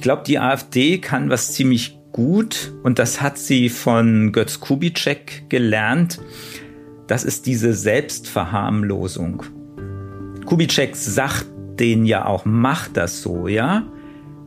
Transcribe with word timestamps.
Ich 0.00 0.02
glaube, 0.02 0.22
die 0.26 0.38
AfD 0.38 0.96
kann 0.96 1.28
was 1.28 1.52
ziemlich 1.52 1.98
gut 2.10 2.72
und 2.82 2.98
das 2.98 3.20
hat 3.20 3.36
sie 3.36 3.68
von 3.68 4.32
Götz 4.32 4.58
Kubitschek 4.58 5.50
gelernt. 5.50 6.18
Das 7.06 7.22
ist 7.22 7.44
diese 7.44 7.74
Selbstverharmlosung. 7.74 9.42
Kubitschek 10.46 10.96
sagt 10.96 11.44
denen 11.78 12.06
ja 12.06 12.24
auch, 12.24 12.46
macht 12.46 12.96
das 12.96 13.20
so, 13.20 13.46
ja? 13.46 13.92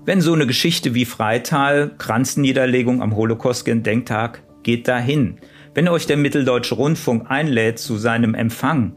Wenn 0.06 0.22
so 0.22 0.34
eine 0.34 0.48
Geschichte 0.48 0.96
wie 0.96 1.06
Freital, 1.06 1.92
Kranzniederlegung 2.00 3.04
am 3.04 3.16
Holocaust-Gedenktag, 3.16 4.42
geht 4.64 4.88
dahin. 4.88 5.38
Wenn 5.76 5.88
euch 5.88 6.08
der 6.08 6.18
Mitteldeutsche 6.18 6.74
Rundfunk 6.74 7.30
einlädt 7.30 7.78
zu 7.78 7.98
seinem 7.98 8.34
Empfang, 8.34 8.96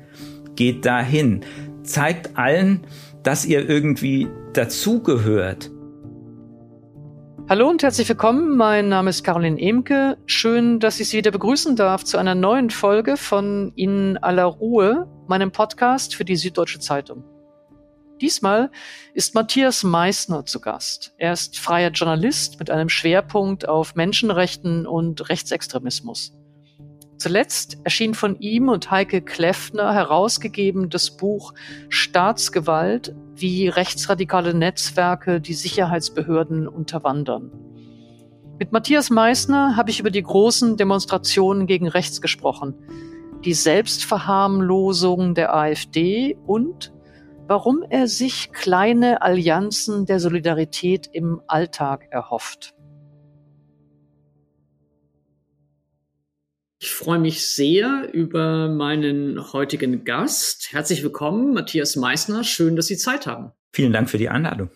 geht 0.55 0.87
dahin. 0.87 1.43
Zeigt 1.83 2.39
allen, 2.39 2.81
dass 3.23 3.45
ihr 3.45 3.69
irgendwie 3.69 4.29
dazugehört. 4.55 5.71
Hallo 7.49 7.69
und 7.69 7.81
herzlich 7.85 8.09
willkommen. 8.09 8.57
Mein 8.57 8.89
Name 8.89 9.11
ist 9.11 9.23
Caroline 9.23 9.61
Emke. 9.61 10.19
Schön, 10.27 10.81
dass 10.81 10.99
ich 10.99 11.09
Sie 11.09 11.19
wieder 11.19 11.31
begrüßen 11.31 11.77
darf 11.77 12.03
zu 12.03 12.19
einer 12.19 12.35
neuen 12.35 12.71
Folge 12.71 13.17
von 13.17 13.73
In 13.77 14.19
aller 14.19 14.47
Ruhe, 14.47 15.07
meinem 15.29 15.53
Podcast 15.53 16.17
für 16.17 16.25
die 16.25 16.35
Süddeutsche 16.35 16.81
Zeitung. 16.81 17.23
Diesmal 18.21 18.73
ist 19.15 19.37
Matthias 19.37 19.85
Meissner 19.85 20.45
zu 20.45 20.61
Gast. 20.61 21.15
Er 21.19 21.33
ist 21.35 21.57
freier 21.61 21.91
Journalist 21.91 22.59
mit 22.59 22.69
einem 22.69 22.89
Schwerpunkt 22.89 23.69
auf 23.69 23.95
Menschenrechten 23.95 24.85
und 24.85 25.29
Rechtsextremismus. 25.29 26.33
Zuletzt 27.19 27.79
erschien 27.85 28.15
von 28.15 28.39
ihm 28.41 28.69
und 28.69 28.91
Heike 28.91 29.23
Kleffner 29.23 29.95
herausgegeben 29.95 30.91
das 30.91 31.17
Buch 31.17 31.55
Staatsgewalt, 31.89 33.15
wie 33.35 33.69
rechtsradikale 33.69 34.53
Netzwerke 34.53 35.41
die 35.41 35.55
Sicherheitsbehörden 35.55 36.69
unterwandern. 36.69 37.51
Mit 38.59 38.73
Matthias 38.73 39.11
Meissner 39.11 39.77
habe 39.77 39.91
ich 39.91 40.01
über 40.01 40.11
die 40.11 40.23
großen 40.23 40.77
Demonstrationen 40.77 41.67
gegen 41.67 41.89
rechts 41.89 42.21
gesprochen, 42.21 42.75
die 43.45 43.55
Selbstverharmlosung 43.55 45.35
der 45.35 45.55
AfD 45.55 46.37
und 46.47 46.93
warum 47.47 47.85
er 47.89 48.09
sich 48.09 48.53
kleine 48.53 49.23
Allianzen 49.23 50.07
der 50.07 50.21
Solidarität 50.21 51.09
im 51.13 51.41
Alltag 51.47 52.09
erhofft. 52.11 52.76
Ich 56.79 56.91
freue 56.91 57.19
mich 57.19 57.47
sehr 57.47 58.11
über 58.13 58.69
meinen 58.69 59.53
heutigen 59.55 60.05
Gast. 60.05 60.73
Herzlich 60.73 61.03
willkommen, 61.03 61.55
Matthias 61.55 61.97
Meissner. 61.97 62.45
Schön, 62.45 62.77
dass 62.77 62.87
Sie 62.87 62.99
Zeit 62.99 63.27
haben. 63.27 63.53
Vielen 63.73 63.95
Dank 63.95 64.11
für 64.11 64.19
die 64.19 64.29
Einladung. 64.29 64.71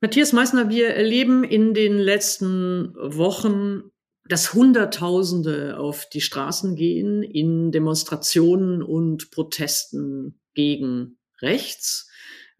Matthias 0.00 0.32
Meissner, 0.32 0.68
wir 0.68 0.88
erleben 0.88 1.44
in 1.44 1.72
den 1.72 1.96
letzten 1.96 2.92
Wochen, 2.96 3.84
dass 4.28 4.52
Hunderttausende 4.52 5.78
auf 5.78 6.08
die 6.08 6.20
Straßen 6.20 6.74
gehen 6.74 7.22
in 7.22 7.70
Demonstrationen 7.70 8.82
und 8.82 9.30
Protesten 9.30 10.40
gegen 10.54 11.18
rechts. 11.40 12.10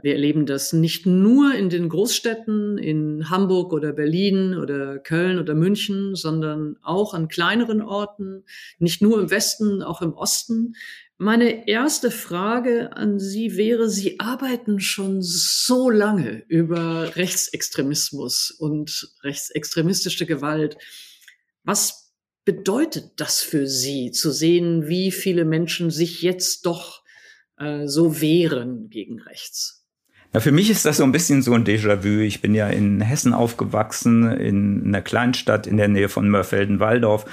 Wir 0.05 0.13
erleben 0.13 0.45
das 0.45 0.75
nicht 0.75 1.07
nur 1.07 1.55
in 1.55 1.71
den 1.71 1.89
Großstädten, 1.89 2.77
in 2.77 3.31
Hamburg 3.31 3.73
oder 3.73 3.95
Berlin 3.95 4.55
oder 4.55 4.99
Köln 4.99 5.39
oder 5.39 5.55
München, 5.55 6.15
sondern 6.15 6.77
auch 6.83 7.15
an 7.15 7.29
kleineren 7.29 7.81
Orten, 7.81 8.45
nicht 8.79 9.01
nur 9.01 9.19
im 9.19 9.31
Westen, 9.31 9.83
auch 9.83 10.03
im 10.03 10.13
Osten. 10.13 10.75
Meine 11.17 11.67
erste 11.67 12.11
Frage 12.11 12.95
an 12.95 13.19
Sie 13.19 13.57
wäre, 13.57 13.89
Sie 13.89 14.21
arbeiten 14.21 14.79
schon 14.79 15.23
so 15.23 15.89
lange 15.89 16.45
über 16.49 17.17
Rechtsextremismus 17.17 18.51
und 18.51 19.11
rechtsextremistische 19.23 20.27
Gewalt. 20.27 20.77
Was 21.63 22.13
bedeutet 22.45 23.13
das 23.17 23.41
für 23.41 23.67
Sie, 23.67 24.11
zu 24.11 24.33
sehen, 24.33 24.87
wie 24.87 25.11
viele 25.11 25.47
Menschen 25.47 25.91
sich 25.91 26.21
jetzt 26.21 26.67
doch 26.67 27.03
äh, 27.57 27.87
so 27.87 28.21
wehren 28.21 28.91
gegen 28.91 29.19
rechts? 29.23 29.81
Ja, 30.35 30.41
für 30.41 30.51
mich 30.51 30.69
ist 30.69 30.85
das 30.85 30.97
so 30.97 31.05
ein 31.05 31.13
bisschen 31.13 31.43
so 31.43 31.55
ein 31.55 31.65
Déjà-vu. 31.65 32.19
Ich 32.19 32.43
bin 32.43 32.57
ja 32.57 32.67
in 32.67 33.01
Hessen 33.01 33.33
aufgewachsen, 33.33 34.33
in 34.33 34.83
einer 34.85 35.01
Kleinstadt 35.01 35.69
in 35.69 35.77
der 35.77 35.87
Nähe 35.87 36.09
von 36.09 36.29
Mörfelden-Walldorf, 36.29 37.25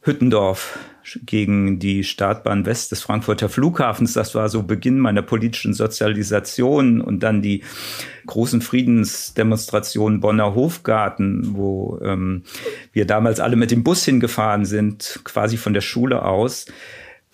Hüttendorf 0.00 0.76
gegen 1.24 1.78
die 1.78 2.02
Startbahn 2.02 2.66
West 2.66 2.90
des 2.90 3.02
Frankfurter 3.02 3.48
Flughafens. 3.48 4.12
Das 4.12 4.34
war 4.34 4.48
so 4.48 4.64
Beginn 4.64 4.98
meiner 4.98 5.22
politischen 5.22 5.72
Sozialisation 5.72 7.00
und 7.00 7.20
dann 7.22 7.42
die 7.42 7.62
großen 8.26 8.60
Friedensdemonstrationen 8.60 10.18
Bonner 10.18 10.56
Hofgarten, 10.56 11.54
wo 11.54 12.00
ähm, 12.02 12.42
wir 12.92 13.06
damals 13.06 13.38
alle 13.38 13.54
mit 13.54 13.70
dem 13.70 13.84
Bus 13.84 14.04
hingefahren 14.04 14.64
sind, 14.64 15.20
quasi 15.22 15.56
von 15.56 15.74
der 15.74 15.80
Schule 15.80 16.24
aus 16.24 16.66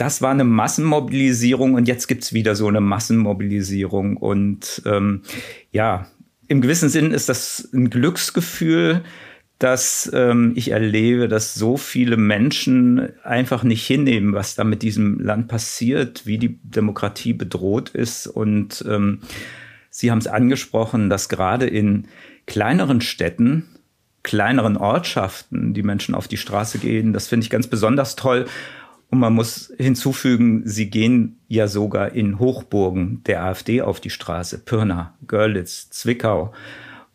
das 0.00 0.22
war 0.22 0.31
eine 0.31 0.44
Massenmobilisierung 0.44 1.75
und 1.75 1.87
jetzt 1.87 2.06
gibt's 2.06 2.33
wieder 2.33 2.56
so 2.56 2.66
eine 2.69 2.81
Massenmobilisierung. 2.81 4.16
Und 4.16 4.81
ähm, 4.87 5.22
ja, 5.72 6.06
im 6.49 6.62
gewissen 6.62 6.88
Sinn 6.88 7.12
ist 7.12 7.28
das 7.28 7.69
ein 7.75 7.91
Glücksgefühl, 7.91 9.03
dass 9.59 10.10
ähm, 10.15 10.53
ich 10.56 10.71
erlebe, 10.71 11.28
dass 11.28 11.53
so 11.55 11.77
viele 11.77 12.16
Menschen 12.16 13.10
einfach 13.25 13.62
nicht 13.62 13.87
hinnehmen, 13.87 14.33
was 14.33 14.55
da 14.55 14.65
mit 14.65 14.81
diesem 14.81 15.21
Land 15.21 15.49
passiert, 15.49 16.25
wie 16.25 16.39
die 16.39 16.59
Demokratie 16.62 17.34
bedroht 17.34 17.91
ist. 17.91 18.27
Und 18.27 18.83
ähm, 18.89 19.21
Sie 19.91 20.10
haben 20.10 20.19
es 20.19 20.27
angesprochen, 20.27 21.10
dass 21.10 21.28
gerade 21.28 21.66
in 21.66 22.09
kleineren 22.47 23.03
Städten, 23.03 23.66
kleineren 24.22 24.78
Ortschaften 24.78 25.75
die 25.75 25.83
Menschen 25.83 26.15
auf 26.15 26.27
die 26.27 26.39
Straße 26.39 26.78
gehen. 26.78 27.12
Das 27.12 27.28
finde 27.28 27.44
ich 27.44 27.50
ganz 27.50 27.66
besonders 27.66 28.16
toll. 28.16 28.47
Und 29.10 29.19
man 29.19 29.34
muss 29.34 29.72
hinzufügen, 29.76 30.62
sie 30.65 30.88
gehen 30.88 31.41
ja 31.48 31.66
sogar 31.66 32.12
in 32.12 32.38
Hochburgen 32.38 33.22
der 33.25 33.43
AfD 33.43 33.82
auf 33.82 34.00
die 34.00 34.10
Straße. 34.10 34.59
Pirna, 34.59 35.19
Görlitz, 35.26 35.91
Zwickau. 35.91 36.54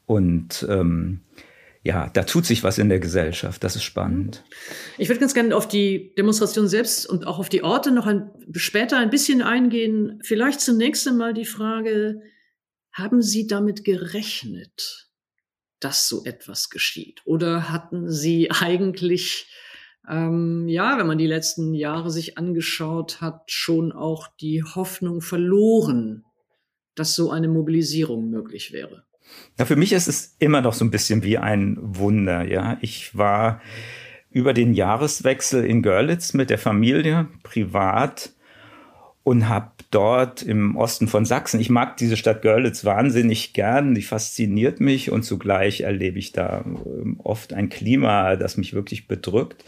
Und 0.06 0.66
ähm, 0.70 1.22
ja, 1.84 2.10
da 2.12 2.24
tut 2.24 2.46
sich 2.46 2.64
was 2.64 2.80
in 2.80 2.90
der 2.90 3.00
Gesellschaft. 3.00 3.64
Das 3.64 3.78
ist 3.78 3.84
spannend. 3.84 4.44
Ich 4.98 5.08
würde 5.08 5.22
ganz 5.22 5.34
gerne 5.34 5.56
auf 5.56 5.68
die 5.68 6.14
Demonstration 6.18 6.68
selbst 6.68 7.08
und 7.08 7.28
auch 7.28 7.40
auf 7.40 7.48
die 7.48 7.64
Orte 7.64 7.92
noch 7.92 8.08
ein, 8.08 8.30
später 8.54 8.98
ein 8.98 9.10
bisschen 9.10 9.42
eingehen. 9.42 10.20
Vielleicht 10.22 10.60
zunächst 10.60 11.08
einmal 11.08 11.34
die 11.34 11.46
Frage, 11.46 12.22
haben 12.92 13.22
Sie 13.22 13.48
damit 13.48 13.84
gerechnet, 13.86 15.10
dass 15.80 16.10
so 16.10 16.26
etwas 16.26 16.70
geschieht? 16.70 17.22
Oder 17.26 17.70
hatten 17.70 18.10
Sie 18.10 18.52
eigentlich 18.52 19.48
ähm, 20.10 20.68
ja, 20.68 20.98
wenn 20.98 21.08
man 21.08 21.18
die 21.18 21.28
letzten 21.28 21.74
Jahre 21.74 22.12
sich 22.12 22.38
angeschaut 22.38 23.22
hat, 23.22 23.52
schon 23.52 23.92
auch 23.92 24.28
die 24.40 24.64
Hoffnung 24.64 25.22
verloren, 25.22 26.26
dass 26.96 27.16
so 27.16 27.32
eine 27.32 27.48
Mobilisierung 27.48 28.30
möglich 28.30 28.72
wäre. 28.72 29.04
Ja, 29.58 29.66
für 29.66 29.76
mich 29.76 29.92
ist 29.92 30.08
es 30.08 30.36
immer 30.40 30.62
noch 30.62 30.74
so 30.74 30.86
ein 30.86 30.92
bisschen 30.92 31.24
wie 31.24 31.38
ein 31.38 31.78
Wunder. 31.82 32.44
Ja, 32.44 32.78
ich 32.82 33.18
war 33.18 33.62
über 34.30 34.54
den 34.54 34.74
Jahreswechsel 34.74 35.66
in 35.66 35.82
Görlitz 35.82 36.34
mit 36.34 36.50
der 36.50 36.58
Familie 36.58 37.28
privat 37.44 38.35
und 39.26 39.50
habe 39.50 39.72
dort 39.90 40.44
im 40.44 40.76
Osten 40.78 41.08
von 41.08 41.26
Sachsen, 41.26 41.60
ich 41.60 41.72
mag 41.72 41.98
diese 41.98 42.16
Stadt 42.16 42.44
Görlitz 42.44 42.86
wahnsinnig 42.86 43.54
gern, 43.54 43.96
die 43.96 44.04
fasziniert 44.04 44.80
mich 44.80 45.10
und 45.10 45.24
zugleich 45.24 45.82
erlebe 45.82 46.20
ich 46.20 46.32
da 46.32 46.64
ähm, 46.64 47.20
oft 47.24 47.52
ein 47.52 47.70
Klima, 47.70 48.36
das 48.36 48.56
mich 48.56 48.76
wirklich 48.76 49.08
bedrückt. 49.08 49.66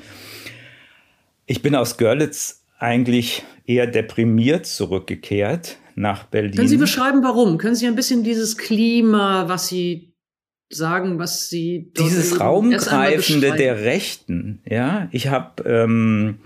Ich 1.47 1.63
bin 1.63 1.73
aus 1.73 1.97
Görlitz 1.97 2.62
eigentlich 2.78 3.44
eher 3.66 3.88
deprimiert 3.88 4.68
zurückgekehrt 4.68 5.79
nach 5.95 6.25
Berlin. 6.25 6.56
Können 6.56 6.68
Sie 6.68 6.78
beschreiben, 6.78 7.24
warum? 7.24 7.57
Können 7.57 7.75
Sie 7.75 7.88
ein 7.88 7.95
bisschen 7.95 8.24
dieses 8.24 8.57
Klima, 8.57 9.50
was 9.50 9.69
Sie 9.69 10.13
sagen, 10.69 11.18
was 11.18 11.50
Sie 11.50 11.92
dieses 11.98 12.39
Raumgreifende 12.39 13.53
der 13.53 13.81
Rechten, 13.81 14.62
ja. 14.65 15.07
Ich 15.12 15.30
habe 15.30 15.63
ähm, 15.63 16.42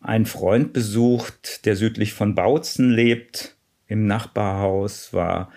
einen 0.00 0.26
Freund 0.26 0.72
besucht, 0.72 1.66
der 1.66 1.76
südlich 1.76 2.14
von 2.14 2.34
Bautzen 2.34 2.90
lebt. 2.90 3.56
Im 3.86 4.06
Nachbarhaus 4.06 5.12
war 5.12 5.50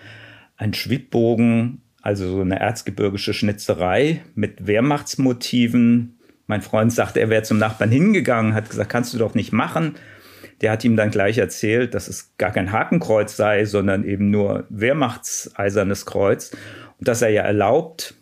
ein 0.56 0.74
Schwibbogen, 0.74 1.82
also 2.02 2.30
so 2.30 2.40
eine 2.40 2.60
erzgebirgische 2.60 3.32
Schnitzerei 3.32 4.22
mit 4.34 4.66
Wehrmachtsmotiven. 4.66 6.18
Mein 6.46 6.62
Freund 6.62 6.92
sagte, 6.92 7.20
er 7.20 7.30
wäre 7.30 7.42
zum 7.42 7.58
Nachbarn 7.58 7.90
hingegangen, 7.90 8.54
hat 8.54 8.68
gesagt, 8.68 8.90
kannst 8.90 9.14
du 9.14 9.18
doch 9.18 9.34
nicht 9.34 9.52
machen. 9.52 9.94
Der 10.60 10.70
hat 10.70 10.84
ihm 10.84 10.96
dann 10.96 11.10
gleich 11.10 11.38
erzählt, 11.38 11.94
dass 11.94 12.08
es 12.08 12.36
gar 12.36 12.52
kein 12.52 12.70
Hakenkreuz 12.70 13.36
sei, 13.36 13.64
sondern 13.64 14.04
eben 14.04 14.30
nur 14.30 14.66
Wehrmachtseisernes 14.68 16.06
Kreuz. 16.06 16.52
Und 16.98 17.08
dass 17.08 17.22
er 17.22 17.30
ja 17.30 17.42
erlaubt, 17.42 18.14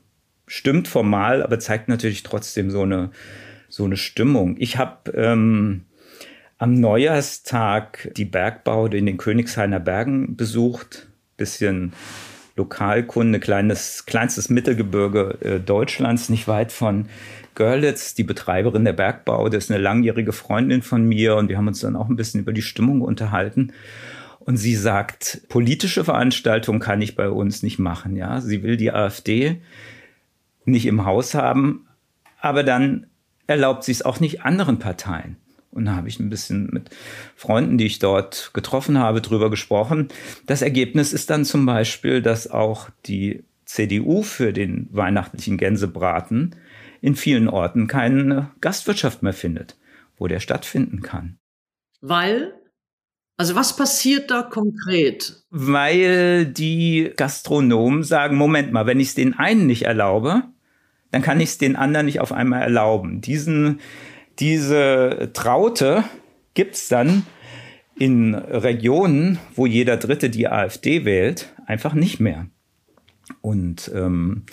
stimmt 0.47 0.89
formal, 0.89 1.43
aber 1.43 1.59
zeigt 1.59 1.89
natürlich 1.89 2.23
trotzdem 2.23 2.71
so 2.71 2.83
eine, 2.83 3.11
so 3.69 3.85
eine 3.85 3.97
Stimmung. 3.97 4.57
Ich 4.59 4.79
habe 4.79 5.11
ähm, 5.13 5.85
am 6.63 6.75
Neujahrstag 6.75 8.13
die 8.17 8.25
Bergbaude 8.25 8.97
in 8.97 9.05
den 9.05 9.17
Königshainer 9.17 9.81
Bergen 9.81 10.37
besucht, 10.37 11.09
bisschen 11.37 11.93
Lokalkunde, 12.55 13.41
kleines, 13.41 14.07
kleinstes 14.07 14.49
Mittelgebirge 14.49 15.39
äh, 15.41 15.59
Deutschlands, 15.59 16.29
nicht 16.29 16.47
weit 16.47 16.71
von 16.71 17.07
Görlitz, 17.57 18.15
die 18.15 18.23
Betreiberin 18.23 18.85
der 18.85 18.93
Bergbau, 18.93 19.49
das 19.49 19.65
ist 19.65 19.71
eine 19.73 19.81
langjährige 19.81 20.33
Freundin 20.33 20.83
von 20.83 21.05
mir 21.05 21.35
und 21.35 21.49
wir 21.49 21.57
haben 21.57 21.67
uns 21.67 21.81
dann 21.81 21.97
auch 21.97 22.09
ein 22.09 22.15
bisschen 22.15 22.39
über 22.39 22.53
die 22.53 22.63
Stimmung 22.63 23.01
unterhalten. 23.01 23.73
Und 24.39 24.57
sie 24.57 24.77
sagt, 24.77 25.43
politische 25.49 26.05
Veranstaltungen 26.05 26.79
kann 26.79 27.03
ich 27.03 27.17
bei 27.17 27.29
uns 27.29 27.65
nicht 27.65 27.81
machen. 27.81 28.15
Ja, 28.15 28.41
sie 28.41 28.63
will 28.63 28.77
die 28.77 28.93
AfD 28.93 29.61
nicht 30.65 30.87
im 30.87 31.05
Haus 31.05 31.35
haben, 31.35 31.89
aber 32.41 32.63
dann 32.63 33.09
erlaubt 33.49 33.83
sie 33.83 33.93
es 33.93 34.03
auch 34.03 34.21
nicht 34.21 34.43
anderen 34.43 34.79
Parteien. 34.79 35.42
Und 35.73 35.87
da 35.87 35.97
habe 35.97 36.09
ich 36.09 36.21
ein 36.21 36.31
bisschen 36.31 36.69
mit 36.71 36.91
Freunden, 37.35 37.79
die 37.79 37.87
ich 37.87 37.99
dort 37.99 38.51
getroffen 38.53 38.99
habe, 38.99 39.23
drüber 39.23 39.51
gesprochen. 39.51 40.09
Das 40.47 40.63
Ergebnis 40.63 41.13
ist 41.13 41.31
dann 41.31 41.45
zum 41.45 41.67
Beispiel, 41.67 42.21
dass 42.21 42.51
auch 42.51 42.91
die 43.07 43.45
CDU 43.65 44.23
für 44.23 44.53
den 44.53 44.89
weihnachtlichen 44.93 45.57
Gänsebraten 45.57 46.55
in 47.01 47.17
vielen 47.17 47.49
Orten 47.49 47.87
keine 47.87 48.51
Gastwirtschaft 48.61 49.23
mehr 49.23 49.33
findet, 49.33 49.77
wo 50.19 50.29
der 50.29 50.41
stattfinden 50.41 51.01
kann. 51.01 51.39
Weil? 52.01 52.53
Also 53.39 53.55
was 53.55 53.75
passiert 53.75 54.31
da 54.31 54.43
konkret? 54.43 55.43
Weil 55.49 56.47
die 56.47 57.13
Gastronomen 57.17 58.03
sagen, 58.03 58.37
Moment 58.37 58.73
mal, 58.73 58.87
wenn 58.87 59.01
ich 59.01 59.09
es 59.09 59.15
den 59.15 59.35
einen 59.39 59.67
nicht 59.67 59.83
erlaube, 59.83 60.45
dann 61.11 61.23
kann 61.23 61.41
ich 61.41 61.51
es 61.51 61.59
den 61.59 61.77
anderen 61.77 62.07
nicht 62.07 62.21
auf 62.21 62.33
einmal 62.33 62.63
erlauben. 62.63 63.21
Diesen 63.21 63.81
diese 64.39 65.31
Traute 65.33 66.05
gibt 66.55 66.75
es 66.75 66.89
dann 66.89 67.25
in 67.99 68.35
Regionen, 68.35 69.39
wo 69.55 69.67
jeder 69.67 69.97
Dritte 69.97 70.31
die 70.31 70.49
AfD 70.49 71.05
wählt, 71.05 71.55
einfach 71.67 71.95
nicht 71.95 72.21
mehr. 72.21 72.47
Und 73.41 73.91
ähm, 73.95 74.45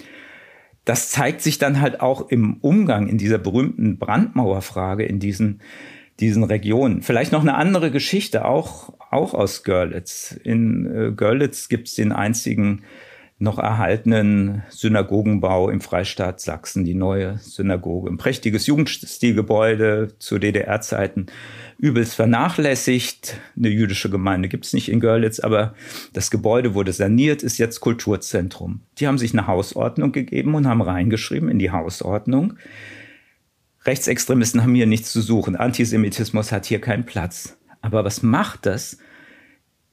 das 0.86 1.10
zeigt 1.10 1.42
sich 1.42 1.58
dann 1.58 1.82
halt 1.82 2.02
auch 2.02 2.30
im 2.30 2.58
Umgang 2.62 3.08
in 3.08 3.18
dieser 3.18 3.38
berühmten 3.38 3.98
Brandmauerfrage 3.98 5.04
in 5.04 5.20
diesen, 5.20 5.62
diesen 6.20 6.44
Regionen. 6.44 7.02
Vielleicht 7.02 7.32
noch 7.32 7.42
eine 7.42 7.56
andere 7.56 7.92
Geschichte, 7.92 8.46
auch, 8.46 8.94
auch 9.12 9.34
aus 9.34 9.64
Görlitz. 9.64 10.40
In 10.44 10.86
äh, 10.86 11.12
Görlitz 11.12 11.70
gibt 11.70 11.88
es 11.88 11.96
den 11.96 12.12
einzigen 12.12 12.84
noch 13.40 13.58
erhaltenen 13.58 14.64
Synagogenbau 14.70 15.70
im 15.70 15.80
Freistaat 15.80 16.42
Sachsen, 16.42 16.84
die 16.84 16.94
neue 16.94 17.38
Synagoge. 17.38 18.10
Ein 18.10 18.18
prächtiges 18.18 18.68
Jugendstilgebäude 18.68 20.14
zu 20.20 20.40
DDR-Zeiten, 20.40 21.28
übelst 21.78 22.16
vernachlässigt. 22.16 23.38
Eine 23.56 23.70
jüdische 23.70 24.10
Gemeinde 24.10 24.50
gibt's 24.50 24.74
nicht 24.74 24.90
in 24.90 25.00
Görlitz, 25.00 25.40
aber 25.40 25.74
das 26.12 26.32
Gebäude 26.32 26.74
wurde 26.74 26.92
saniert, 26.92 27.42
ist 27.42 27.58
jetzt 27.58 27.80
Kulturzentrum. 27.80 28.82
Die 28.98 29.08
haben 29.08 29.18
sich 29.18 29.32
eine 29.32 29.48
Hausordnung 29.48 30.12
gegeben 30.12 30.54
und 30.56 30.68
haben 30.68 30.82
reingeschrieben 30.82 31.50
in 31.50 31.60
die 31.60 31.72
Hausordnung. 31.72 32.56
Rechtsextremisten 33.86 34.62
haben 34.62 34.76
hier 34.76 34.86
nichts 34.86 35.14
zu 35.14 35.22
suchen. 35.22 35.56
Antisemitismus 35.56 36.52
hat 36.52 36.66
hier 36.66 36.82
keinen 36.82 37.06
Platz. 37.06 37.58
Aber 37.82 38.04
was 38.04 38.22
macht 38.22 38.66
das 38.66 38.98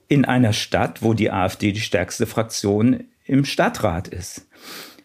in 0.09 0.25
einer 0.25 0.51
Stadt, 0.51 1.01
wo 1.01 1.13
die 1.13 1.31
AfD 1.31 1.71
die 1.71 1.79
stärkste 1.79 2.27
Fraktion 2.27 3.05
im 3.27 3.45
Stadtrat 3.45 4.07
ist. 4.07 4.47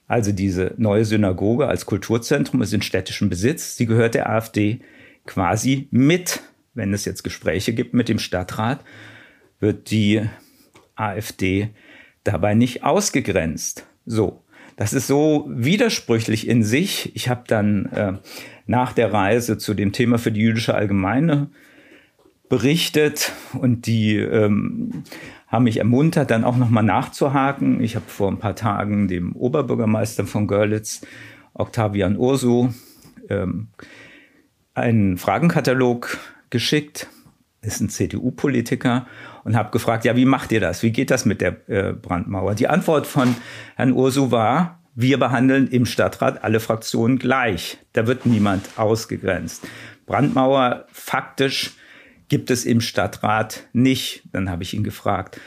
Also 0.06 0.32
diese 0.32 0.74
neue 0.76 1.04
Synagoge 1.04 1.66
als 1.66 1.86
Kulturzentrum 1.86 2.62
ist 2.62 2.72
in 2.72 2.82
städtischem 2.82 3.28
Besitz. 3.28 3.76
Sie 3.76 3.86
gehört 3.86 4.14
der 4.14 4.28
AfD 4.28 4.80
quasi 5.26 5.88
mit. 5.90 6.40
Wenn 6.74 6.92
es 6.92 7.04
jetzt 7.04 7.22
Gespräche 7.22 7.72
gibt 7.72 7.94
mit 7.94 8.08
dem 8.08 8.18
Stadtrat, 8.18 8.84
wird 9.60 9.90
die 9.90 10.22
AfD 10.96 11.70
dabei 12.24 12.54
nicht 12.54 12.84
ausgegrenzt. 12.84 13.86
So, 14.06 14.42
das 14.76 14.92
ist 14.92 15.06
so 15.06 15.46
widersprüchlich 15.48 16.48
in 16.48 16.64
sich. 16.64 17.14
Ich 17.14 17.28
habe 17.28 17.44
dann 17.46 17.86
äh, 17.86 18.12
nach 18.66 18.92
der 18.92 19.12
Reise 19.12 19.58
zu 19.58 19.74
dem 19.74 19.92
Thema 19.92 20.18
für 20.18 20.32
die 20.32 20.40
jüdische 20.40 20.74
Allgemeine 20.74 21.50
berichtet 22.48 23.32
und 23.54 23.86
die 23.86 24.16
ähm, 24.16 25.04
haben 25.52 25.64
mich 25.64 25.76
ermuntert, 25.76 26.30
dann 26.30 26.44
auch 26.44 26.56
nochmal 26.56 26.82
nachzuhaken. 26.82 27.82
Ich 27.82 27.94
habe 27.94 28.06
vor 28.08 28.30
ein 28.30 28.38
paar 28.38 28.56
Tagen 28.56 29.06
dem 29.06 29.36
Oberbürgermeister 29.36 30.24
von 30.24 30.46
Görlitz, 30.46 31.02
Octavian 31.52 32.16
Ursu, 32.16 32.70
ähm, 33.28 33.68
einen 34.72 35.18
Fragenkatalog 35.18 36.16
geschickt. 36.48 37.06
Ist 37.60 37.80
ein 37.80 37.90
CDU-Politiker 37.90 39.06
und 39.44 39.54
habe 39.54 39.70
gefragt, 39.70 40.04
ja, 40.04 40.16
wie 40.16 40.24
macht 40.24 40.50
ihr 40.50 40.58
das? 40.58 40.82
Wie 40.82 40.90
geht 40.90 41.10
das 41.10 41.26
mit 41.26 41.42
der 41.42 41.68
äh, 41.68 41.92
Brandmauer? 41.92 42.54
Die 42.54 42.66
Antwort 42.68 43.06
von 43.06 43.36
Herrn 43.76 43.92
Ursu 43.92 44.30
war, 44.30 44.80
wir 44.94 45.18
behandeln 45.18 45.68
im 45.68 45.86
Stadtrat 45.86 46.42
alle 46.42 46.60
Fraktionen 46.60 47.18
gleich. 47.18 47.78
Da 47.92 48.06
wird 48.06 48.26
niemand 48.26 48.70
ausgegrenzt. 48.76 49.66
Brandmauer 50.06 50.86
faktisch 50.90 51.76
gibt 52.32 52.50
es 52.50 52.64
im 52.64 52.80
Stadtrat 52.80 53.68
nicht. 53.74 54.22
Dann 54.32 54.48
habe 54.48 54.62
ich 54.62 54.72
ihn 54.72 54.84
gefragt, 54.84 55.38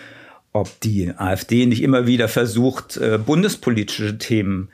ob 0.54 0.80
die 0.82 1.12
AfD 1.18 1.66
nicht 1.66 1.82
immer 1.82 2.06
wieder 2.06 2.28
versucht, 2.28 2.98
äh, 2.98 3.18
bundespolitische 3.18 4.20
Themen 4.20 4.70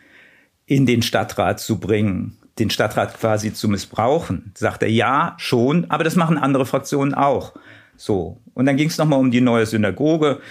in 0.65 0.85
den 0.85 1.03
Stadtrat 1.03 1.61
zu 1.61 1.79
bringen, 1.79 2.35
den 2.59 2.69
Stadtrat 2.69 3.17
quasi 3.17 3.53
zu 3.53 3.69
missbrauchen. 3.69 4.51
Sagt 4.57 4.83
er, 4.83 4.89
ja, 4.89 5.35
schon, 5.37 5.89
aber 5.89 6.03
das 6.03 6.17
machen 6.17 6.37
andere 6.37 6.65
Fraktionen 6.65 7.13
auch. 7.13 7.53
So. 7.95 8.41
Und 8.55 8.65
dann 8.65 8.75
ging 8.75 8.89
es 8.89 8.97
nochmal 8.97 9.19
um 9.19 9.31
die 9.31 9.39
neue 9.39 9.65
Synagoge 9.65 10.41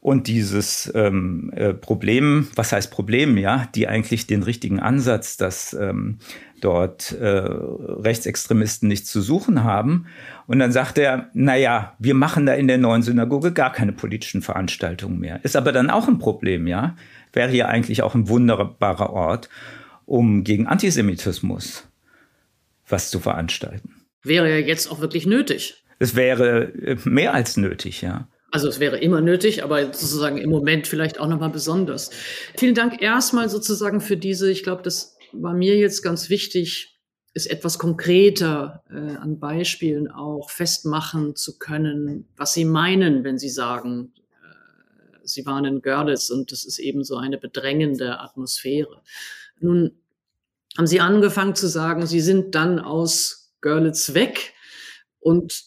und 0.00 0.26
dieses 0.26 0.90
ähm, 0.94 1.50
äh, 1.54 1.74
Problem, 1.74 2.48
was 2.54 2.72
heißt 2.72 2.90
Problem, 2.90 3.36
ja, 3.36 3.68
die 3.74 3.88
eigentlich 3.88 4.26
den 4.26 4.42
richtigen 4.42 4.80
Ansatz, 4.80 5.36
dass 5.36 5.74
ähm, 5.74 6.18
dort 6.64 7.12
äh, 7.12 7.26
Rechtsextremisten 7.26 8.88
nichts 8.88 9.10
zu 9.10 9.20
suchen 9.20 9.64
haben. 9.64 10.06
Und 10.46 10.58
dann 10.58 10.72
sagt 10.72 10.98
er, 10.98 11.30
na 11.34 11.56
ja, 11.56 11.94
wir 11.98 12.14
machen 12.14 12.46
da 12.46 12.54
in 12.54 12.68
der 12.68 12.78
neuen 12.78 13.02
Synagoge 13.02 13.52
gar 13.52 13.72
keine 13.72 13.92
politischen 13.92 14.42
Veranstaltungen 14.42 15.18
mehr. 15.18 15.40
Ist 15.44 15.56
aber 15.56 15.72
dann 15.72 15.90
auch 15.90 16.08
ein 16.08 16.18
Problem, 16.18 16.66
ja? 16.66 16.96
Wäre 17.32 17.50
hier 17.50 17.68
eigentlich 17.68 18.02
auch 18.02 18.14
ein 18.14 18.28
wunderbarer 18.28 19.10
Ort, 19.10 19.48
um 20.06 20.44
gegen 20.44 20.66
Antisemitismus 20.66 21.86
was 22.88 23.10
zu 23.10 23.18
veranstalten. 23.18 23.94
Wäre 24.22 24.48
ja 24.48 24.58
jetzt 24.58 24.90
auch 24.90 25.00
wirklich 25.00 25.26
nötig. 25.26 25.84
Es 25.98 26.16
wäre 26.16 26.72
äh, 26.74 26.96
mehr 27.04 27.34
als 27.34 27.56
nötig, 27.56 28.02
ja. 28.02 28.28
Also 28.50 28.68
es 28.68 28.78
wäre 28.78 28.98
immer 28.98 29.20
nötig, 29.20 29.64
aber 29.64 29.82
sozusagen 29.86 30.38
im 30.38 30.48
Moment 30.48 30.86
vielleicht 30.86 31.18
auch 31.18 31.26
nochmal 31.26 31.50
besonders. 31.50 32.10
Vielen 32.56 32.76
Dank 32.76 33.02
erstmal 33.02 33.48
sozusagen 33.48 34.00
für 34.00 34.16
diese, 34.16 34.48
ich 34.48 34.62
glaube, 34.62 34.82
das 34.82 35.13
war 35.40 35.54
mir 35.54 35.76
jetzt 35.76 36.02
ganz 36.02 36.30
wichtig, 36.30 36.94
es 37.34 37.46
etwas 37.46 37.78
konkreter 37.78 38.84
äh, 38.88 39.16
an 39.16 39.40
Beispielen 39.40 40.08
auch 40.10 40.50
festmachen 40.50 41.34
zu 41.34 41.58
können, 41.58 42.28
was 42.36 42.54
Sie 42.54 42.64
meinen, 42.64 43.24
wenn 43.24 43.38
Sie 43.38 43.48
sagen, 43.48 44.12
äh, 44.42 45.18
Sie 45.24 45.44
waren 45.44 45.64
in 45.64 45.82
Görlitz 45.82 46.30
und 46.30 46.52
das 46.52 46.64
ist 46.64 46.78
eben 46.78 47.02
so 47.02 47.16
eine 47.16 47.38
bedrängende 47.38 48.20
Atmosphäre. 48.20 49.02
Nun 49.58 49.92
haben 50.78 50.86
Sie 50.86 51.00
angefangen 51.00 51.56
zu 51.56 51.66
sagen, 51.66 52.06
Sie 52.06 52.20
sind 52.20 52.54
dann 52.54 52.78
aus 52.78 53.52
Görlitz 53.60 54.14
weg 54.14 54.52
und 55.18 55.64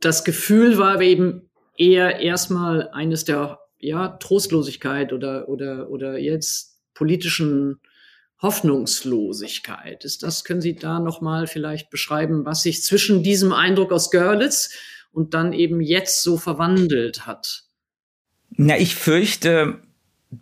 das 0.00 0.24
Gefühl 0.24 0.78
war 0.78 1.00
eben 1.02 1.50
eher 1.76 2.20
erstmal 2.20 2.88
eines 2.90 3.24
der 3.24 3.58
ja, 3.78 4.08
Trostlosigkeit 4.08 5.12
oder, 5.12 5.48
oder, 5.48 5.90
oder 5.90 6.18
jetzt 6.18 6.80
politischen 6.94 7.80
Hoffnungslosigkeit. 8.42 10.04
Ist 10.04 10.22
das, 10.22 10.44
können 10.44 10.60
Sie 10.60 10.76
da 10.76 11.00
nochmal 11.00 11.46
vielleicht 11.46 11.90
beschreiben, 11.90 12.44
was 12.44 12.62
sich 12.62 12.82
zwischen 12.82 13.22
diesem 13.22 13.52
Eindruck 13.52 13.92
aus 13.92 14.10
Görlitz 14.10 14.70
und 15.12 15.34
dann 15.34 15.52
eben 15.52 15.80
jetzt 15.80 16.22
so 16.22 16.36
verwandelt 16.36 17.26
hat? 17.26 17.64
Na, 18.50 18.78
ich 18.78 18.94
fürchte, 18.94 19.80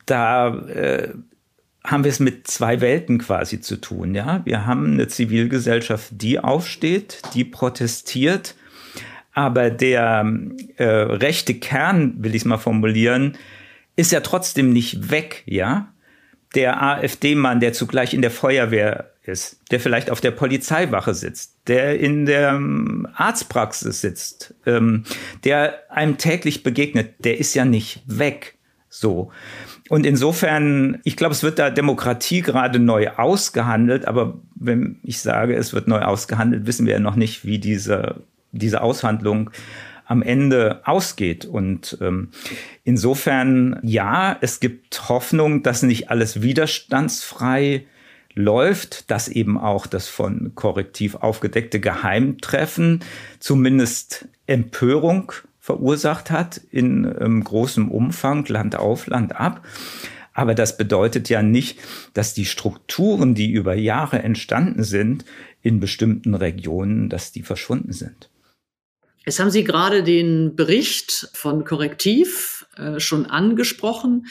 da 0.06 0.66
äh, 0.68 1.14
haben 1.84 2.04
wir 2.04 2.10
es 2.10 2.20
mit 2.20 2.48
zwei 2.48 2.80
Welten 2.80 3.18
quasi 3.18 3.60
zu 3.60 3.76
tun. 3.76 4.14
Ja, 4.14 4.42
wir 4.44 4.66
haben 4.66 4.92
eine 4.92 5.06
Zivilgesellschaft, 5.06 6.10
die 6.12 6.40
aufsteht, 6.40 7.22
die 7.34 7.44
protestiert, 7.44 8.54
aber 9.32 9.70
der 9.70 10.24
äh, 10.76 10.84
rechte 10.84 11.54
Kern, 11.54 12.14
will 12.18 12.34
ich 12.34 12.42
es 12.42 12.46
mal 12.46 12.58
formulieren, 12.58 13.36
ist 13.96 14.12
ja 14.12 14.20
trotzdem 14.20 14.72
nicht 14.72 15.10
weg. 15.10 15.42
Ja, 15.46 15.93
der 16.54 16.82
AfD-Mann, 16.82 17.60
der 17.60 17.72
zugleich 17.72 18.14
in 18.14 18.22
der 18.22 18.30
Feuerwehr 18.30 19.10
ist, 19.22 19.60
der 19.70 19.80
vielleicht 19.80 20.10
auf 20.10 20.20
der 20.20 20.30
Polizeiwache 20.30 21.14
sitzt, 21.14 21.56
der 21.66 21.98
in 21.98 22.26
der 22.26 22.50
ähm, 22.50 23.08
Arztpraxis 23.14 24.00
sitzt, 24.00 24.54
ähm, 24.66 25.04
der 25.44 25.80
einem 25.90 26.18
täglich 26.18 26.62
begegnet, 26.62 27.14
der 27.24 27.38
ist 27.38 27.54
ja 27.54 27.64
nicht 27.64 28.02
weg. 28.06 28.58
So. 28.88 29.32
Und 29.88 30.06
insofern, 30.06 31.00
ich 31.04 31.16
glaube, 31.16 31.34
es 31.34 31.42
wird 31.42 31.58
da 31.58 31.70
Demokratie 31.70 32.42
gerade 32.42 32.78
neu 32.78 33.08
ausgehandelt, 33.10 34.06
aber 34.06 34.40
wenn 34.54 35.00
ich 35.02 35.20
sage, 35.20 35.54
es 35.56 35.72
wird 35.72 35.88
neu 35.88 36.00
ausgehandelt, 36.00 36.66
wissen 36.66 36.86
wir 36.86 36.94
ja 36.94 37.00
noch 37.00 37.16
nicht, 37.16 37.44
wie 37.44 37.58
diese, 37.58 38.22
diese 38.52 38.82
Aushandlung 38.82 39.50
am 40.06 40.22
Ende 40.22 40.82
ausgeht. 40.84 41.44
Und 41.44 41.98
ähm, 42.00 42.30
insofern, 42.84 43.78
ja, 43.82 44.36
es 44.40 44.60
gibt 44.60 45.08
Hoffnung, 45.08 45.62
dass 45.62 45.82
nicht 45.82 46.10
alles 46.10 46.42
widerstandsfrei 46.42 47.86
läuft, 48.34 49.10
dass 49.10 49.28
eben 49.28 49.58
auch 49.58 49.86
das 49.86 50.08
von 50.08 50.54
Korrektiv 50.54 51.14
aufgedeckte 51.16 51.80
Geheimtreffen 51.80 53.00
zumindest 53.38 54.28
Empörung 54.46 55.32
verursacht 55.60 56.30
hat 56.30 56.60
in 56.70 57.10
ähm, 57.20 57.42
großem 57.42 57.90
Umfang, 57.90 58.44
Land 58.48 58.76
auf, 58.76 59.06
Land 59.06 59.36
ab. 59.36 59.64
Aber 60.34 60.54
das 60.54 60.76
bedeutet 60.76 61.28
ja 61.28 61.42
nicht, 61.42 61.78
dass 62.12 62.34
die 62.34 62.44
Strukturen, 62.44 63.34
die 63.34 63.52
über 63.52 63.74
Jahre 63.74 64.22
entstanden 64.22 64.82
sind, 64.82 65.24
in 65.62 65.80
bestimmten 65.80 66.34
Regionen, 66.34 67.08
dass 67.08 67.32
die 67.32 67.42
verschwunden 67.42 67.92
sind. 67.92 68.28
Jetzt 69.24 69.40
haben 69.40 69.50
Sie 69.50 69.64
gerade 69.64 70.02
den 70.02 70.54
Bericht 70.54 71.28
von 71.32 71.64
Korrektiv 71.64 72.66
äh, 72.76 73.00
schon 73.00 73.26
angesprochen. 73.26 74.26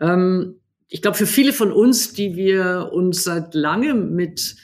Ähm, 0.00 0.60
ich 0.88 1.02
glaube, 1.02 1.16
für 1.16 1.26
viele 1.26 1.52
von 1.52 1.72
uns, 1.72 2.12
die 2.12 2.36
wir 2.36 2.90
uns 2.92 3.24
seit 3.24 3.54
langem 3.54 4.14
mit 4.14 4.56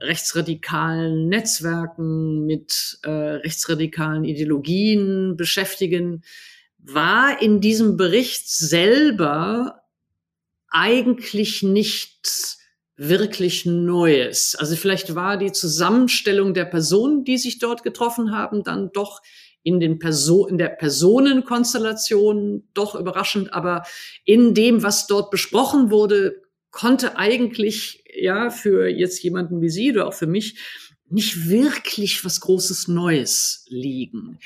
rechtsradikalen 0.00 1.28
Netzwerken, 1.28 2.46
mit 2.46 2.98
äh, 3.02 3.10
rechtsradikalen 3.10 4.24
Ideologien 4.24 5.36
beschäftigen, 5.36 6.22
war 6.78 7.42
in 7.42 7.60
diesem 7.60 7.96
Bericht 7.96 8.48
selber 8.48 9.82
eigentlich 10.70 11.62
nichts 11.62 12.57
wirklich 12.98 13.64
Neues. 13.64 14.56
Also 14.56 14.74
vielleicht 14.74 15.14
war 15.14 15.38
die 15.38 15.52
Zusammenstellung 15.52 16.52
der 16.52 16.64
Personen, 16.64 17.24
die 17.24 17.38
sich 17.38 17.60
dort 17.60 17.84
getroffen 17.84 18.32
haben, 18.32 18.64
dann 18.64 18.90
doch 18.92 19.22
in, 19.62 19.80
den 19.80 19.98
Perso 19.98 20.46
in 20.46 20.58
der 20.58 20.68
Personenkonstellation 20.68 22.68
doch 22.74 22.96
überraschend, 22.96 23.52
aber 23.52 23.84
in 24.24 24.52
dem, 24.52 24.82
was 24.82 25.06
dort 25.06 25.30
besprochen 25.30 25.90
wurde, 25.90 26.42
konnte 26.70 27.16
eigentlich 27.16 28.04
ja 28.14 28.50
für 28.50 28.88
jetzt 28.88 29.22
jemanden 29.22 29.60
wie 29.60 29.70
Sie 29.70 29.92
oder 29.92 30.08
auch 30.08 30.14
für 30.14 30.26
mich 30.26 30.58
nicht 31.08 31.48
wirklich 31.48 32.24
was 32.24 32.40
Großes 32.40 32.88
Neues 32.88 33.64
liegen. 33.68 34.38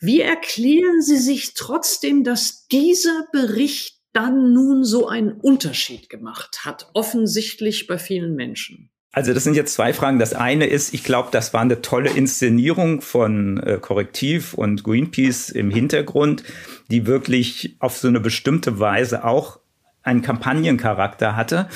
Wie 0.00 0.20
erklären 0.20 1.00
Sie 1.00 1.16
sich 1.16 1.54
trotzdem, 1.54 2.24
dass 2.24 2.66
dieser 2.68 3.26
Bericht 3.32 3.97
dann 4.18 4.52
nun 4.52 4.84
so 4.84 5.06
einen 5.06 5.32
Unterschied 5.32 6.10
gemacht 6.10 6.64
hat, 6.64 6.90
offensichtlich 6.92 7.86
bei 7.86 7.98
vielen 7.98 8.34
Menschen? 8.34 8.90
Also 9.12 9.32
das 9.32 9.44
sind 9.44 9.54
jetzt 9.54 9.74
zwei 9.74 9.92
Fragen. 9.92 10.18
Das 10.18 10.34
eine 10.34 10.66
ist, 10.66 10.92
ich 10.92 11.04
glaube, 11.04 11.28
das 11.30 11.54
war 11.54 11.60
eine 11.60 11.82
tolle 11.82 12.10
Inszenierung 12.10 13.00
von 13.00 13.62
äh, 13.62 13.78
Korrektiv 13.80 14.54
und 14.54 14.82
Greenpeace 14.82 15.50
im 15.50 15.70
Hintergrund, 15.70 16.42
die 16.90 17.06
wirklich 17.06 17.76
auf 17.78 17.96
so 17.96 18.08
eine 18.08 18.18
bestimmte 18.18 18.80
Weise 18.80 19.24
auch 19.24 19.60
einen 20.02 20.22
Kampagnencharakter 20.22 21.36
hatte, 21.36 21.68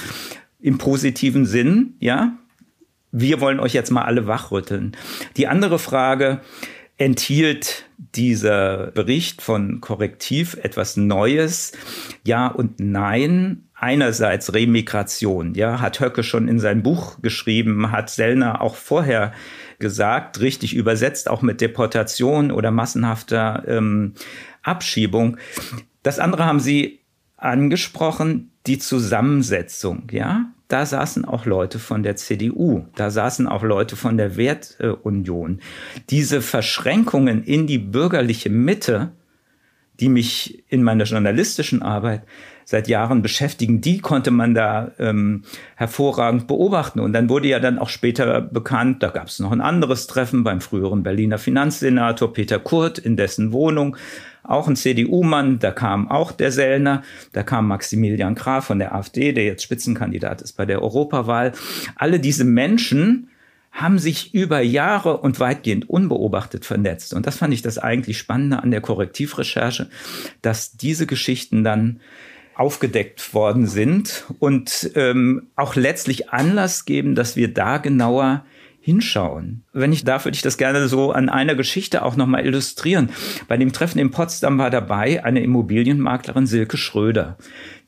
im 0.60 0.78
positiven 0.78 1.46
Sinn, 1.46 1.94
ja. 2.00 2.36
Wir 3.12 3.40
wollen 3.40 3.60
euch 3.60 3.74
jetzt 3.74 3.90
mal 3.90 4.02
alle 4.02 4.26
wachrütteln. 4.26 4.96
Die 5.36 5.46
andere 5.46 5.78
Frage, 5.78 6.40
enthielt 6.96 7.86
dieser 8.14 8.88
Bericht 8.88 9.42
von 9.42 9.80
Korrektiv 9.80 10.56
etwas 10.62 10.96
Neues? 10.96 11.72
Ja 12.24 12.48
und 12.48 12.80
nein. 12.80 13.64
Einerseits 13.74 14.54
Remigration, 14.54 15.54
ja, 15.54 15.80
hat 15.80 15.98
Höcke 15.98 16.22
schon 16.22 16.46
in 16.46 16.60
sein 16.60 16.84
Buch 16.84 17.20
geschrieben, 17.20 17.90
hat 17.90 18.10
Sellner 18.10 18.60
auch 18.60 18.76
vorher 18.76 19.32
gesagt, 19.80 20.38
richtig 20.38 20.76
übersetzt, 20.76 21.28
auch 21.28 21.42
mit 21.42 21.60
Deportation 21.60 22.52
oder 22.52 22.70
massenhafter 22.70 23.64
ähm, 23.66 24.14
Abschiebung. 24.62 25.36
Das 26.04 26.20
andere 26.20 26.44
haben 26.44 26.60
Sie 26.60 27.00
angesprochen, 27.36 28.52
die 28.68 28.78
Zusammensetzung, 28.78 30.06
ja 30.12 30.52
da 30.72 30.86
saßen 30.86 31.26
auch 31.26 31.44
Leute 31.44 31.78
von 31.78 32.02
der 32.02 32.16
CDU, 32.16 32.86
da 32.96 33.10
saßen 33.10 33.46
auch 33.46 33.62
Leute 33.62 33.94
von 33.94 34.16
der 34.16 34.36
Wertunion. 34.36 35.60
Diese 36.08 36.40
Verschränkungen 36.40 37.44
in 37.44 37.66
die 37.66 37.78
bürgerliche 37.78 38.48
Mitte, 38.48 39.12
die 40.00 40.08
mich 40.08 40.64
in 40.68 40.82
meiner 40.82 41.04
journalistischen 41.04 41.82
Arbeit 41.82 42.22
seit 42.64 42.88
Jahren 42.88 43.20
beschäftigen, 43.20 43.82
die 43.82 43.98
konnte 43.98 44.30
man 44.30 44.54
da 44.54 44.92
ähm, 44.98 45.42
hervorragend 45.76 46.46
beobachten. 46.46 47.00
Und 47.00 47.12
dann 47.12 47.28
wurde 47.28 47.48
ja 47.48 47.60
dann 47.60 47.78
auch 47.78 47.90
später 47.90 48.40
bekannt, 48.40 49.02
da 49.02 49.08
gab 49.08 49.26
es 49.26 49.40
noch 49.40 49.52
ein 49.52 49.60
anderes 49.60 50.06
Treffen 50.06 50.42
beim 50.42 50.62
früheren 50.62 51.02
Berliner 51.02 51.36
Finanzsenator 51.38 52.32
Peter 52.32 52.58
Kurt 52.58 52.98
in 52.98 53.16
dessen 53.16 53.52
Wohnung 53.52 53.96
auch 54.42 54.68
ein 54.68 54.76
CDU-Mann, 54.76 55.58
da 55.58 55.70
kam 55.70 56.10
auch 56.10 56.32
der 56.32 56.52
Sellner, 56.52 57.02
da 57.32 57.42
kam 57.42 57.68
Maximilian 57.68 58.34
Graf 58.34 58.66
von 58.66 58.78
der 58.78 58.94
AfD, 58.94 59.32
der 59.32 59.44
jetzt 59.44 59.62
Spitzenkandidat 59.62 60.42
ist 60.42 60.56
bei 60.56 60.66
der 60.66 60.82
Europawahl. 60.82 61.52
Alle 61.96 62.18
diese 62.20 62.44
Menschen 62.44 63.28
haben 63.70 63.98
sich 63.98 64.34
über 64.34 64.60
Jahre 64.60 65.16
und 65.18 65.40
weitgehend 65.40 65.88
unbeobachtet 65.88 66.66
vernetzt. 66.66 67.14
Und 67.14 67.26
das 67.26 67.38
fand 67.38 67.54
ich 67.54 67.62
das 67.62 67.78
eigentlich 67.78 68.18
Spannende 68.18 68.62
an 68.62 68.70
der 68.70 68.82
Korrektivrecherche, 68.82 69.88
dass 70.42 70.76
diese 70.76 71.06
Geschichten 71.06 71.64
dann 71.64 72.00
aufgedeckt 72.54 73.32
worden 73.32 73.66
sind 73.66 74.24
und 74.38 74.90
ähm, 74.94 75.48
auch 75.56 75.74
letztlich 75.74 76.30
Anlass 76.30 76.84
geben, 76.84 77.14
dass 77.14 77.34
wir 77.34 77.52
da 77.52 77.78
genauer 77.78 78.44
hinschauen. 78.84 79.62
Wenn 79.72 79.92
ich 79.92 80.02
darf, 80.02 80.24
würde 80.24 80.34
ich 80.34 80.42
das 80.42 80.58
gerne 80.58 80.88
so 80.88 81.12
an 81.12 81.28
einer 81.28 81.54
Geschichte 81.54 82.04
auch 82.04 82.16
nochmal 82.16 82.44
illustrieren. 82.44 83.10
Bei 83.46 83.56
dem 83.56 83.72
Treffen 83.72 84.00
in 84.00 84.10
Potsdam 84.10 84.58
war 84.58 84.70
dabei 84.70 85.24
eine 85.24 85.40
Immobilienmaklerin 85.40 86.46
Silke 86.46 86.76
Schröder, 86.76 87.38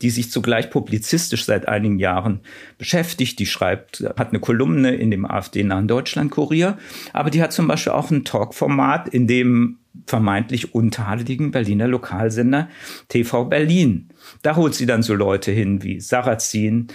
die 0.02 0.10
sich 0.10 0.30
zugleich 0.30 0.70
publizistisch 0.70 1.46
seit 1.46 1.66
einigen 1.66 1.98
Jahren 1.98 2.40
beschäftigt. 2.78 3.40
Die 3.40 3.46
schreibt, 3.46 4.04
hat 4.16 4.28
eine 4.28 4.38
Kolumne 4.38 4.94
in 4.94 5.10
dem 5.10 5.28
AfD-nahen 5.28 5.88
Deutschland-Kurier, 5.88 6.78
aber 7.12 7.30
die 7.30 7.42
hat 7.42 7.52
zum 7.52 7.66
Beispiel 7.66 7.92
auch 7.92 8.12
ein 8.12 8.24
Talkformat, 8.24 9.08
in 9.08 9.26
dem 9.26 9.78
vermeintlich 10.06 10.76
untadeligen 10.76 11.50
Berliner 11.50 11.88
Lokalsender 11.88 12.68
TV 13.08 13.46
Berlin. 13.46 14.10
Da 14.42 14.54
holt 14.54 14.74
sie 14.74 14.86
dann 14.86 15.02
so 15.02 15.14
Leute 15.14 15.50
hin 15.50 15.82
wie 15.82 15.98
Sarrazin, 15.98 16.86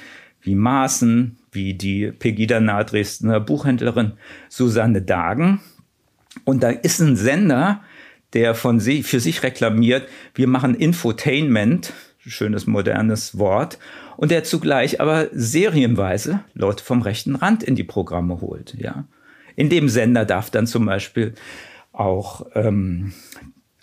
wie 0.41 0.55
Maaßen, 0.55 1.38
wie 1.51 1.73
die 1.73 2.11
Pegida-nahe 2.11 2.85
Dresdner 2.85 3.39
Buchhändlerin 3.39 4.13
Susanne 4.49 5.01
Dagen. 5.01 5.61
Und 6.45 6.63
da 6.63 6.69
ist 6.69 6.99
ein 6.99 7.15
Sender, 7.15 7.81
der 8.33 8.55
von 8.55 8.79
sich, 8.79 9.05
für 9.05 9.19
sich 9.19 9.43
reklamiert, 9.43 10.07
wir 10.35 10.47
machen 10.47 10.75
Infotainment, 10.75 11.93
schönes 12.19 12.67
modernes 12.67 13.37
Wort, 13.37 13.79
und 14.17 14.31
der 14.31 14.43
zugleich 14.43 15.01
aber 15.01 15.29
serienweise 15.31 16.41
Leute 16.53 16.83
vom 16.83 17.01
rechten 17.01 17.35
Rand 17.35 17.63
in 17.63 17.75
die 17.75 17.83
Programme 17.83 18.41
holt. 18.41 18.75
Ja. 18.77 19.05
In 19.55 19.69
dem 19.69 19.89
Sender 19.89 20.25
darf 20.25 20.49
dann 20.49 20.67
zum 20.67 20.85
Beispiel 20.85 21.33
auch 21.91 22.45
ähm, 22.53 23.13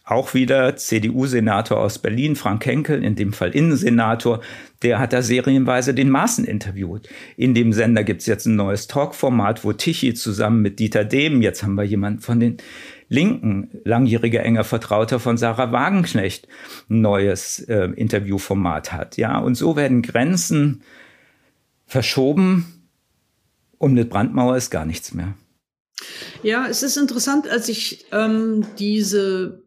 auch 0.06 0.34
wieder 0.34 0.76
CDU-Senator 0.76 1.78
aus 1.78 1.98
Berlin, 1.98 2.36
Frank 2.36 2.64
Henkel, 2.64 3.04
in 3.04 3.16
dem 3.16 3.32
Fall 3.32 3.50
Innensenator, 3.50 4.40
der 4.82 5.00
hat 5.00 5.12
da 5.12 5.20
serienweise 5.20 5.94
den 5.94 6.10
Maaßen 6.10 6.44
interviewt. 6.44 7.08
In 7.36 7.54
dem 7.54 7.72
Sender 7.72 8.04
gibt's 8.04 8.26
jetzt 8.26 8.46
ein 8.46 8.54
neues 8.54 8.86
Talkformat, 8.86 9.64
wo 9.64 9.72
Tichy 9.72 10.14
zusammen 10.14 10.62
mit 10.62 10.78
Dieter 10.78 11.04
Dehm, 11.04 11.42
jetzt 11.42 11.64
haben 11.64 11.74
wir 11.74 11.82
jemanden 11.82 12.20
von 12.20 12.38
den 12.38 12.58
Linken, 13.08 13.80
langjähriger 13.84 14.44
enger 14.44 14.62
Vertrauter 14.62 15.18
von 15.18 15.36
Sarah 15.38 15.72
Wagenknecht, 15.72 16.46
ein 16.88 17.00
neues 17.00 17.58
äh, 17.68 17.88
Interviewformat 17.96 18.92
hat. 18.92 19.16
Ja, 19.16 19.38
und 19.38 19.56
so 19.56 19.74
werden 19.74 20.02
Grenzen 20.02 20.82
verschoben 21.84 22.90
und 23.78 23.94
mit 23.94 24.08
Brandmauer 24.08 24.56
ist 24.56 24.70
gar 24.70 24.86
nichts 24.86 25.14
mehr. 25.14 25.34
Ja, 26.44 26.66
es 26.68 26.84
ist 26.84 26.96
interessant, 26.96 27.48
als 27.48 27.68
ich 27.68 28.06
ähm, 28.12 28.66
diese 28.78 29.65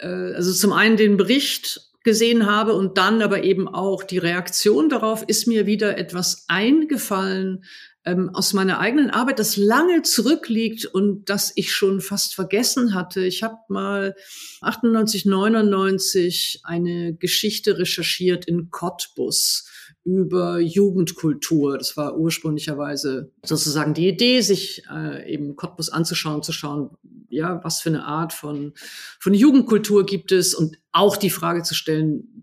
äh, 0.00 0.06
also 0.06 0.52
zum 0.52 0.72
einen 0.72 0.96
den 0.96 1.16
Bericht 1.16 1.80
gesehen 2.04 2.46
habe 2.46 2.74
und 2.74 2.98
dann 2.98 3.22
aber 3.22 3.44
eben 3.44 3.68
auch 3.68 4.02
die 4.02 4.18
Reaktion 4.18 4.88
darauf, 4.88 5.22
ist 5.26 5.46
mir 5.46 5.66
wieder 5.66 5.96
etwas 5.98 6.46
eingefallen 6.48 7.64
ähm, 8.04 8.30
aus 8.34 8.52
meiner 8.52 8.80
eigenen 8.80 9.10
Arbeit, 9.10 9.38
das 9.38 9.56
lange 9.56 10.02
zurückliegt 10.02 10.86
und 10.86 11.28
das 11.28 11.52
ich 11.54 11.72
schon 11.72 12.00
fast 12.00 12.34
vergessen 12.34 12.94
hatte. 12.94 13.24
Ich 13.24 13.42
habe 13.42 13.58
mal 13.68 14.16
98, 14.60 15.24
99 15.26 16.60
eine 16.64 17.14
Geschichte 17.14 17.78
recherchiert 17.78 18.44
in 18.44 18.70
Cottbus 18.70 19.68
über 20.04 20.58
Jugendkultur. 20.58 21.78
Das 21.78 21.96
war 21.96 22.16
ursprünglicherweise 22.18 23.30
sozusagen 23.44 23.94
die 23.94 24.08
Idee, 24.08 24.40
sich 24.40 24.82
äh, 24.90 25.32
eben 25.32 25.56
Cottbus 25.56 25.90
anzuschauen, 25.90 26.42
zu 26.42 26.52
schauen, 26.52 26.90
ja, 27.28 27.60
was 27.62 27.80
für 27.80 27.88
eine 27.90 28.04
Art 28.04 28.32
von, 28.32 28.72
von 29.20 29.34
Jugendkultur 29.34 30.04
gibt 30.04 30.32
es 30.32 30.54
und 30.54 30.76
auch 30.90 31.16
die 31.16 31.30
Frage 31.30 31.62
zu 31.62 31.74
stellen, 31.74 32.42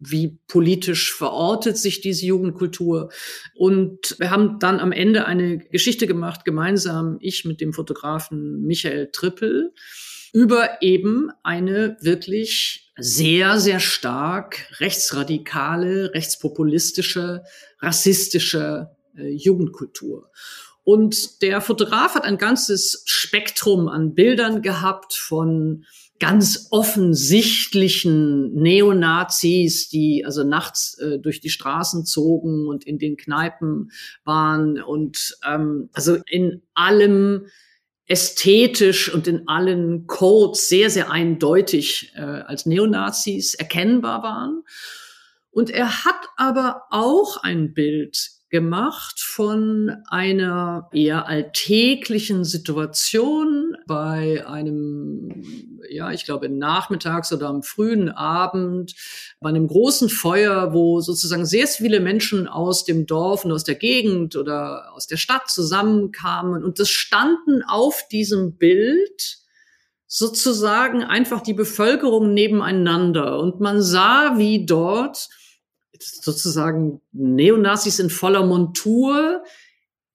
wie 0.00 0.38
politisch 0.46 1.12
verortet 1.12 1.76
sich 1.76 2.00
diese 2.00 2.26
Jugendkultur. 2.26 3.10
Und 3.54 4.16
wir 4.18 4.30
haben 4.30 4.58
dann 4.58 4.80
am 4.80 4.92
Ende 4.92 5.26
eine 5.26 5.58
Geschichte 5.58 6.06
gemacht, 6.06 6.44
gemeinsam 6.44 7.18
ich 7.20 7.44
mit 7.44 7.60
dem 7.60 7.72
Fotografen 7.72 8.64
Michael 8.64 9.10
Trippel. 9.12 9.72
über 10.32 10.82
eben 10.82 11.30
eine 11.42 11.96
wirklich 12.00 12.87
sehr, 12.98 13.60
sehr 13.60 13.80
stark 13.80 14.66
rechtsradikale, 14.80 16.12
rechtspopulistische, 16.14 17.44
rassistische 17.80 18.90
äh, 19.16 19.28
Jugendkultur. 19.28 20.30
Und 20.84 21.42
der 21.42 21.60
Fotograf 21.60 22.14
hat 22.14 22.24
ein 22.24 22.38
ganzes 22.38 23.02
Spektrum 23.04 23.88
an 23.88 24.14
Bildern 24.14 24.62
gehabt 24.62 25.14
von 25.14 25.84
ganz 26.18 26.68
offensichtlichen 26.70 28.54
Neonazis, 28.54 29.88
die 29.88 30.24
also 30.24 30.42
nachts 30.42 30.98
äh, 30.98 31.18
durch 31.18 31.40
die 31.40 31.50
Straßen 31.50 32.04
zogen 32.04 32.66
und 32.66 32.84
in 32.84 32.98
den 32.98 33.16
Kneipen 33.16 33.92
waren 34.24 34.82
und 34.82 35.36
ähm, 35.46 35.90
also 35.92 36.18
in 36.26 36.62
allem 36.74 37.46
ästhetisch 38.08 39.12
und 39.12 39.28
in 39.28 39.46
allen 39.46 40.06
Codes 40.06 40.68
sehr, 40.68 40.90
sehr 40.90 41.10
eindeutig 41.10 42.12
äh, 42.16 42.20
als 42.20 42.66
Neonazis 42.66 43.54
erkennbar 43.54 44.22
waren. 44.22 44.64
Und 45.50 45.70
er 45.70 46.04
hat 46.04 46.28
aber 46.36 46.84
auch 46.90 47.42
ein 47.42 47.74
Bild 47.74 48.30
gemacht 48.50 49.20
von 49.20 49.90
einer 50.08 50.88
eher 50.92 51.26
alltäglichen 51.26 52.44
Situation 52.44 53.76
bei 53.86 54.46
einem, 54.46 55.42
ja, 55.88 56.12
ich 56.12 56.24
glaube, 56.24 56.48
nachmittags 56.48 57.32
oder 57.32 57.48
am 57.48 57.62
frühen 57.62 58.08
Abend, 58.08 58.94
bei 59.40 59.48
einem 59.48 59.66
großen 59.68 60.08
Feuer, 60.08 60.72
wo 60.72 61.00
sozusagen 61.00 61.46
sehr 61.46 61.66
viele 61.66 62.00
Menschen 62.00 62.48
aus 62.48 62.84
dem 62.84 63.06
Dorf 63.06 63.44
und 63.44 63.52
aus 63.52 63.64
der 63.64 63.76
Gegend 63.76 64.36
oder 64.36 64.92
aus 64.92 65.06
der 65.06 65.16
Stadt 65.16 65.48
zusammenkamen 65.48 66.64
und 66.64 66.78
es 66.80 66.90
standen 66.90 67.62
auf 67.62 68.06
diesem 68.08 68.56
Bild 68.56 69.38
sozusagen 70.06 71.04
einfach 71.04 71.42
die 71.42 71.54
Bevölkerung 71.54 72.32
nebeneinander 72.32 73.38
und 73.38 73.60
man 73.60 73.82
sah, 73.82 74.38
wie 74.38 74.64
dort 74.64 75.28
sozusagen 76.00 77.00
Neonazis 77.12 77.98
in 77.98 78.08
voller 78.10 78.46
Montur 78.46 79.42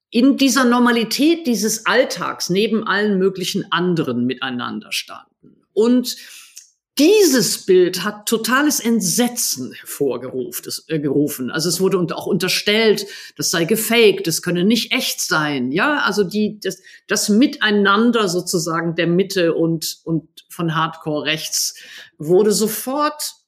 in 0.09 0.37
dieser 0.37 0.63
Normalität 0.63 1.47
dieses 1.47 1.85
Alltags 1.85 2.49
neben 2.49 2.85
allen 2.87 3.17
möglichen 3.17 3.71
anderen 3.71 4.25
miteinander 4.25 4.91
standen. 4.91 5.32
Und 5.73 6.15
dieses 6.99 7.65
Bild 7.65 8.03
hat 8.03 8.27
totales 8.27 8.79
Entsetzen 8.79 9.73
hervorgerufen. 9.73 11.49
Also 11.49 11.67
es 11.67 11.81
wurde 11.81 11.97
auch 12.15 12.27
unterstellt, 12.27 13.07
das 13.35 13.49
sei 13.49 13.65
gefaked, 13.65 14.27
das 14.27 14.43
könne 14.43 14.63
nicht 14.63 14.91
echt 14.91 15.19
sein. 15.19 15.71
Ja, 15.71 16.03
also 16.05 16.23
die, 16.23 16.59
das, 16.59 16.77
das 17.07 17.29
Miteinander 17.29 18.29
sozusagen 18.29 18.95
der 18.95 19.07
Mitte 19.07 19.55
und, 19.55 20.01
und 20.03 20.45
von 20.49 20.75
Hardcore 20.75 21.25
rechts 21.25 21.73
wurde 22.19 22.51
sofort 22.51 23.42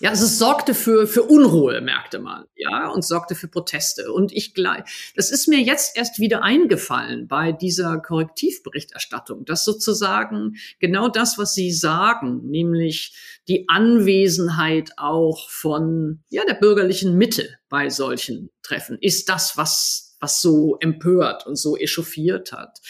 ja, 0.00 0.10
also 0.10 0.24
es 0.24 0.38
sorgte 0.38 0.74
für, 0.74 1.06
für 1.06 1.22
Unruhe, 1.22 1.80
merkte 1.80 2.18
man, 2.18 2.44
ja, 2.54 2.88
und 2.88 3.04
sorgte 3.04 3.34
für 3.34 3.48
Proteste. 3.48 4.12
Und 4.12 4.32
ich 4.32 4.54
gleich, 4.54 5.12
das 5.16 5.30
ist 5.30 5.48
mir 5.48 5.60
jetzt 5.60 5.96
erst 5.96 6.18
wieder 6.18 6.42
eingefallen 6.42 7.26
bei 7.26 7.52
dieser 7.52 7.98
Korrektivberichterstattung, 7.98 9.44
dass 9.44 9.64
sozusagen 9.64 10.56
genau 10.78 11.08
das, 11.08 11.38
was 11.38 11.54
Sie 11.54 11.72
sagen, 11.72 12.48
nämlich 12.48 13.14
die 13.48 13.68
Anwesenheit 13.68 14.92
auch 14.96 15.50
von, 15.50 16.22
ja, 16.28 16.44
der 16.44 16.54
bürgerlichen 16.54 17.16
Mitte 17.16 17.48
bei 17.68 17.88
solchen 17.90 18.50
Treffen, 18.62 18.98
ist 19.00 19.28
das, 19.28 19.56
was, 19.56 20.16
was 20.20 20.40
so 20.40 20.76
empört 20.80 21.46
und 21.46 21.56
so 21.56 21.76
echauffiert 21.76 22.52
hat. 22.52 22.80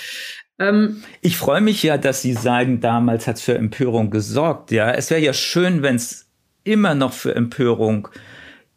Ähm, 0.58 1.02
ich 1.20 1.36
freue 1.36 1.60
mich 1.60 1.82
ja, 1.82 1.96
dass 1.98 2.22
Sie 2.22 2.34
sagen, 2.34 2.80
damals 2.80 3.26
hat 3.26 3.36
es 3.36 3.42
für 3.42 3.54
Empörung 3.54 4.10
gesorgt. 4.10 4.70
Ja, 4.72 4.90
es 4.90 5.10
wäre 5.10 5.20
ja 5.20 5.32
schön, 5.32 5.82
wenn 5.82 5.96
es 5.96 6.27
immer 6.68 6.94
noch 6.94 7.12
für 7.12 7.34
Empörung 7.34 8.08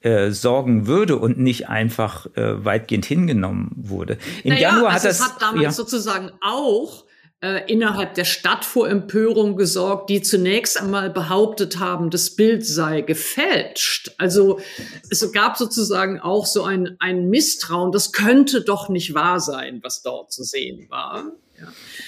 äh, 0.02 0.32
sorgen 0.32 0.88
würde 0.88 1.18
und 1.18 1.38
nicht 1.38 1.70
einfach 1.70 2.26
äh, 2.36 2.66
weitgehend 2.66 3.06
hingenommen 3.06 3.72
wurde. 3.76 4.18
Im 4.44 4.54
naja, 4.54 4.70
Januar 4.70 4.94
also 4.94 5.08
hat 5.08 5.10
das 5.12 5.22
hat 5.22 5.42
damals 5.42 5.64
ja. 5.64 5.72
sozusagen 5.72 6.32
auch 6.42 7.06
äh, 7.42 7.72
innerhalb 7.72 8.14
der 8.14 8.26
Stadt 8.26 8.66
vor 8.66 8.90
Empörung 8.90 9.58
gesorgt, 9.58 10.10
die 10.10 10.22
zunächst 10.22 10.80
einmal 10.80 11.10
behauptet 11.10 11.80
haben, 11.80 12.10
das 12.10 12.36
Bild 12.36 12.66
sei 12.66 13.02
gefälscht. 13.02 14.12
Also 14.18 14.60
es 15.10 15.32
gab 15.32 15.58
sozusagen 15.58 16.20
auch 16.20 16.46
so 16.46 16.64
ein, 16.64 16.96
ein 17.00 17.30
Misstrauen, 17.30 17.92
das 17.92 18.12
könnte 18.12 18.62
doch 18.62 18.90
nicht 18.90 19.14
wahr 19.14 19.40
sein, 19.40 19.80
was 19.84 20.02
dort 20.02 20.32
zu 20.32 20.44
sehen 20.44 20.88
war. 20.90 21.32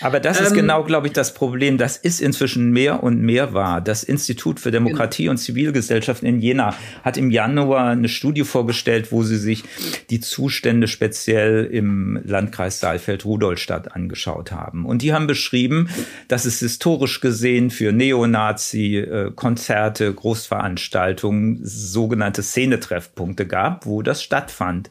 Aber 0.01 0.19
das 0.19 0.41
ist 0.41 0.49
ähm, 0.49 0.57
genau, 0.57 0.83
glaube 0.83 1.07
ich, 1.07 1.13
das 1.13 1.33
Problem. 1.33 1.77
Das 1.77 1.95
ist 1.97 2.19
inzwischen 2.21 2.71
mehr 2.71 3.01
und 3.03 3.21
mehr 3.21 3.53
wahr. 3.53 3.79
Das 3.81 4.03
Institut 4.03 4.59
für 4.59 4.71
Demokratie 4.71 5.23
genau. 5.23 5.31
und 5.31 5.37
Zivilgesellschaft 5.37 6.21
in 6.23 6.39
Jena 6.39 6.75
hat 7.03 7.17
im 7.17 7.31
Januar 7.31 7.91
eine 7.91 8.09
Studie 8.09 8.43
vorgestellt, 8.43 9.11
wo 9.11 9.23
sie 9.23 9.37
sich 9.37 9.63
die 10.09 10.19
Zustände 10.19 10.87
speziell 10.87 11.65
im 11.65 12.19
Landkreis 12.23 12.79
Saalfeld-Rudolstadt 12.79 13.95
angeschaut 13.95 14.51
haben. 14.51 14.85
Und 14.85 15.01
die 15.01 15.13
haben 15.13 15.25
beschrieben, 15.27 15.89
dass 16.27 16.43
es 16.45 16.59
historisch 16.59 17.21
gesehen 17.21 17.69
für 17.69 17.93
Neonazi-Konzerte, 17.93 20.13
Großveranstaltungen 20.13 21.61
sogenannte 21.63 22.43
Szenetreffpunkte 22.43 23.47
gab, 23.47 23.85
wo 23.85 24.01
das 24.01 24.21
stattfand. 24.23 24.89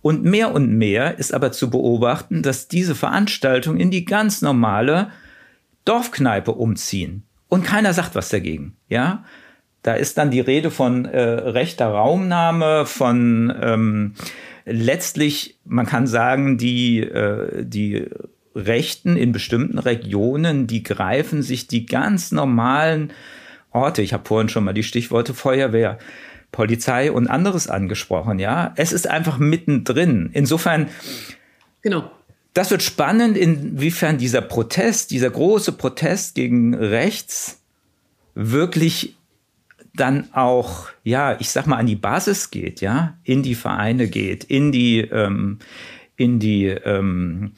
Und 0.00 0.24
mehr 0.24 0.52
und 0.54 0.72
mehr 0.72 1.18
ist 1.18 1.34
aber 1.34 1.52
zu 1.52 1.70
beobachten, 1.70 2.42
dass 2.42 2.68
diese 2.68 2.94
Veranstaltungen 2.94 3.80
in 3.80 3.90
die 3.90 4.04
ganz 4.04 4.42
normale 4.42 5.10
Dorfkneipe 5.84 6.52
umziehen. 6.52 7.24
Und 7.48 7.64
keiner 7.64 7.92
sagt 7.92 8.14
was 8.14 8.28
dagegen, 8.28 8.76
ja. 8.88 9.24
Da 9.82 9.94
ist 9.94 10.18
dann 10.18 10.30
die 10.30 10.40
Rede 10.40 10.70
von 10.70 11.04
äh, 11.04 11.20
rechter 11.20 11.86
Raumnahme, 11.86 12.84
von 12.84 13.54
ähm, 13.60 14.14
letztlich, 14.66 15.58
man 15.64 15.86
kann 15.86 16.06
sagen, 16.06 16.58
die, 16.58 17.00
äh, 17.00 17.64
die 17.64 18.06
Rechten 18.54 19.16
in 19.16 19.32
bestimmten 19.32 19.78
Regionen, 19.78 20.66
die 20.66 20.82
greifen 20.82 21.42
sich 21.42 21.68
die 21.68 21.86
ganz 21.86 22.32
normalen 22.32 23.12
Orte, 23.70 24.02
ich 24.02 24.12
habe 24.12 24.26
vorhin 24.26 24.48
schon 24.48 24.64
mal 24.64 24.72
die 24.72 24.82
Stichworte 24.82 25.34
Feuerwehr, 25.34 25.98
Polizei 26.52 27.12
und 27.12 27.28
anderes 27.28 27.68
angesprochen, 27.68 28.38
ja. 28.38 28.72
Es 28.76 28.92
ist 28.92 29.06
einfach 29.06 29.38
mittendrin. 29.38 30.30
Insofern. 30.32 30.88
Genau. 31.82 32.10
Das 32.54 32.70
wird 32.70 32.82
spannend, 32.82 33.36
inwiefern 33.36 34.18
dieser 34.18 34.40
Protest, 34.40 35.10
dieser 35.10 35.30
große 35.30 35.72
Protest 35.72 36.34
gegen 36.34 36.74
rechts 36.74 37.60
wirklich 38.34 39.16
dann 39.94 40.28
auch, 40.32 40.88
ja, 41.04 41.36
ich 41.40 41.50
sag 41.50 41.66
mal, 41.66 41.76
an 41.76 41.86
die 41.86 41.96
Basis 41.96 42.50
geht, 42.50 42.80
ja, 42.80 43.16
in 43.24 43.42
die 43.42 43.54
Vereine 43.54 44.08
geht, 44.08 44.44
in 44.44 44.72
die, 44.72 45.00
ähm, 45.00 45.58
in 46.16 46.38
die, 46.38 46.66
ähm, 46.66 47.52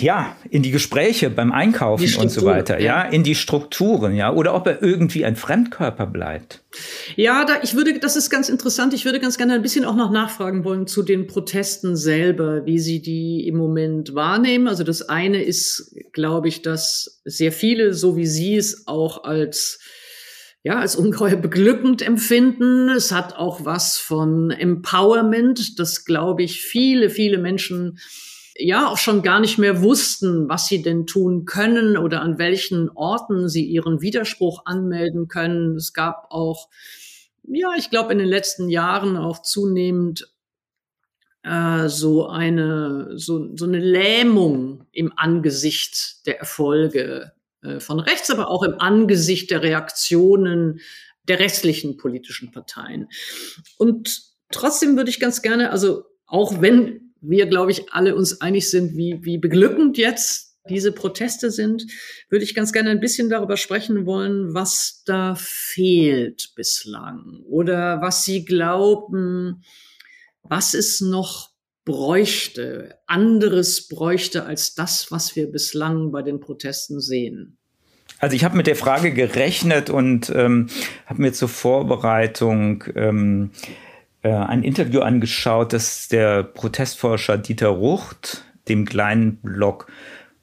ja, 0.00 0.36
in 0.48 0.62
die 0.62 0.70
Gespräche 0.70 1.28
beim 1.28 1.52
Einkaufen 1.52 2.14
und 2.16 2.30
so 2.30 2.46
weiter, 2.46 2.80
ja. 2.80 3.04
ja. 3.04 3.10
in 3.10 3.24
die 3.24 3.34
Strukturen, 3.34 4.14
ja, 4.14 4.32
oder 4.32 4.54
ob 4.54 4.66
er 4.66 4.82
irgendwie 4.82 5.24
ein 5.24 5.36
Fremdkörper 5.36 6.06
bleibt. 6.06 6.62
Ja, 7.14 7.44
da, 7.44 7.60
ich 7.62 7.74
würde, 7.74 7.98
das 7.98 8.16
ist 8.16 8.30
ganz 8.30 8.48
interessant. 8.48 8.94
Ich 8.94 9.04
würde 9.04 9.20
ganz 9.20 9.36
gerne 9.36 9.52
ein 9.52 9.62
bisschen 9.62 9.84
auch 9.84 9.96
noch 9.96 10.10
nachfragen 10.10 10.64
wollen 10.64 10.86
zu 10.86 11.02
den 11.02 11.26
Protesten 11.26 11.94
selber, 11.94 12.64
wie 12.64 12.78
Sie 12.78 13.02
die 13.02 13.46
im 13.46 13.56
Moment 13.56 14.14
wahrnehmen. 14.14 14.66
Also 14.66 14.82
das 14.82 15.02
eine 15.02 15.42
ist, 15.42 15.94
glaube 16.12 16.48
ich, 16.48 16.62
dass 16.62 17.20
sehr 17.24 17.52
viele, 17.52 17.92
so 17.92 18.16
wie 18.16 18.26
Sie 18.26 18.56
es 18.56 18.86
auch 18.86 19.24
als 19.24 19.78
ja, 20.62 20.80
als 20.80 20.96
ungeheuer 20.96 21.36
beglückend 21.36 22.02
empfinden. 22.02 22.88
Es 22.88 23.12
hat 23.12 23.36
auch 23.36 23.64
was 23.64 23.98
von 23.98 24.50
Empowerment, 24.50 25.78
das, 25.78 26.04
glaube 26.04 26.42
ich, 26.42 26.60
viele, 26.60 27.08
viele 27.08 27.38
Menschen 27.38 28.00
ja 28.58 28.88
auch 28.88 28.98
schon 28.98 29.22
gar 29.22 29.40
nicht 29.40 29.58
mehr 29.58 29.82
wussten, 29.82 30.48
was 30.48 30.66
sie 30.68 30.82
denn 30.82 31.06
tun 31.06 31.44
können 31.44 31.96
oder 31.96 32.22
an 32.22 32.38
welchen 32.38 32.90
Orten 32.90 33.48
sie 33.48 33.64
ihren 33.64 34.00
Widerspruch 34.00 34.62
anmelden 34.64 35.28
können. 35.28 35.76
Es 35.76 35.92
gab 35.92 36.28
auch, 36.30 36.68
ja, 37.44 37.70
ich 37.76 37.90
glaube, 37.90 38.12
in 38.12 38.18
den 38.18 38.28
letzten 38.28 38.68
Jahren 38.68 39.16
auch 39.16 39.42
zunehmend 39.42 40.28
äh, 41.42 41.88
so 41.88 42.26
eine 42.26 43.12
so, 43.16 43.56
so 43.56 43.64
eine 43.64 43.78
Lähmung 43.78 44.84
im 44.92 45.12
Angesicht 45.16 46.26
der 46.26 46.38
Erfolge 46.38 47.32
äh, 47.62 47.80
von 47.80 48.00
rechts, 48.00 48.30
aber 48.30 48.50
auch 48.50 48.62
im 48.62 48.80
Angesicht 48.80 49.50
der 49.50 49.62
Reaktionen 49.62 50.80
der 51.28 51.40
restlichen 51.40 51.96
politischen 51.96 52.52
Parteien. 52.52 53.08
Und 53.78 54.22
trotzdem 54.50 54.96
würde 54.96 55.10
ich 55.10 55.20
ganz 55.20 55.42
gerne, 55.42 55.70
also 55.70 56.04
auch 56.26 56.60
wenn 56.60 57.05
wir, 57.28 57.46
glaube 57.46 57.70
ich, 57.70 57.92
alle 57.92 58.14
uns 58.14 58.40
einig 58.40 58.70
sind, 58.70 58.96
wie, 58.96 59.18
wie 59.22 59.38
beglückend 59.38 59.98
jetzt 59.98 60.56
diese 60.68 60.92
Proteste 60.92 61.50
sind, 61.50 61.86
würde 62.28 62.44
ich 62.44 62.54
ganz 62.54 62.72
gerne 62.72 62.90
ein 62.90 63.00
bisschen 63.00 63.30
darüber 63.30 63.56
sprechen 63.56 64.06
wollen, 64.06 64.54
was 64.54 65.02
da 65.06 65.34
fehlt 65.36 66.52
bislang 66.56 67.40
oder 67.48 68.00
was 68.00 68.24
Sie 68.24 68.44
glauben, 68.44 69.62
was 70.42 70.74
es 70.74 71.00
noch 71.00 71.50
bräuchte, 71.84 72.98
anderes 73.06 73.88
bräuchte 73.88 74.44
als 74.44 74.74
das, 74.74 75.12
was 75.12 75.36
wir 75.36 75.50
bislang 75.50 76.10
bei 76.10 76.22
den 76.22 76.40
Protesten 76.40 77.00
sehen? 77.00 77.58
Also 78.18 78.34
ich 78.34 78.44
habe 78.44 78.56
mit 78.56 78.66
der 78.66 78.76
Frage 78.76 79.12
gerechnet 79.12 79.90
und 79.90 80.32
ähm, 80.34 80.68
habe 81.06 81.22
mir 81.22 81.32
zur 81.32 81.48
Vorbereitung 81.48 82.84
ähm, 82.94 83.50
äh, 84.26 84.32
ein 84.32 84.64
Interview 84.64 85.02
angeschaut, 85.02 85.72
das 85.72 86.08
der 86.08 86.42
Protestforscher 86.42 87.38
Dieter 87.38 87.68
Rucht 87.68 88.44
dem 88.68 88.84
kleinen 88.84 89.36
Blog 89.36 89.86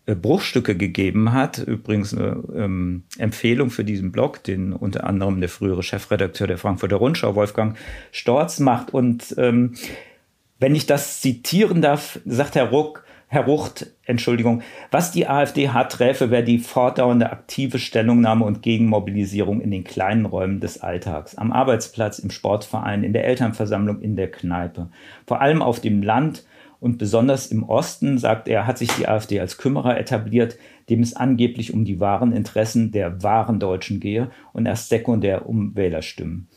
äh, 0.06 0.16
Bruchstücke 0.16 0.78
gegeben 0.78 1.34
hat. 1.34 1.58
Übrigens 1.58 2.14
eine 2.14 2.42
ähm, 2.56 3.04
Empfehlung 3.18 3.72
für 3.72 3.84
diesen 3.84 4.14
Blog, 4.14 4.42
den 4.46 4.72
unter 4.72 5.04
anderem 5.04 5.42
der 5.42 5.50
frühere 5.50 5.84
Chefredakteur 5.84 6.48
der 6.48 6.58
Frankfurter 6.58 6.96
Rundschau, 6.96 7.36
Wolfgang 7.36 7.78
Storz, 8.14 8.60
macht. 8.60 8.94
Und 8.94 9.36
ähm, 9.38 9.74
wenn 10.60 10.76
ich 10.76 10.86
das 10.86 11.20
zitieren 11.20 11.82
darf, 11.82 12.20
sagt 12.26 12.56
Herr 12.56 12.70
Ruck, 12.70 13.04
Herr 13.34 13.46
Rucht, 13.46 13.88
Entschuldigung, 14.06 14.62
was 14.92 15.10
die 15.10 15.28
AfD 15.28 15.70
hart 15.70 15.94
träfe, 15.94 16.30
wäre 16.30 16.44
die 16.44 16.60
fortdauernde 16.60 17.32
aktive 17.32 17.80
Stellungnahme 17.80 18.46
und 18.46 18.62
Gegenmobilisierung 18.62 19.60
in 19.60 19.72
den 19.72 19.84
kleinen 19.84 20.28
Räumen 20.28 20.60
des 20.60 20.84
Alltags, 20.84 21.34
am 21.34 21.52
Arbeitsplatz, 21.52 22.20
im 22.20 22.30
Sportverein, 22.30 23.04
in 23.04 23.12
der 23.12 23.26
Elternversammlung, 23.26 24.02
in 24.02 24.16
der 24.16 24.30
Kneipe. 24.30 24.92
Vor 25.26 25.42
allem 25.42 25.64
auf 25.64 25.80
dem 25.80 26.04
Land 26.04 26.46
und 26.80 27.00
besonders 27.00 27.48
im 27.48 27.64
Osten, 27.64 28.20
sagt 28.20 28.48
er, 28.48 28.68
hat 28.68 28.78
sich 28.78 28.92
die 28.92 29.08
AfD 29.08 29.40
als 29.40 29.58
Kümmerer 29.58 29.98
etabliert, 29.98 30.56
dem 30.92 31.00
es 31.00 31.16
angeblich 31.16 31.74
um 31.74 31.86
die 31.86 32.00
wahren 32.00 32.34
Interessen 32.34 32.92
der 32.92 33.24
wahren 33.24 33.60
Deutschen 33.60 34.00
gehe 34.00 34.30
und 34.52 34.68
erst 34.68 34.90
sekundär 34.90 35.50
um 35.50 35.76
Wählerstimmen. 35.76 36.50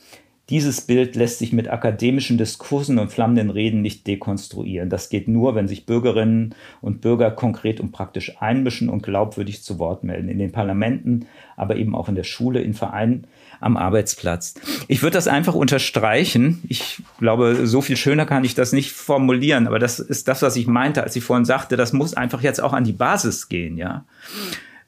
Dieses 0.49 0.79
Bild 0.79 1.17
lässt 1.17 1.39
sich 1.39 1.51
mit 1.51 1.69
akademischen 1.69 2.37
Diskursen 2.37 2.99
und 2.99 3.11
flammenden 3.11 3.49
Reden 3.49 3.81
nicht 3.81 4.07
dekonstruieren. 4.07 4.89
Das 4.89 5.09
geht 5.09 5.27
nur, 5.27 5.55
wenn 5.55 5.67
sich 5.67 5.85
Bürgerinnen 5.85 6.55
und 6.79 7.01
Bürger 7.01 7.31
konkret 7.31 7.81
und 7.81 7.91
praktisch 7.91 8.41
einmischen 8.41 8.87
und 8.87 9.03
glaubwürdig 9.03 9.61
zu 9.61 9.77
Wort 9.77 10.05
melden. 10.05 10.29
In 10.29 10.39
den 10.39 10.53
Parlamenten, 10.53 11.25
aber 11.57 11.75
eben 11.75 11.95
auch 11.95 12.07
in 12.07 12.15
der 12.15 12.23
Schule, 12.23 12.61
in 12.61 12.73
Vereinen, 12.73 13.27
am 13.59 13.75
Arbeitsplatz. 13.75 14.53
Ich 14.87 15.01
würde 15.01 15.15
das 15.15 15.27
einfach 15.27 15.53
unterstreichen. 15.53 16.63
Ich 16.69 17.01
glaube, 17.19 17.67
so 17.67 17.81
viel 17.81 17.97
schöner 17.97 18.25
kann 18.25 18.45
ich 18.45 18.55
das 18.55 18.71
nicht 18.71 18.91
formulieren, 18.93 19.67
aber 19.67 19.79
das 19.79 19.99
ist 19.99 20.29
das, 20.29 20.41
was 20.41 20.55
ich 20.55 20.67
meinte, 20.67 21.03
als 21.03 21.15
ich 21.15 21.23
vorhin 21.23 21.45
sagte, 21.45 21.75
das 21.75 21.91
muss 21.91 22.13
einfach 22.13 22.41
jetzt 22.41 22.61
auch 22.61 22.73
an 22.73 22.83
die 22.85 22.93
Basis 22.93 23.49
gehen, 23.49 23.77
ja. 23.77 24.05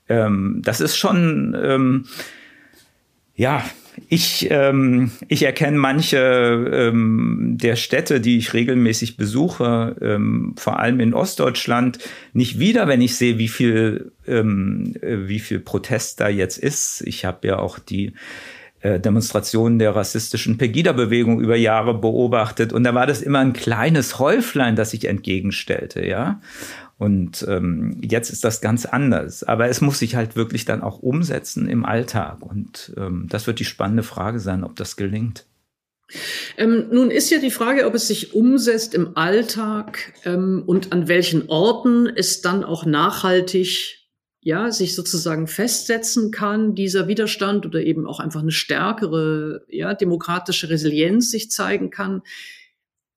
Ähm, 0.07 0.61
das 0.63 0.81
ist 0.81 0.97
schon, 0.97 1.55
ähm, 1.61 2.05
ja, 3.35 3.63
ich, 4.07 4.47
ähm, 4.49 5.11
ich 5.27 5.43
erkenne 5.43 5.77
manche 5.77 6.17
ähm, 6.71 7.57
der 7.59 7.75
Städte, 7.75 8.21
die 8.21 8.37
ich 8.37 8.53
regelmäßig 8.53 9.17
besuche, 9.17 9.95
ähm, 10.01 10.53
vor 10.57 10.79
allem 10.79 10.99
in 10.99 11.13
Ostdeutschland, 11.13 11.99
nicht 12.33 12.59
wieder, 12.59 12.87
wenn 12.87 13.01
ich 13.01 13.15
sehe, 13.15 13.37
wie 13.37 13.47
viel, 13.47 14.11
ähm, 14.27 14.95
äh, 15.01 15.27
wie 15.27 15.39
viel 15.39 15.59
Protest 15.59 16.19
da 16.21 16.29
jetzt 16.29 16.57
ist. 16.57 17.01
Ich 17.05 17.25
habe 17.25 17.47
ja 17.47 17.59
auch 17.59 17.79
die 17.79 18.13
äh, 18.81 18.99
Demonstrationen 18.99 19.79
der 19.79 19.95
rassistischen 19.95 20.57
Pegida-Bewegung 20.57 21.41
über 21.41 21.55
Jahre 21.55 21.93
beobachtet 21.93 22.71
und 22.71 22.83
da 22.83 22.93
war 22.95 23.07
das 23.07 23.21
immer 23.21 23.39
ein 23.39 23.53
kleines 23.53 24.19
Häuflein, 24.19 24.75
das 24.75 24.91
sich 24.91 25.05
entgegenstellte, 25.05 26.05
ja. 26.05 26.39
Und 26.99 27.45
ähm, 27.47 27.97
jetzt 28.01 28.29
ist 28.29 28.43
das 28.43 28.59
ganz 28.59 28.85
anders. 28.85 29.43
Aber 29.43 29.69
es 29.69 29.79
muss 29.79 29.99
sich 29.99 30.15
halt 30.15 30.35
wirklich 30.35 30.65
dann 30.65 30.81
auch 30.81 30.99
umsetzen 30.99 31.69
im 31.69 31.85
Alltag. 31.85 32.41
Und 32.41 32.93
ähm, 32.97 33.27
das 33.29 33.47
wird 33.47 33.59
die 33.59 33.65
spannende 33.65 34.03
Frage 34.03 34.41
sein, 34.41 34.65
ob 34.65 34.75
das 34.75 34.97
gelingt. 34.97 35.45
Ähm, 36.57 36.89
nun 36.91 37.09
ist 37.09 37.29
ja 37.29 37.39
die 37.39 37.51
Frage, 37.51 37.85
ob 37.85 37.95
es 37.95 38.09
sich 38.09 38.33
umsetzt 38.33 38.93
im 38.93 39.15
Alltag 39.15 40.11
ähm, 40.25 40.61
und 40.65 40.91
an 40.91 41.07
welchen 41.07 41.47
Orten 41.47 42.05
es 42.07 42.41
dann 42.41 42.65
auch 42.65 42.85
nachhaltig 42.85 43.99
ja, 44.41 44.69
sich 44.69 44.93
sozusagen 44.93 45.47
festsetzen 45.47 46.31
kann, 46.31 46.75
dieser 46.75 47.07
Widerstand 47.07 47.65
oder 47.65 47.81
eben 47.81 48.05
auch 48.05 48.19
einfach 48.19 48.41
eine 48.41 48.51
stärkere, 48.51 49.63
ja, 49.69 49.93
demokratische 49.93 50.69
Resilienz 50.69 51.31
sich 51.31 51.49
zeigen 51.49 51.91
kann. 51.91 52.23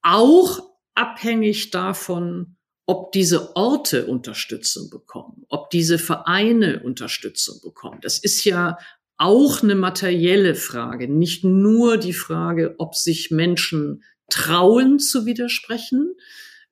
Auch 0.02 0.60
abhängig 0.94 1.70
davon, 1.70 2.56
ob 2.86 3.12
diese 3.12 3.56
Orte 3.56 4.06
Unterstützung 4.06 4.90
bekommen, 4.90 5.44
ob 5.48 5.70
diese 5.70 5.98
Vereine 5.98 6.82
Unterstützung 6.82 7.60
bekommen. 7.62 7.98
Das 8.02 8.18
ist 8.18 8.44
ja 8.44 8.76
auch 9.16 9.62
eine 9.62 9.74
materielle 9.76 10.54
Frage, 10.54 11.08
nicht 11.08 11.44
nur 11.44 11.96
die 11.96 12.12
Frage, 12.12 12.74
ob 12.78 12.96
sich 12.96 13.30
Menschen 13.30 14.02
trauen 14.28 14.98
zu 14.98 15.26
widersprechen, 15.26 16.14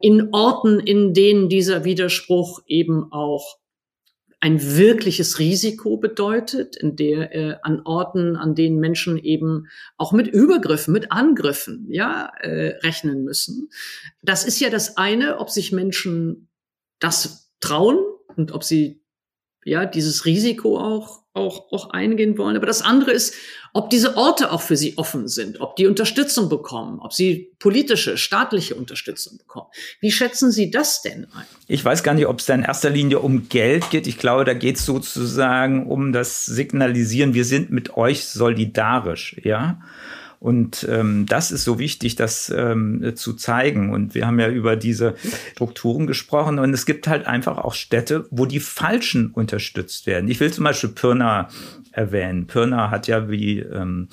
in 0.01 0.33
Orten, 0.33 0.81
in 0.81 1.13
denen 1.13 1.49
dieser 1.49 1.85
Widerspruch 1.85 2.63
eben 2.67 3.13
auch 3.13 3.59
ein 4.41 4.77
wirkliches 4.77 5.39
Risiko 5.39 5.99
bedeutet, 5.99 6.75
in 6.75 6.97
der 6.97 7.35
äh, 7.35 7.57
an 7.63 7.83
Orten, 7.85 8.37
an 8.37 8.55
denen 8.55 8.81
Menschen 8.81 9.19
eben 9.19 9.69
auch 9.99 10.13
mit 10.13 10.29
Übergriffen, 10.29 10.93
mit 10.95 11.13
Angriffen, 11.13 11.87
ja, 11.91 12.33
äh, 12.41 12.79
rechnen 12.79 13.23
müssen. 13.23 13.69
Das 14.23 14.45
ist 14.45 14.59
ja 14.59 14.71
das 14.71 14.97
eine, 14.97 15.39
ob 15.39 15.51
sich 15.51 15.73
Menschen 15.73 16.49
das 17.01 17.53
trauen 17.61 17.99
und 18.35 18.53
ob 18.53 18.65
sie 18.65 19.03
ja 19.63 19.85
dieses 19.85 20.25
Risiko 20.25 20.79
auch 20.79 21.20
auch, 21.41 21.73
auch 21.73 21.91
eingehen 21.91 22.39
wollen. 22.39 22.57
Aber 22.57 22.67
das 22.67 22.83
andere 22.83 23.13
ist, 23.13 23.35
ob 23.73 23.91
diese 23.91 24.17
Orte 24.17 24.51
auch 24.51 24.63
für 24.63 24.77
sie 24.77 24.99
offen 24.99 25.29
sind, 25.29 25.61
ob 25.61 25.77
die 25.77 25.87
Unterstützung 25.87 26.49
bekommen, 26.49 26.99
ob 27.01 27.13
sie 27.13 27.53
politische, 27.59 28.17
staatliche 28.17 28.75
Unterstützung 28.75 29.39
bekommen. 29.39 29.67
Wie 30.01 30.11
schätzen 30.11 30.51
Sie 30.51 30.71
das 30.71 31.03
denn 31.03 31.27
ein? 31.35 31.47
Ich 31.69 31.85
weiß 31.85 32.03
gar 32.03 32.15
nicht, 32.15 32.27
ob 32.27 32.41
es 32.41 32.47
da 32.47 32.55
in 32.55 32.63
erster 32.63 32.91
Linie 32.91 33.21
um 33.21 33.49
Geld 33.49 33.91
geht. 33.91 34.07
Ich 34.07 34.19
glaube, 34.19 34.45
da 34.45 34.55
geht 34.55 34.77
es 34.77 34.87
sozusagen 34.87 35.87
um 35.87 36.13
das 36.13 36.47
Signalisieren, 36.47 37.35
wir 37.35 37.45
sind 37.45 37.71
mit 37.71 37.97
euch 37.97 38.27
solidarisch, 38.27 39.37
ja. 39.43 39.81
Und 40.41 40.85
ähm, 40.91 41.27
das 41.27 41.53
ist 41.53 41.63
so 41.65 41.79
wichtig, 41.79 42.17
das 42.17 42.49
ähm, 42.49 43.13
zu 43.15 43.35
zeigen. 43.35 43.93
Und 43.93 44.15
wir 44.15 44.27
haben 44.27 44.41
ja 44.41 44.49
über 44.49 44.75
diese 44.75 45.15
Strukturen 45.53 46.07
gesprochen. 46.07 46.59
Und 46.59 46.73
es 46.73 46.87
gibt 46.87 47.07
halt 47.07 47.27
einfach 47.27 47.59
auch 47.59 47.75
Städte, 47.75 48.27
wo 48.31 48.47
die 48.47 48.59
Falschen 48.59 49.33
unterstützt 49.33 50.07
werden. 50.07 50.31
Ich 50.31 50.41
will 50.41 50.51
zum 50.51 50.65
Beispiel 50.65 50.89
Pirna 50.89 51.51
erwähnen. 51.93 52.47
Pirna 52.47 52.91
hat 52.91 53.07
ja, 53.07 53.29
wie 53.29 53.59
ähm, 53.59 54.09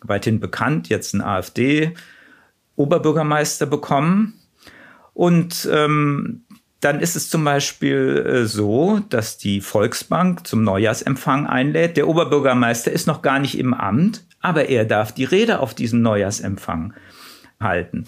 weithin 0.00 0.38
bekannt, 0.38 0.88
jetzt 0.88 1.12
einen 1.12 1.24
AfD-Oberbürgermeister 1.24 3.66
bekommen. 3.66 4.34
Und 5.12 5.68
ähm, 5.72 6.44
dann 6.78 7.00
ist 7.00 7.16
es 7.16 7.30
zum 7.30 7.42
Beispiel 7.42 8.24
äh, 8.24 8.44
so, 8.46 9.00
dass 9.08 9.38
die 9.38 9.60
Volksbank 9.60 10.46
zum 10.46 10.62
Neujahrsempfang 10.62 11.46
einlädt. 11.46 11.96
Der 11.96 12.06
Oberbürgermeister 12.06 12.92
ist 12.92 13.08
noch 13.08 13.22
gar 13.22 13.40
nicht 13.40 13.58
im 13.58 13.74
Amt, 13.74 14.24
aber 14.44 14.68
er 14.68 14.84
darf 14.84 15.12
die 15.12 15.24
Rede 15.24 15.60
auf 15.60 15.74
diesem 15.74 16.02
Neujahrsempfang 16.02 16.92
halten. 17.60 18.04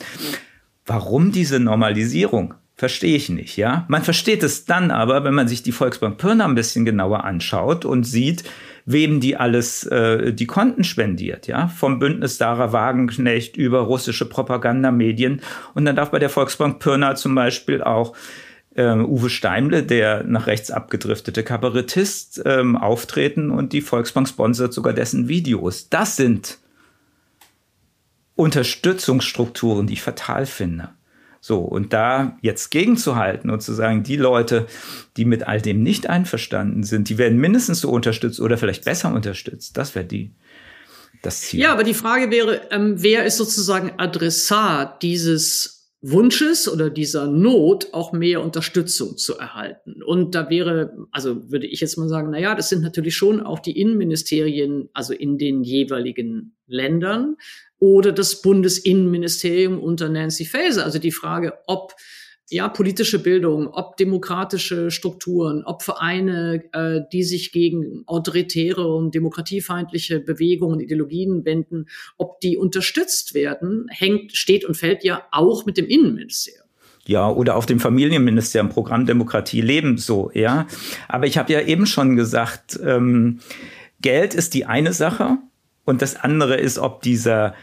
Warum 0.85 1.33
diese 1.33 1.59
Normalisierung? 1.59 2.55
Verstehe 2.75 3.17
ich 3.17 3.31
nicht, 3.31 3.57
ja. 3.57 3.87
Man 3.89 4.03
versteht 4.03 4.43
es 4.43 4.67
dann 4.67 4.91
aber, 4.91 5.25
wenn 5.25 5.33
man 5.33 5.49
sich 5.49 5.63
die 5.63 5.73
Volksbank 5.73 6.19
Pirna 6.19 6.45
ein 6.45 6.55
bisschen 6.55 6.85
genauer 6.85 7.25
anschaut 7.25 7.87
und 7.87 8.05
sieht, 8.05 8.45
wem 8.85 9.19
die 9.19 9.37
alles 9.37 9.85
äh, 9.87 10.35
die 10.35 10.47
Konten 10.47 10.85
spendiert, 10.85 11.47
ja. 11.47 11.69
Vom 11.69 11.99
Bündnis 11.99 12.37
Dara 12.37 12.75
Wagenknecht 12.75 13.57
über 13.57 13.81
russische 13.81 14.29
Propagandamedien. 14.29 15.41
Und 15.73 15.87
dann 15.87 15.97
darf 15.97 16.11
bei 16.11 16.19
der 16.19 16.29
Volksbank 16.29 16.79
Pirna 16.81 17.15
zum 17.15 17.35
Beispiel 17.35 17.83
auch 17.83 18.15
ähm, 18.77 19.07
Uwe 19.07 19.31
Steimle, 19.31 19.83
der 19.83 20.23
nach 20.25 20.47
rechts 20.47 20.71
abgedriftete 20.71 21.43
Kabarettist, 21.43 22.43
ähm, 22.45 22.77
auftreten 22.77 23.51
und 23.51 23.73
die 23.73 23.81
Volksbank 23.81 24.29
sponsert 24.29 24.73
sogar 24.73 24.93
dessen 24.93 25.29
Videos. 25.29 25.89
Das 25.89 26.17
sind 26.17 26.59
Unterstützungsstrukturen, 28.35 29.87
die 29.87 29.95
ich 29.95 30.03
fatal 30.03 30.47
finde. 30.47 30.91
So, 31.41 31.61
und 31.61 31.93
da 31.93 32.37
jetzt 32.43 32.71
gegenzuhalten 32.71 33.51
und 33.51 33.63
zu 33.63 33.73
sagen, 33.73 34.03
die 34.03 34.17
Leute, 34.17 34.67
die 35.17 35.25
mit 35.25 35.47
all 35.47 35.61
dem 35.61 35.83
nicht 35.83 36.09
einverstanden 36.09 36.83
sind, 36.83 37.09
die 37.09 37.19
werden 37.19 37.39
mindestens 37.39 37.81
so 37.81 37.91
unterstützt 37.91 38.41
oder 38.41 38.59
vielleicht 38.59 38.85
besser 38.85 39.15
unterstützt, 39.15 39.77
das 39.77 39.95
wäre 39.95 40.05
die, 40.05 40.33
das 41.23 41.43
Ziel. 41.43 41.61
Ja, 41.61 41.73
aber 41.73 41.85
die 41.85 41.95
Frage 41.95 42.31
wäre, 42.31 42.63
ähm, 42.73 42.95
wer 42.97 43.25
ist 43.25 43.37
sozusagen 43.37 43.93
Adressat 43.97 45.03
dieses 45.03 45.76
Wunsches 46.11 46.69
oder 46.69 46.89
dieser 46.89 47.27
Not 47.27 47.89
auch 47.93 48.13
mehr 48.13 48.43
Unterstützung 48.43 49.17
zu 49.17 49.39
erhalten. 49.39 50.03
Und 50.03 50.35
da 50.35 50.51
wäre, 50.51 50.97
also 51.11 51.51
würde 51.51 51.67
ich 51.67 51.81
jetzt 51.81 51.97
mal 51.97 52.09
sagen, 52.09 52.31
na 52.31 52.39
ja, 52.39 52.55
das 52.55 52.69
sind 52.69 52.83
natürlich 52.83 53.17
schon 53.17 53.41
auch 53.41 53.59
die 53.59 53.81
Innenministerien, 53.81 54.89
also 54.93 55.13
in 55.13 55.37
den 55.39 55.63
jeweiligen 55.63 56.55
Ländern 56.67 57.37
oder 57.79 58.13
das 58.13 58.41
Bundesinnenministerium 58.41 59.79
unter 59.79 60.09
Nancy 60.09 60.45
Faeser. 60.45 60.85
Also 60.85 60.99
die 60.99 61.13
Frage, 61.13 61.55
ob 61.67 61.95
ja, 62.49 62.69
politische 62.69 63.19
Bildung, 63.19 63.69
ob 63.69 63.97
demokratische 63.97 64.91
Strukturen, 64.91 65.65
ob 65.65 65.83
Vereine, 65.83 66.63
äh, 66.73 67.01
die 67.13 67.25
sich 67.25 67.51
gegen 67.51 68.05
autoritäre 68.07 68.87
und 68.87 69.15
demokratiefeindliche 69.15 70.21
Bewegungen, 70.21 70.79
Ideologien 70.81 71.45
wenden, 71.45 71.87
ob 72.19 72.41
die 72.41 72.57
unterstützt 72.57 73.35
werden, 73.35 73.87
hängt, 73.91 74.37
steht 74.37 74.65
und 74.65 74.77
fällt 74.77 75.03
ja 75.03 75.23
auch 75.33 75.67
mit 75.67 75.77
dem 75.77 75.87
Innenministerium. 75.87 76.67
Ja, 77.07 77.29
oder 77.31 77.57
auf 77.57 77.67
dem 77.67 77.81
Familienministerium, 77.81 78.69
Programm 78.69 79.07
Demokratie 79.07 79.61
leben 79.61 79.97
so, 79.99 80.31
ja. 80.35 80.67
Aber 81.09 81.27
ich 81.27 81.39
habe 81.39 81.53
ja 81.53 81.61
eben 81.61 81.87
schon 81.87 82.17
gesagt, 82.17 82.79
ähm, 82.85 83.41
Geld 84.01 84.35
ist 84.35 84.55
die 84.55 84.67
eine 84.67 84.93
Sache 84.93 85.39
und 85.85 86.03
das 86.03 86.17
andere 86.17 86.57
ist, 86.57 86.79
ob 86.79 87.03
dieser 87.03 87.55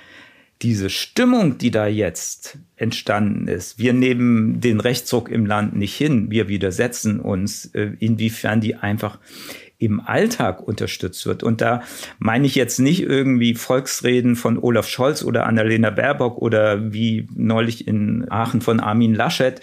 diese 0.63 0.89
Stimmung, 0.89 1.57
die 1.57 1.71
da 1.71 1.87
jetzt 1.87 2.57
entstanden 2.75 3.47
ist, 3.47 3.77
wir 3.77 3.93
nehmen 3.93 4.61
den 4.61 4.79
Rechtsruck 4.79 5.29
im 5.29 5.45
Land 5.45 5.75
nicht 5.75 5.95
hin, 5.95 6.31
wir 6.31 6.47
widersetzen 6.47 7.19
uns, 7.19 7.65
äh, 7.75 7.91
inwiefern 7.99 8.61
die 8.61 8.75
einfach 8.75 9.19
im 9.77 9.99
Alltag 9.99 10.61
unterstützt 10.65 11.25
wird. 11.25 11.43
Und 11.43 11.59
da 11.59 11.83
meine 12.17 12.47
ich 12.47 12.55
jetzt 12.55 12.79
nicht 12.79 13.01
irgendwie 13.01 13.53
Volksreden 13.53 14.37
von 14.37 14.57
Olaf 14.57 14.87
Scholz 14.87 15.23
oder 15.23 15.45
Annalena 15.45 15.89
Baerbock 15.89 16.37
oder 16.37 16.93
wie 16.93 17.27
neulich 17.35 17.85
in 17.85 18.31
Aachen 18.31 18.61
von 18.61 18.79
Armin 18.79 19.13
Laschet. 19.13 19.59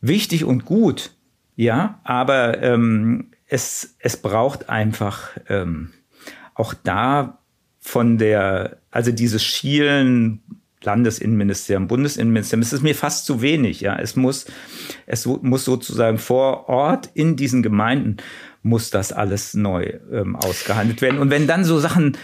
Wichtig 0.00 0.44
und 0.44 0.64
gut, 0.64 1.12
ja, 1.54 2.00
aber 2.02 2.60
ähm, 2.62 3.30
es, 3.46 3.96
es 4.00 4.16
braucht 4.16 4.68
einfach 4.68 5.30
ähm, 5.48 5.92
auch 6.54 6.74
da 6.74 7.38
von 7.78 8.18
der, 8.18 8.78
also 8.96 9.12
dieses 9.12 9.44
Schielen 9.44 10.40
Landesinnenministerium, 10.82 11.86
Bundesinnenministerium, 11.86 12.62
es 12.62 12.72
ist 12.72 12.82
mir 12.82 12.94
fast 12.94 13.26
zu 13.26 13.42
wenig, 13.42 13.82
ja. 13.82 13.98
Es 13.98 14.16
muss, 14.16 14.46
es 15.04 15.26
muss 15.26 15.64
sozusagen 15.66 16.16
vor 16.16 16.68
Ort 16.70 17.10
in 17.12 17.36
diesen 17.36 17.62
Gemeinden 17.62 18.16
muss 18.62 18.90
das 18.90 19.12
alles 19.12 19.54
neu 19.54 19.98
ähm, 20.10 20.34
ausgehandelt 20.34 21.02
werden. 21.02 21.18
Und 21.18 21.30
wenn 21.30 21.46
dann 21.46 21.64
so 21.64 21.78
Sachen, 21.78 22.16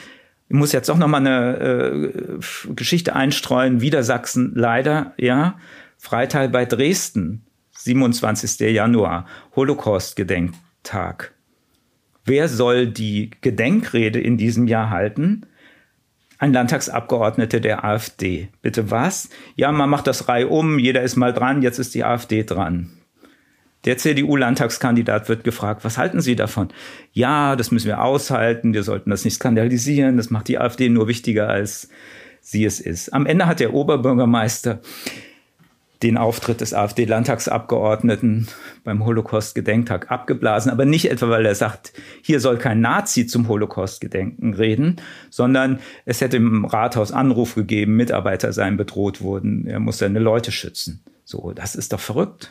ich 0.48 0.56
muss 0.56 0.72
jetzt 0.72 0.90
auch 0.90 0.96
noch 0.96 1.08
mal 1.08 1.18
eine 1.18 1.56
äh, 1.58 2.74
Geschichte 2.74 3.14
einstreuen, 3.14 3.80
Wiedersachsen 3.80 4.52
leider, 4.54 5.12
ja, 5.18 5.58
Freital 5.98 6.48
bei 6.48 6.64
Dresden, 6.64 7.44
27. 7.76 8.61
Januar, 8.72 9.26
Holocaust-Gedenktag. 9.54 11.32
Wer 12.24 12.48
soll 12.48 12.87
die 12.87 13.30
Gedenkrede 13.40 14.20
in 14.20 14.37
diesem 14.37 14.66
Jahr 14.66 14.90
halten? 14.90 15.46
Ein 16.42 16.52
Landtagsabgeordneter 16.52 17.61
der 17.61 17.85
AfD. 17.85 18.48
Bitte 18.62 18.90
was? 18.90 19.28
Ja, 19.55 19.70
man 19.70 19.88
macht 19.88 20.09
das 20.09 20.26
Reihe 20.26 20.48
um, 20.48 20.76
jeder 20.81 21.02
ist 21.02 21.14
mal 21.14 21.33
dran, 21.33 21.62
jetzt 21.62 21.78
ist 21.78 21.94
die 21.94 22.02
AfD 22.02 22.42
dran. 22.42 22.90
Der 23.85 23.96
CDU-Landtagskandidat 23.96 25.28
wird 25.28 25.44
gefragt, 25.44 25.85
was 25.85 25.98
halten 25.98 26.20
Sie 26.20 26.35
davon? 26.35 26.70
Ja, 27.12 27.55
das 27.55 27.70
müssen 27.70 27.87
wir 27.87 28.02
aushalten, 28.02 28.74
wir 28.74 28.83
sollten 28.83 29.11
das 29.11 29.24
nicht 29.24 29.35
skandalisieren, 29.35 30.16
das 30.16 30.31
macht 30.31 30.48
die 30.48 30.59
AfD 30.59 30.88
nur 30.88 31.07
wichtiger, 31.07 31.48
als 31.48 31.90
sie 32.40 32.64
es 32.64 32.81
ist. 32.81 33.14
Am 33.14 33.24
Ende 33.24 33.46
hat 33.46 33.61
der 33.61 33.72
Oberbürgermeister 33.72 34.81
den 36.02 36.18
Auftritt 36.18 36.60
des 36.60 36.74
AfD-Landtagsabgeordneten 36.74 38.48
beim 38.84 39.04
Holocaust-Gedenktag 39.04 40.10
abgeblasen, 40.10 40.70
aber 40.70 40.84
nicht 40.84 41.10
etwa, 41.10 41.28
weil 41.30 41.46
er 41.46 41.54
sagt, 41.54 41.92
hier 42.22 42.40
soll 42.40 42.58
kein 42.58 42.80
Nazi 42.80 43.26
zum 43.26 43.48
Holocaust-Gedenken 43.48 44.54
reden, 44.54 45.00
sondern 45.30 45.80
es 46.04 46.20
hätte 46.20 46.36
im 46.36 46.64
Rathaus 46.64 47.12
Anruf 47.12 47.54
gegeben, 47.54 47.96
Mitarbeiter 47.96 48.52
seien 48.52 48.76
bedroht 48.76 49.22
worden, 49.22 49.66
er 49.66 49.80
muss 49.80 49.98
seine 49.98 50.18
Leute 50.18 50.52
schützen. 50.52 51.02
So, 51.24 51.52
das 51.52 51.74
ist 51.74 51.92
doch 51.92 52.00
verrückt. 52.00 52.50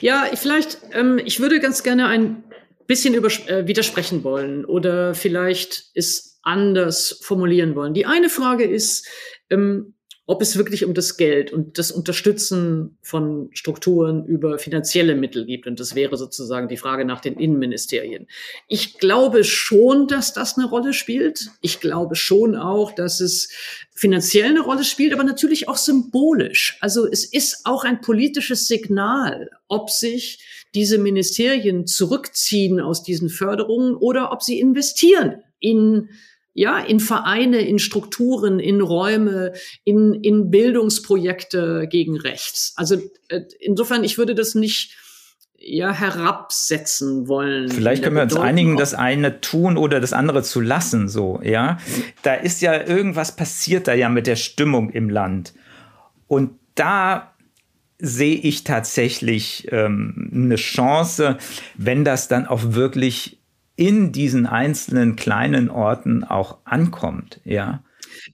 Ja, 0.00 0.26
vielleicht, 0.34 0.78
ähm, 0.92 1.20
ich 1.24 1.40
würde 1.40 1.60
ganz 1.60 1.82
gerne 1.82 2.06
ein 2.08 2.44
bisschen 2.86 3.14
äh, 3.14 3.66
widersprechen 3.66 4.24
wollen 4.24 4.64
oder 4.64 5.14
vielleicht 5.14 5.90
es 5.94 6.40
anders 6.42 7.20
formulieren 7.22 7.74
wollen. 7.74 7.94
Die 7.94 8.06
eine 8.06 8.28
Frage 8.28 8.64
ist, 8.64 9.06
ähm, 9.50 9.94
ob 10.32 10.40
es 10.40 10.56
wirklich 10.56 10.86
um 10.86 10.94
das 10.94 11.18
Geld 11.18 11.52
und 11.52 11.76
das 11.76 11.90
Unterstützen 11.90 12.96
von 13.02 13.50
Strukturen 13.52 14.24
über 14.24 14.58
finanzielle 14.58 15.14
Mittel 15.14 15.44
gibt. 15.44 15.66
Und 15.66 15.78
das 15.78 15.94
wäre 15.94 16.16
sozusagen 16.16 16.68
die 16.68 16.78
Frage 16.78 17.04
nach 17.04 17.20
den 17.20 17.34
Innenministerien. 17.34 18.26
Ich 18.66 18.96
glaube 18.96 19.44
schon, 19.44 20.08
dass 20.08 20.32
das 20.32 20.56
eine 20.56 20.66
Rolle 20.66 20.94
spielt. 20.94 21.50
Ich 21.60 21.80
glaube 21.80 22.16
schon 22.16 22.56
auch, 22.56 22.92
dass 22.92 23.20
es 23.20 23.50
finanziell 23.94 24.48
eine 24.48 24.62
Rolle 24.62 24.84
spielt, 24.84 25.12
aber 25.12 25.22
natürlich 25.22 25.68
auch 25.68 25.76
symbolisch. 25.76 26.78
Also 26.80 27.06
es 27.06 27.26
ist 27.26 27.66
auch 27.66 27.84
ein 27.84 28.00
politisches 28.00 28.66
Signal, 28.66 29.50
ob 29.68 29.90
sich 29.90 30.42
diese 30.74 30.96
Ministerien 30.96 31.86
zurückziehen 31.86 32.80
aus 32.80 33.02
diesen 33.02 33.28
Förderungen 33.28 33.96
oder 33.96 34.32
ob 34.32 34.42
sie 34.42 34.58
investieren 34.60 35.42
in 35.60 36.08
ja, 36.54 36.78
in 36.78 37.00
Vereine, 37.00 37.60
in 37.60 37.78
Strukturen, 37.78 38.60
in 38.60 38.80
Räume, 38.80 39.52
in, 39.84 40.14
in 40.14 40.50
Bildungsprojekte 40.50 41.86
gegen 41.90 42.18
rechts. 42.18 42.74
Also 42.76 42.96
äh, 43.28 43.42
insofern, 43.60 44.04
ich 44.04 44.18
würde 44.18 44.34
das 44.34 44.54
nicht 44.54 44.96
ja 45.64 45.92
herabsetzen 45.92 47.28
wollen. 47.28 47.70
Vielleicht 47.70 48.02
können 48.02 48.16
wir 48.16 48.22
uns 48.22 48.36
einigen, 48.36 48.76
das 48.76 48.94
eine 48.94 49.40
tun 49.40 49.76
oder 49.76 50.00
das 50.00 50.12
andere 50.12 50.42
zu 50.42 50.60
lassen, 50.60 51.08
so, 51.08 51.40
ja. 51.42 51.78
Da 52.22 52.34
ist 52.34 52.60
ja 52.62 52.84
irgendwas 52.84 53.36
passiert 53.36 53.86
da 53.88 53.94
ja 53.94 54.08
mit 54.08 54.26
der 54.26 54.36
Stimmung 54.36 54.90
im 54.90 55.08
Land. 55.08 55.54
Und 56.26 56.58
da 56.74 57.34
sehe 57.98 58.34
ich 58.34 58.64
tatsächlich 58.64 59.68
ähm, 59.70 60.30
eine 60.34 60.56
Chance, 60.56 61.38
wenn 61.76 62.04
das 62.04 62.26
dann 62.26 62.46
auch 62.46 62.60
wirklich 62.72 63.41
in 63.76 64.12
diesen 64.12 64.46
einzelnen 64.46 65.16
kleinen 65.16 65.70
Orten 65.70 66.24
auch 66.24 66.58
ankommt, 66.64 67.40
ja. 67.44 67.82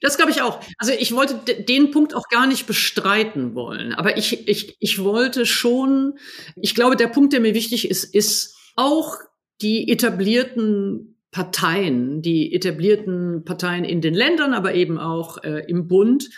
Das 0.01 0.17
glaube 0.17 0.33
ich 0.33 0.43
auch. 0.43 0.61
Also 0.79 0.93
ich 0.93 1.13
wollte 1.15 1.63
den 1.63 1.91
Punkt 1.91 2.15
auch 2.15 2.29
gar 2.29 2.47
nicht 2.47 2.67
bestreiten 2.67 3.55
wollen, 3.55 3.95
aber 3.95 4.17
ich, 4.17 4.49
ich, 4.49 4.77
ich 4.81 5.03
wollte 5.03 5.47
schon, 5.47 6.19
ich 6.57 6.75
glaube, 6.75 6.97
der 6.97 7.09
Punkt, 7.09 7.33
der 7.33 7.41
mir 7.41 7.55
wichtig 7.55 7.89
ist, 7.89 8.05
ist 8.05 8.57
auch 8.77 9.17
die 9.61 9.89
etablierten 9.91 11.17
Parteien, 11.31 12.23
die 12.23 12.55
etablierten 12.55 13.45
Parteien 13.45 13.85
in 13.85 14.01
den 14.01 14.15
Ländern, 14.15 14.55
aber 14.55 14.75
eben 14.75 14.99
auch 14.99 15.43
äh, 15.43 15.65
im 15.69 15.89
Bund 15.89 16.29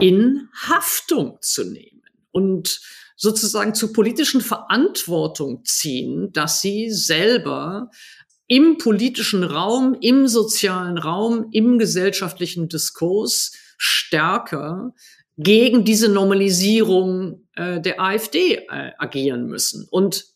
in 0.00 0.48
Haftung 0.52 1.38
zu 1.40 1.64
nehmen 1.64 2.02
und 2.32 2.80
sozusagen 3.16 3.74
zur 3.74 3.92
politischen 3.92 4.40
Verantwortung 4.40 5.64
ziehen, 5.64 6.32
dass 6.32 6.60
sie 6.60 6.90
selber 6.90 7.90
im 8.48 8.78
politischen 8.78 9.42
Raum, 9.42 9.96
im 10.00 10.28
sozialen 10.28 10.98
Raum, 10.98 11.48
im 11.52 11.78
gesellschaftlichen 11.78 12.68
Diskurs 12.68 13.52
stärker 13.76 14.92
gegen 15.36 15.84
diese 15.84 16.08
Normalisierung 16.08 17.46
äh, 17.54 17.80
der 17.80 18.00
AfD 18.00 18.54
äh, 18.54 18.92
agieren 18.98 19.46
müssen. 19.46 19.86
Und 19.90 20.35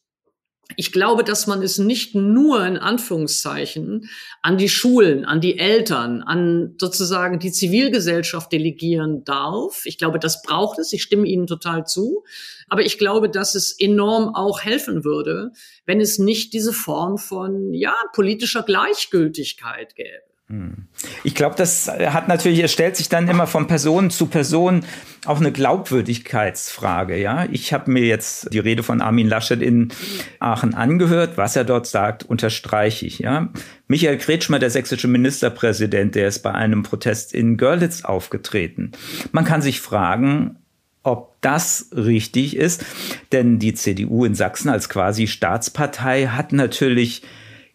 ich 0.76 0.92
glaube, 0.92 1.24
dass 1.24 1.46
man 1.46 1.62
es 1.62 1.78
nicht 1.78 2.14
nur 2.14 2.64
in 2.64 2.76
Anführungszeichen 2.76 4.08
an 4.42 4.58
die 4.58 4.68
Schulen, 4.68 5.24
an 5.24 5.40
die 5.40 5.58
Eltern, 5.58 6.22
an 6.22 6.74
sozusagen 6.78 7.38
die 7.38 7.52
Zivilgesellschaft 7.52 8.52
delegieren 8.52 9.24
darf. 9.24 9.82
Ich 9.84 9.98
glaube, 9.98 10.18
das 10.18 10.42
braucht 10.42 10.78
es. 10.78 10.92
Ich 10.92 11.02
stimme 11.02 11.26
Ihnen 11.26 11.46
total 11.46 11.86
zu. 11.86 12.24
Aber 12.68 12.82
ich 12.82 12.98
glaube, 12.98 13.28
dass 13.28 13.54
es 13.54 13.72
enorm 13.78 14.34
auch 14.34 14.60
helfen 14.60 15.04
würde, 15.04 15.52
wenn 15.86 16.00
es 16.00 16.18
nicht 16.18 16.52
diese 16.52 16.72
Form 16.72 17.18
von, 17.18 17.74
ja, 17.74 17.94
politischer 18.12 18.62
Gleichgültigkeit 18.62 19.96
gäbe. 19.96 20.29
Hm. 20.50 20.88
Ich 21.22 21.36
glaube, 21.36 21.54
das 21.54 21.86
hat 21.88 22.26
natürlich, 22.26 22.58
es 22.58 22.72
stellt 22.72 22.96
sich 22.96 23.08
dann 23.08 23.28
immer 23.28 23.46
von 23.46 23.68
Person 23.68 24.10
zu 24.10 24.26
Person 24.26 24.82
auch 25.24 25.38
eine 25.38 25.52
Glaubwürdigkeitsfrage. 25.52 27.16
Ja, 27.16 27.46
ich 27.52 27.72
habe 27.72 27.88
mir 27.92 28.04
jetzt 28.04 28.52
die 28.52 28.58
Rede 28.58 28.82
von 28.82 29.00
Armin 29.00 29.28
Laschet 29.28 29.62
in 29.62 29.92
Aachen 30.40 30.74
angehört. 30.74 31.36
Was 31.36 31.54
er 31.54 31.62
dort 31.62 31.86
sagt, 31.86 32.24
unterstreiche 32.24 33.06
ich. 33.06 33.20
Ja, 33.20 33.50
Michael 33.86 34.18
Kretschmer, 34.18 34.58
der 34.58 34.70
sächsische 34.70 35.06
Ministerpräsident, 35.06 36.16
der 36.16 36.26
ist 36.26 36.40
bei 36.40 36.52
einem 36.52 36.82
Protest 36.82 37.32
in 37.32 37.56
Görlitz 37.56 38.02
aufgetreten. 38.02 38.90
Man 39.30 39.44
kann 39.44 39.62
sich 39.62 39.80
fragen, 39.80 40.56
ob 41.04 41.40
das 41.42 41.90
richtig 41.94 42.56
ist, 42.56 42.84
denn 43.30 43.60
die 43.60 43.74
CDU 43.74 44.24
in 44.24 44.34
Sachsen 44.34 44.68
als 44.68 44.88
quasi 44.88 45.28
Staatspartei 45.28 46.26
hat 46.26 46.52
natürlich 46.52 47.22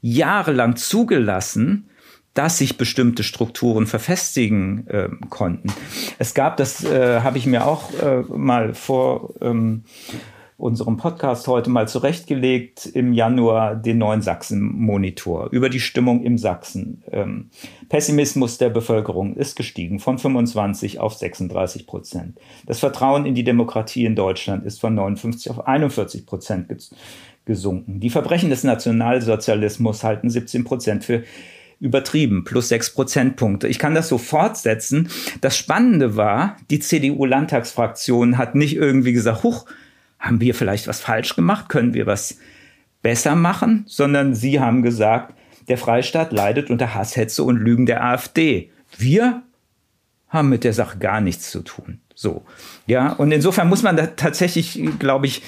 jahrelang 0.02 0.76
zugelassen, 0.76 1.90
dass 2.36 2.60
sich 2.60 2.78
bestimmte 2.78 3.24
Strukturen 3.24 3.88
verfestigen 3.88 4.88
äh, 4.88 5.10
konnten. 5.30 5.74
Es 6.20 6.36
gab, 6.36 6.58
das 6.58 6.84
äh, 6.84 7.22
habe 7.22 7.40
ich 7.40 7.48
mir 7.48 7.66
auch 7.66 7.92
äh, 7.94 8.22
mal 8.28 8.76
vor 8.76 9.34
ähm, 9.42 9.86
unserem 10.58 10.98
Podcast 10.98 11.48
heute 11.48 11.70
mal 11.70 11.88
zurechtgelegt, 11.88 12.86
im 12.86 13.14
Januar 13.14 13.76
den 13.76 13.98
neuen 13.98 14.22
Sachsen-Monitor 14.22 15.50
über 15.52 15.70
die 15.70 15.80
Stimmung 15.80 16.24
im 16.24 16.38
Sachsen. 16.38 17.04
Ähm, 17.12 17.50
Pessimismus 17.90 18.58
der 18.58 18.70
Bevölkerung 18.70 19.36
ist 19.36 19.56
gestiegen 19.56 20.00
von 20.00 20.18
25 20.18 21.00
auf 21.00 21.14
36 21.14 21.88
Prozent. 21.88 22.38
Das 22.66 22.80
Vertrauen 22.80 23.26
in 23.26 23.36
die 23.36 23.44
Demokratie 23.44 24.06
in 24.06 24.16
Deutschland 24.16 24.66
ist 24.66 24.80
von 24.82 24.94
59 24.94 25.52
auf 25.52 25.68
41 25.68 26.26
Prozent 26.26 26.68
gesunken. 27.46 28.00
Die 28.00 28.10
Verbrechen 28.10 28.50
des 28.50 28.64
Nationalsozialismus 28.64 30.04
halten 30.04 30.30
17 30.30 30.64
Prozent 30.64 31.04
für 31.04 31.24
übertrieben, 31.80 32.44
plus 32.44 32.70
sechs 32.70 32.90
Prozentpunkte. 32.90 33.68
Ich 33.68 33.80
kann 33.80 33.96
das 33.96 34.08
so 34.08 34.18
fortsetzen. 34.18 35.10
Das 35.42 35.58
Spannende 35.58 36.16
war, 36.16 36.58
die 36.70 36.80
CDU-Landtagsfraktion 36.80 38.38
hat 38.38 38.56
nicht 38.56 38.76
irgendwie 38.76 39.14
gesagt, 39.14 39.44
huch, 39.44 39.66
haben 40.20 40.42
wir 40.42 40.56
vielleicht 40.56 40.88
was 40.88 41.00
falsch 41.00 41.36
gemacht? 41.36 41.70
Können 41.70 41.94
wir 41.94 42.06
was 42.06 42.38
besser 43.02 43.36
machen? 43.36 43.84
Sondern 43.88 44.34
sie 44.34 44.60
haben 44.60 44.82
gesagt, 44.82 45.36
der 45.68 45.78
Freistaat 45.78 46.32
leidet 46.32 46.70
unter 46.70 46.96
Hasshetze 46.96 47.44
und 47.44 47.58
Lügen 47.58 47.86
der 47.86 48.04
AfD. 48.04 48.72
Wir 48.98 49.44
haben 50.30 50.50
mit 50.50 50.64
der 50.64 50.74
Sache 50.74 50.98
gar 50.98 51.22
nichts 51.22 51.52
zu 51.52 51.62
tun. 51.62 52.00
So. 52.14 52.44
Ja, 52.88 53.12
und 53.14 53.32
insofern 53.32 53.68
muss 53.68 53.84
man 53.84 53.98
da 53.98 54.08
tatsächlich, 54.08 54.82
glaube 55.00 55.28
ich, 55.28 55.42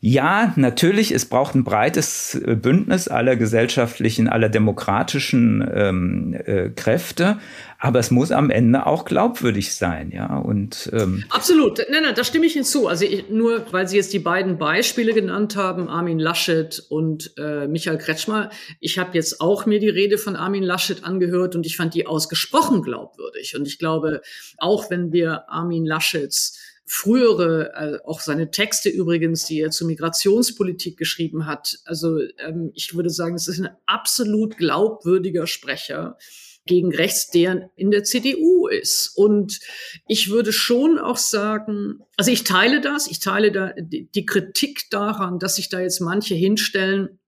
ja, 0.00 0.52
natürlich, 0.54 1.10
es 1.10 1.24
braucht 1.24 1.56
ein 1.56 1.64
breites 1.64 2.36
äh, 2.36 2.54
Bündnis 2.54 3.08
aller 3.08 3.34
gesellschaftlichen, 3.34 4.28
aller 4.28 4.48
demokratischen 4.48 5.68
ähm, 5.74 6.34
äh, 6.44 6.70
Kräfte, 6.70 7.38
aber 7.80 7.98
es 7.98 8.12
muss 8.12 8.30
am 8.30 8.50
Ende 8.50 8.86
auch 8.86 9.04
glaubwürdig 9.04 9.74
sein, 9.74 10.12
ja. 10.12 10.36
Und 10.36 10.88
ähm 10.92 11.24
absolut, 11.30 11.78
nein, 11.90 12.04
nein, 12.04 12.14
da 12.14 12.22
stimme 12.22 12.46
ich 12.46 12.52
hinzu. 12.52 12.86
Also 12.86 13.06
ich, 13.06 13.28
nur, 13.28 13.66
weil 13.72 13.88
Sie 13.88 13.96
jetzt 13.96 14.12
die 14.12 14.20
beiden 14.20 14.56
Beispiele 14.56 15.12
genannt 15.12 15.56
haben, 15.56 15.88
Armin 15.88 16.20
Laschet 16.20 16.80
und 16.88 17.32
äh, 17.36 17.66
Michael 17.66 17.98
Kretschmer, 17.98 18.50
ich 18.78 19.00
habe 19.00 19.10
jetzt 19.14 19.40
auch 19.40 19.66
mir 19.66 19.80
die 19.80 19.88
Rede 19.88 20.16
von 20.16 20.36
Armin 20.36 20.62
Laschet 20.62 21.02
angehört 21.02 21.56
und 21.56 21.66
ich 21.66 21.76
fand 21.76 21.94
die 21.94 22.06
ausgesprochen 22.06 22.82
glaubwürdig. 22.82 23.56
Und 23.56 23.66
ich 23.66 23.80
glaube, 23.80 24.22
auch 24.58 24.90
wenn 24.90 25.12
wir 25.12 25.50
Armin 25.50 25.84
Laschets 25.84 26.56
frühere, 26.88 27.72
äh, 27.74 27.98
auch 28.06 28.20
seine 28.20 28.50
Texte 28.50 28.88
übrigens, 28.88 29.44
die 29.44 29.60
er 29.60 29.70
zur 29.70 29.86
Migrationspolitik 29.86 30.96
geschrieben 30.96 31.46
hat. 31.46 31.78
Also 31.84 32.18
ähm, 32.38 32.72
ich 32.74 32.94
würde 32.94 33.10
sagen, 33.10 33.34
es 33.34 33.46
ist 33.46 33.60
ein 33.60 33.68
absolut 33.86 34.56
glaubwürdiger 34.56 35.46
Sprecher 35.46 36.16
gegen 36.64 36.94
rechts, 36.94 37.30
der 37.30 37.70
in 37.76 37.90
der 37.90 38.04
CDU 38.04 38.68
ist. 38.68 39.12
Und 39.16 39.60
ich 40.06 40.30
würde 40.30 40.52
schon 40.52 40.98
auch 40.98 41.16
sagen, 41.16 42.00
also 42.16 42.30
ich 42.30 42.44
teile 42.44 42.80
das, 42.80 43.06
ich 43.06 43.20
teile 43.20 43.52
da 43.52 43.72
die, 43.78 44.26
Kritik 44.26 44.88
daran, 44.90 45.38
dass 45.38 45.56
sich 45.56 45.68
da 45.68 45.80
jetzt 45.80 46.00
manche 46.00 46.34
hinstellen, 46.34 47.18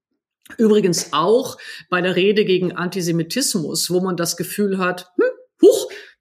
Übrigens 0.58 1.12
auch 1.12 1.58
bei 1.90 2.00
der 2.00 2.16
Rede 2.16 2.44
gegen 2.44 2.72
Antisemitismus, 2.72 3.88
wo 3.88 4.00
man 4.00 4.16
das 4.16 4.36
Gefühl 4.36 4.78
hat, 4.78 5.12
hm, 5.16 5.29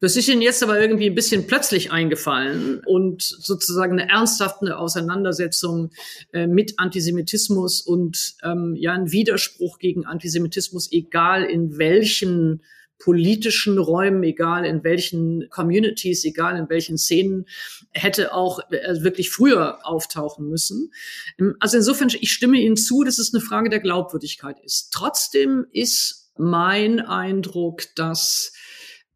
das 0.02 0.16
ist 0.16 0.28
Ihnen 0.28 0.42
jetzt 0.42 0.64
aber 0.64 0.80
irgendwie 0.80 1.10
ein 1.10 1.16
bisschen 1.16 1.48
plötzlich 1.48 1.92
eingefallen 1.92 2.82
und 2.86 3.22
sozusagen 3.22 4.00
eine 4.00 4.10
ernsthafte 4.10 4.78
Auseinandersetzung 4.78 5.92
äh, 6.34 6.48
mit 6.48 6.80
Antisemitismus 6.80 7.82
und 7.82 8.36
ähm, 8.44 8.76
ja 8.78 8.94
ein 8.94 9.12
Widerspruch 9.12 9.80
gegen 9.80 10.06
Antisemitismus, 10.06 10.92
egal 10.92 11.44
in 11.44 11.78
welchen 11.78 12.62
politischen 13.00 13.78
Räumen, 13.78 14.24
egal 14.24 14.66
in 14.66 14.84
welchen 14.84 15.50
Communities, 15.50 16.26
egal 16.26 16.58
in 16.58 16.70
welchen 16.70 16.98
Szenen, 16.98 17.46
hätte 17.92 18.34
auch 18.34 18.60
äh, 18.72 19.02
wirklich 19.02 19.32
früher 19.32 19.80
auftauchen 19.88 20.48
müssen. 20.48 20.92
Ähm, 21.40 21.56
also 21.60 21.78
insofern, 21.78 22.10
ich 22.20 22.32
stimme 22.32 22.60
Ihnen 22.60 22.78
zu, 22.78 23.04
dass 23.04 23.18
es 23.18 23.34
eine 23.34 23.42
Frage 23.42 23.70
der 23.70 23.80
Glaubwürdigkeit 23.80 24.60
ist. 24.64 24.92
Trotzdem 24.94 25.66
ist 25.72 26.32
mein 26.38 27.00
Eindruck, 27.00 27.84
dass 27.96 28.54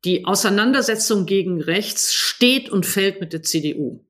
die 0.05 0.25
Auseinandersetzung 0.25 1.25
gegen 1.25 1.61
rechts 1.61 2.13
steht 2.13 2.69
und 2.69 2.85
fällt 2.85 3.21
mit 3.21 3.33
der 3.33 3.43
CDU. 3.43 4.05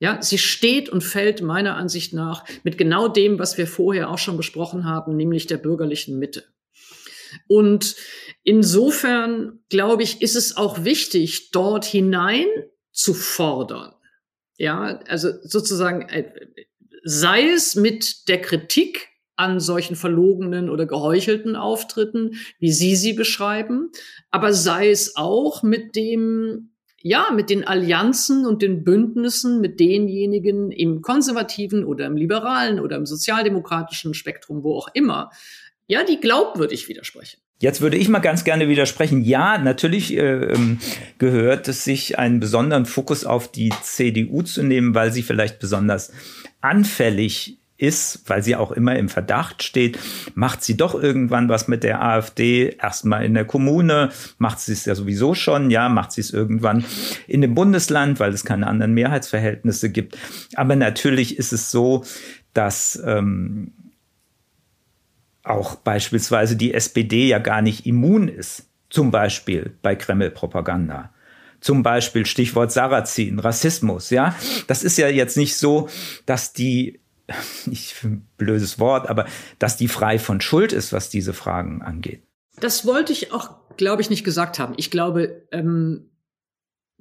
Ja, 0.00 0.22
sie 0.22 0.38
steht 0.38 0.88
und 0.88 1.02
fällt 1.02 1.42
meiner 1.42 1.76
Ansicht 1.76 2.14
nach 2.14 2.44
mit 2.64 2.78
genau 2.78 3.06
dem, 3.06 3.38
was 3.38 3.58
wir 3.58 3.66
vorher 3.66 4.10
auch 4.10 4.18
schon 4.18 4.38
besprochen 4.38 4.86
haben, 4.86 5.14
nämlich 5.14 5.46
der 5.46 5.58
bürgerlichen 5.58 6.18
Mitte. 6.18 6.44
Und 7.46 7.96
insofern, 8.42 9.60
glaube 9.68 10.02
ich, 10.02 10.22
ist 10.22 10.36
es 10.36 10.56
auch 10.56 10.84
wichtig, 10.84 11.50
dort 11.50 11.84
hinein 11.84 12.46
zu 12.92 13.14
fordern. 13.14 13.94
Ja, 14.56 15.00
also 15.06 15.30
sozusagen, 15.42 16.08
äh, 16.08 16.32
sei 17.04 17.50
es 17.50 17.76
mit 17.76 18.28
der 18.28 18.40
Kritik 18.40 19.09
an 19.40 19.58
solchen 19.58 19.96
verlogenen 19.96 20.70
oder 20.70 20.86
geheuchelten 20.86 21.56
Auftritten, 21.56 22.34
wie 22.58 22.70
Sie 22.70 22.94
sie 22.94 23.14
beschreiben, 23.14 23.90
aber 24.30 24.52
sei 24.52 24.90
es 24.90 25.16
auch 25.16 25.62
mit 25.62 25.96
dem 25.96 26.66
ja, 27.02 27.30
mit 27.34 27.48
den 27.48 27.66
Allianzen 27.66 28.44
und 28.44 28.60
den 28.60 28.84
Bündnissen 28.84 29.62
mit 29.62 29.80
denjenigen 29.80 30.70
im 30.70 31.00
konservativen 31.00 31.82
oder 31.82 32.04
im 32.04 32.14
liberalen 32.14 32.78
oder 32.78 32.96
im 32.96 33.06
sozialdemokratischen 33.06 34.12
Spektrum, 34.12 34.62
wo 34.62 34.76
auch 34.76 34.88
immer, 34.92 35.30
ja, 35.86 36.04
die 36.04 36.20
glaubwürdig 36.20 36.88
widersprechen. 36.88 37.40
Jetzt 37.58 37.80
würde 37.80 37.96
ich 37.96 38.08
mal 38.08 38.20
ganz 38.20 38.44
gerne 38.44 38.68
widersprechen. 38.68 39.22
Ja, 39.22 39.58
natürlich 39.58 40.16
äh, 40.16 40.52
ähm, 40.52 40.78
gehört 41.18 41.68
es 41.68 41.84
sich, 41.84 42.18
einen 42.18 42.38
besonderen 42.40 42.86
Fokus 42.86 43.24
auf 43.24 43.50
die 43.50 43.70
CDU 43.82 44.42
zu 44.42 44.62
nehmen, 44.62 44.94
weil 44.94 45.12
sie 45.12 45.22
vielleicht 45.22 45.58
besonders 45.58 46.12
anfällig 46.60 47.59
ist, 47.80 48.22
weil 48.26 48.42
sie 48.42 48.56
auch 48.56 48.72
immer 48.72 48.96
im 48.96 49.08
Verdacht 49.08 49.62
steht, 49.62 49.98
macht 50.34 50.62
sie 50.62 50.76
doch 50.76 50.94
irgendwann 50.94 51.48
was 51.48 51.68
mit 51.68 51.82
der 51.82 52.02
AfD, 52.02 52.76
erstmal 52.80 53.24
in 53.24 53.34
der 53.34 53.44
Kommune, 53.44 54.10
macht 54.38 54.60
sie 54.60 54.72
es 54.72 54.84
ja 54.84 54.94
sowieso 54.94 55.34
schon, 55.34 55.70
ja, 55.70 55.88
macht 55.88 56.12
sie 56.12 56.20
es 56.20 56.32
irgendwann 56.32 56.84
in 57.26 57.40
dem 57.40 57.54
Bundesland, 57.54 58.20
weil 58.20 58.32
es 58.32 58.44
keine 58.44 58.66
anderen 58.66 58.94
Mehrheitsverhältnisse 58.94 59.90
gibt. 59.90 60.18
Aber 60.54 60.76
natürlich 60.76 61.38
ist 61.38 61.52
es 61.52 61.70
so, 61.70 62.04
dass 62.52 63.00
ähm, 63.04 63.72
auch 65.42 65.76
beispielsweise 65.76 66.56
die 66.56 66.74
SPD 66.74 67.28
ja 67.28 67.38
gar 67.38 67.62
nicht 67.62 67.86
immun 67.86 68.28
ist, 68.28 68.66
zum 68.90 69.10
Beispiel 69.10 69.76
bei 69.82 69.94
Kreml-Propaganda 69.94 71.10
zum 71.60 71.82
Beispiel 71.82 72.26
Stichwort 72.26 72.72
Sarrazin, 72.72 73.38
Rassismus, 73.38 74.10
ja. 74.10 74.34
Das 74.66 74.82
ist 74.82 74.96
ja 74.96 75.08
jetzt 75.08 75.36
nicht 75.36 75.56
so, 75.56 75.88
dass 76.26 76.52
die 76.52 77.00
nicht 77.66 78.02
ein 78.04 78.28
blödes 78.36 78.78
Wort, 78.78 79.08
aber 79.08 79.26
dass 79.58 79.76
die 79.76 79.88
frei 79.88 80.18
von 80.18 80.40
Schuld 80.40 80.72
ist, 80.72 80.92
was 80.92 81.10
diese 81.10 81.32
Fragen 81.32 81.82
angeht. 81.82 82.22
Das 82.60 82.86
wollte 82.86 83.12
ich 83.12 83.32
auch, 83.32 83.56
glaube 83.76 84.02
ich, 84.02 84.10
nicht 84.10 84.24
gesagt 84.24 84.58
haben. 84.58 84.74
Ich 84.76 84.90
glaube, 84.90 85.46
ähm, 85.50 86.10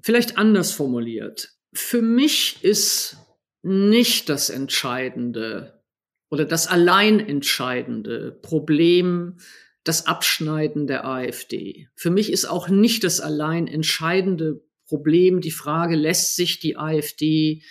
vielleicht 0.02 0.38
anders 0.38 0.72
formuliert. 0.72 1.54
Für 1.74 2.02
mich 2.02 2.64
ist 2.64 3.18
nicht 3.62 4.30
das 4.30 4.50
entscheidende 4.50 5.82
oder 6.30 6.46
das 6.46 6.68
allein 6.68 7.20
entscheidende 7.20 8.32
Problem 8.32 9.38
das 9.84 10.06
Abschneiden 10.08 10.88
der 10.88 11.06
AfD. 11.06 11.90
Für 11.96 12.12
mich 12.12 12.32
ist 12.32 12.46
auch 12.46 12.70
nicht 12.70 13.04
das 13.04 13.20
allein 13.20 13.68
entscheidende 13.68 14.62
Problem 14.86 15.42
die 15.42 15.52
Frage, 15.52 15.96
lässt 15.96 16.36
sich 16.36 16.60
die 16.60 16.78
AfD 16.78 17.64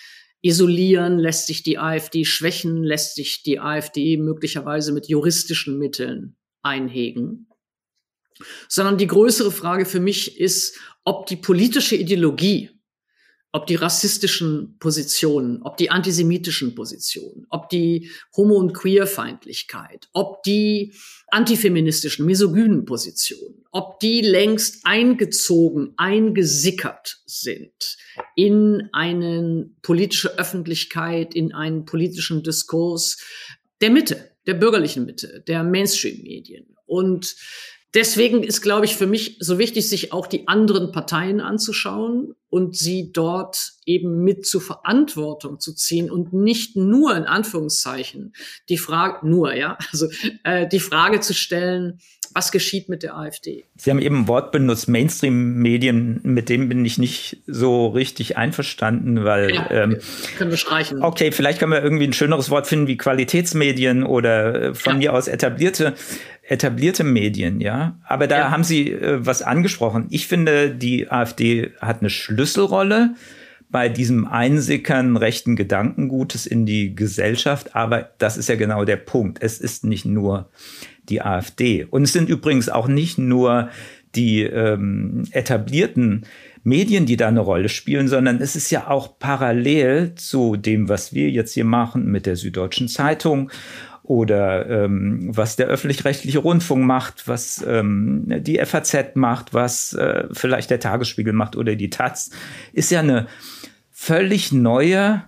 isolieren, 0.43 1.19
lässt 1.19 1.47
sich 1.47 1.63
die 1.63 1.79
AfD 1.79 2.25
schwächen, 2.25 2.83
lässt 2.83 3.17
sich 3.17 3.43
die 3.43 3.59
AfD 3.61 4.17
möglicherweise 4.17 4.93
mit 4.93 5.09
juristischen 5.09 5.79
Mitteln 5.79 6.37
einhegen. 6.63 7.49
Sondern 8.69 8.99
die 8.99 9.09
größere 9.09 9.51
Frage 9.51 9.85
für 9.85 10.01
mich 10.01 10.39
ist, 10.39 10.79
ob 11.05 11.27
die 11.27 11.37
politische 11.37 11.97
Ideologie, 11.97 12.71
ob 13.53 13.67
die 13.67 13.77
rassistischen 13.77 14.77
Positionen, 14.79 15.63
ob 15.63 15.79
die 15.79 15.91
antisemitischen 15.91 16.75
Positionen, 16.75 17.47
ob 17.49 17.71
die 17.71 18.11
Homo- 18.37 18.57
und 18.57 18.75
Queerfeindlichkeit, 18.75 20.09
ob 20.13 20.43
die 20.43 20.95
antifeministischen, 21.29 22.27
misogynen 22.27 22.85
Positionen, 22.85 23.65
ob 23.73 24.01
die 24.01 24.21
längst 24.21 24.81
eingezogen, 24.85 25.95
eingesickert 25.97 27.23
sind 27.25 27.97
in 28.37 28.91
eine 28.93 29.71
politische 29.81 30.39
Öffentlichkeit, 30.39 31.35
in 31.35 31.55
einen 31.55 31.87
politischen 31.87 32.43
Diskurs 32.43 33.19
der 33.81 33.91
Mitte, 33.91 34.31
der 34.47 34.55
bürgerlichen 34.55 35.07
Mitte, 35.07 35.43
der 35.47 35.63
Mainstream-Medien. 35.63 36.77
Und 36.85 37.37
deswegen 37.95 38.43
ist, 38.43 38.63
glaube 38.63 38.85
ich, 38.85 38.97
für 38.97 39.07
mich 39.07 39.37
so 39.41 39.59
wichtig, 39.59 39.89
sich 39.89 40.13
auch 40.13 40.27
die 40.27 40.49
anderen 40.49 40.93
Parteien 40.93 41.41
anzuschauen 41.41 42.35
und 42.51 42.77
sie 42.77 43.13
dort 43.13 43.73
eben 43.85 44.25
mit 44.25 44.47
zur 44.47 44.61
Verantwortung 44.61 45.61
zu 45.61 45.75
ziehen 45.75 46.11
und 46.11 46.33
nicht 46.33 46.77
nur 46.77 47.17
in 47.17 47.25
Anführungszeichen 47.25 48.33
die 48.69 48.79
Frage, 48.79 49.27
nur, 49.27 49.55
ja, 49.55 49.79
also 49.91 50.09
äh, 50.45 50.67
die 50.67 50.81
Frage 50.81 51.21
zu 51.21 51.35
stellen, 51.35 52.01
was 52.35 52.53
geschieht 52.53 52.89
mit 52.89 53.03
der 53.03 53.17
AfD? 53.17 53.65
Sie 53.77 53.91
haben 53.91 54.01
eben 54.01 54.21
ein 54.21 54.29
Wort 54.29 54.53
benutzt, 54.53 54.89
Mainstream-Medien, 54.89 56.21
mit 56.23 56.49
dem 56.49 56.69
bin 56.69 56.85
ich 56.85 56.99
nicht 56.99 57.43
so 57.47 57.89
richtig 57.89 58.37
einverstanden, 58.37 59.25
weil 59.25 59.55
ja, 59.55 59.71
ähm, 59.71 59.99
können 60.37 60.51
wir 60.51 60.59
streichen. 60.59 61.03
Okay, 61.03 61.33
vielleicht 61.33 61.59
können 61.59 61.73
wir 61.73 61.83
irgendwie 61.83 62.07
ein 62.07 62.13
schöneres 62.13 62.51
Wort 62.51 62.67
finden 62.67 62.87
wie 62.87 62.97
Qualitätsmedien 62.97 64.05
oder 64.05 64.55
äh, 64.55 64.75
von 64.75 64.95
ja. 64.95 64.99
mir 64.99 65.15
aus 65.15 65.27
etablierte 65.29 65.95
etablierte 66.49 67.05
Medien, 67.05 67.61
ja. 67.61 67.99
Aber 68.05 68.27
da 68.27 68.39
ja. 68.39 68.51
haben 68.51 68.65
Sie 68.65 68.91
äh, 68.91 69.25
was 69.25 69.43
angesprochen. 69.43 70.07
Ich 70.11 70.27
finde, 70.27 70.71
die 70.71 71.11
AfD 71.11 71.73
hat 71.81 72.01
eine 72.01 72.11
Schlüsselrolle 72.11 73.15
bei 73.71 73.91
diesem 73.91 74.27
Einsickern 74.27 75.19
rechten 75.19 75.55
Gedankengutes 75.55 76.47
in 76.47 76.65
die 76.65 76.95
Gesellschaft. 76.95 77.77
Aber 77.77 78.11
das 78.19 78.39
ist 78.39 78.49
ja 78.49 78.57
genau 78.57 78.85
der 78.85 78.97
Punkt. 78.97 79.43
Es 79.43 79.61
ist 79.61 79.85
nicht 79.85 80.07
nur 80.07 80.49
die 81.09 81.21
AfD. 81.21 81.85
Und 81.85 82.05
es 82.05 82.15
sind 82.15 82.31
übrigens 82.31 82.71
auch 82.71 82.89
nicht 82.89 83.19
nur 83.19 83.69
die 84.15 84.43
ähm, 84.43 85.25
etablierten 85.33 86.25
Medien, 86.65 87.07
die 87.07 87.17
da 87.17 87.29
eine 87.29 87.41
Rolle 87.41 87.69
spielen, 87.69 88.09
sondern 88.09 88.41
es 88.41 88.57
ist 88.57 88.71
ja 88.71 88.89
auch 88.89 89.19
parallel 89.19 90.15
zu 90.15 90.57
dem, 90.57 90.89
was 90.89 91.13
wir 91.13 91.31
jetzt 91.31 91.53
hier 91.55 91.65
machen 91.65 92.07
mit 92.07 92.27
der 92.27 92.37
Süddeutschen 92.37 92.89
Zeitung 92.89 93.51
oder 94.09 94.69
ähm, 94.71 95.37
was 95.37 95.57
der 95.57 95.67
öffentlich-rechtliche 95.67 96.39
Rundfunk 96.39 96.83
macht, 96.83 97.29
was 97.29 97.63
ähm, 97.69 98.25
die 98.41 98.59
FAZ 98.65 99.15
macht, 99.17 99.53
was 99.53 99.93
äh, 99.93 100.25
vielleicht 100.33 100.71
der 100.71 100.81
Tagesspiegel 100.81 101.35
macht 101.35 101.57
oder 101.57 101.77
die 101.77 101.91
Taz, 101.91 102.31
ist 102.73 102.91
ja 102.91 103.01
eine 103.01 103.27
völlig 103.91 104.51
neue 104.51 105.25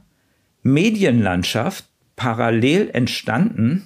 Medienlandschaft 0.63 1.85
parallel 2.17 2.89
entstanden, 2.95 3.85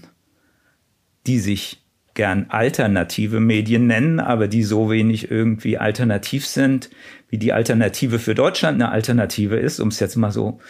die 1.27 1.41
sich 1.41 1.83
gern 2.15 2.47
alternative 2.51 3.41
Medien 3.41 3.89
nennen, 3.89 4.21
aber 4.21 4.47
die 4.47 4.63
so 4.63 4.91
wenig 4.91 5.29
irgendwie 5.29 5.77
alternativ 5.77 6.47
sind, 6.47 6.89
wie 7.29 7.39
die 7.39 7.53
Alternative 7.53 8.21
für 8.21 8.37
Deutschland 8.37 8.81
eine 8.81 8.93
Alternative 8.93 9.57
ist, 9.57 9.81
um 9.81 9.89
es 9.89 9.99
jetzt 9.99 10.15
mal 10.15 10.31
so 10.31 10.61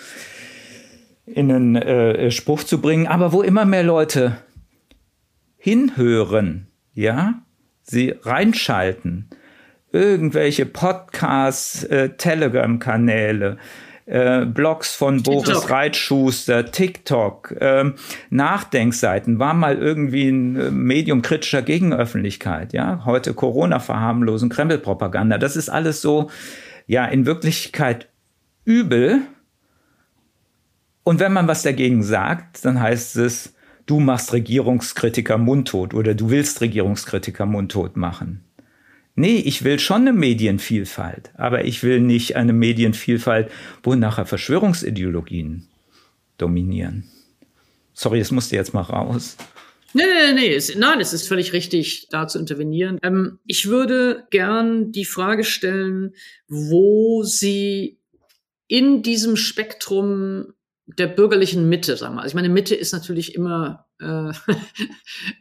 in 1.27 1.51
einen 1.51 1.77
äh, 1.77 2.31
Spruch 2.31 2.64
zu 2.64 2.81
bringen, 2.81 3.07
aber 3.07 3.33
wo 3.33 3.43
immer 3.43 3.64
mehr 3.64 3.83
Leute 3.83 4.39
hinhören, 5.57 6.66
ja, 6.93 7.43
sie 7.83 8.14
reinschalten, 8.22 9.31
irgendwelche 9.93 10.66
Podcasts, 10.66 11.85
äh, 11.85 12.11
Telegram-Kanäle, 12.11 13.59
äh, 14.07 14.45
Blogs 14.45 14.95
von 14.95 15.22
TikTok. 15.22 15.45
Boris 15.45 15.70
Reitschuster, 15.70 16.70
TikTok, 16.70 17.53
äh, 17.53 17.93
Nachdenkseiten, 18.29 19.39
war 19.39 19.55
mal 19.55 19.79
irgendwie 19.79 20.29
ein 20.29 20.57
äh, 20.57 20.70
Medium 20.70 21.22
kritischer 21.22 21.62
Gegenöffentlichkeit, 21.62 22.75
ja. 22.75 23.07
Heute 23.07 23.33
Corona-Verharmlosung, 23.33 24.51
Kreml-Propaganda. 24.51 25.39
Das 25.39 25.57
ist 25.57 25.70
alles 25.70 26.03
so, 26.03 26.31
ja, 26.87 27.07
in 27.07 27.25
Wirklichkeit 27.25 28.09
übel. 28.66 29.22
Und 31.05 31.20
wenn 31.20 31.32
man 31.32 31.46
was 31.46 31.62
dagegen 31.62 32.02
sagt, 32.02 32.64
dann 32.64 32.80
heißt 32.80 33.16
es, 33.16 33.55
du 33.86 34.00
machst 34.00 34.32
Regierungskritiker 34.32 35.38
mundtot 35.38 35.94
oder 35.94 36.14
du 36.14 36.30
willst 36.30 36.62
Regierungskritiker 36.62 37.46
mundtot 37.46 37.96
machen. 37.96 38.42
Nee, 39.14 39.36
ich 39.36 39.62
will 39.62 39.78
schon 39.78 40.00
eine 40.00 40.12
Medienvielfalt, 40.12 41.30
aber 41.36 41.66
ich 41.66 41.84
will 41.84 42.00
nicht 42.00 42.34
eine 42.34 42.52
Medienvielfalt, 42.52 43.50
wo 43.82 43.94
nachher 43.94 44.26
Verschwörungsideologien 44.26 45.68
dominieren. 46.38 47.05
Sorry, 47.92 48.18
es 48.18 48.32
musste 48.32 48.57
jetzt 48.57 48.74
mal 48.74 48.80
raus. 48.80 49.36
Nee, 49.92 50.02
nee, 50.02 50.32
nee, 50.32 50.55
es, 50.55 50.74
nein, 50.74 50.98
es 50.98 51.12
ist 51.12 51.28
völlig 51.28 51.52
richtig, 51.52 52.09
da 52.11 52.26
zu 52.26 52.40
intervenieren. 52.40 52.98
Ähm, 53.05 53.38
ich 53.46 53.68
würde 53.68 54.26
gern 54.30 54.90
die 54.90 55.05
Frage 55.05 55.44
stellen, 55.44 56.14
wo 56.48 57.22
Sie 57.22 57.98
in 58.66 59.02
diesem 59.02 59.36
Spektrum 59.36 60.55
der 60.87 61.07
bürgerlichen 61.07 61.68
Mitte, 61.68 61.97
sagen 61.97 62.14
wir. 62.14 62.22
Also 62.22 62.32
ich 62.32 62.35
meine, 62.35 62.51
Mitte 62.51 62.74
ist 62.74 62.93
natürlich 62.93 63.35
immer 63.35 63.87
äh, 64.01 64.32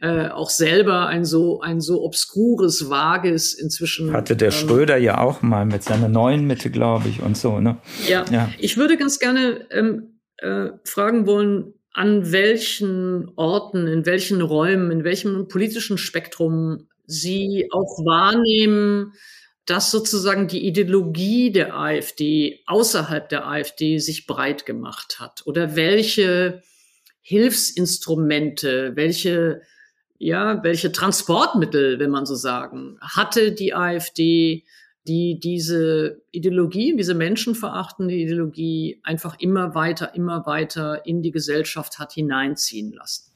äh, 0.00 0.28
auch 0.30 0.50
selber 0.50 1.06
ein 1.06 1.24
so 1.24 1.60
ein 1.60 1.80
so 1.80 2.02
obskures, 2.02 2.88
vages 2.88 3.52
inzwischen. 3.52 4.12
Hatte 4.12 4.36
der 4.36 4.48
ähm, 4.48 4.52
Schröder 4.52 4.96
ja 4.96 5.18
auch 5.20 5.42
mal 5.42 5.66
mit 5.66 5.82
seiner 5.82 6.08
neuen 6.08 6.46
Mitte, 6.46 6.70
glaube 6.70 7.08
ich, 7.08 7.20
und 7.20 7.36
so, 7.36 7.60
ne? 7.60 7.76
Ja. 8.08 8.24
ja. 8.30 8.50
Ich 8.58 8.76
würde 8.76 8.96
ganz 8.96 9.18
gerne 9.18 9.66
ähm, 9.70 10.20
äh, 10.38 10.70
fragen 10.84 11.26
wollen, 11.26 11.74
an 11.92 12.32
welchen 12.32 13.30
Orten, 13.36 13.86
in 13.86 14.04
welchen 14.04 14.40
Räumen, 14.40 14.90
in 14.90 15.04
welchem 15.04 15.46
politischen 15.48 15.96
Spektrum 15.96 16.88
Sie 17.06 17.68
auch 17.70 17.98
wahrnehmen, 18.04 19.12
dass 19.66 19.90
sozusagen 19.90 20.46
die 20.46 20.66
Ideologie 20.66 21.50
der 21.50 21.74
AfD 21.76 22.60
außerhalb 22.66 23.28
der 23.28 23.46
AfD 23.46 23.98
sich 23.98 24.26
breit 24.26 24.66
gemacht 24.66 25.20
hat 25.20 25.42
oder 25.46 25.76
welche 25.76 26.62
Hilfsinstrumente, 27.22 28.92
welche 28.94 29.62
ja, 30.18 30.62
welche 30.62 30.92
Transportmittel, 30.92 31.98
wenn 31.98 32.10
man 32.10 32.24
so 32.24 32.34
sagen, 32.34 32.96
hatte 33.00 33.52
die 33.52 33.74
AfD, 33.74 34.64
die 35.06 35.38
diese 35.38 36.22
Ideologie, 36.30 36.96
diese 36.96 37.14
menschenverachtende 37.14 38.14
Ideologie 38.14 39.00
einfach 39.02 39.38
immer 39.38 39.74
weiter, 39.74 40.14
immer 40.14 40.46
weiter 40.46 41.04
in 41.04 41.20
die 41.20 41.30
Gesellschaft 41.30 41.98
hat 41.98 42.12
hineinziehen 42.12 42.92
lassen? 42.92 43.32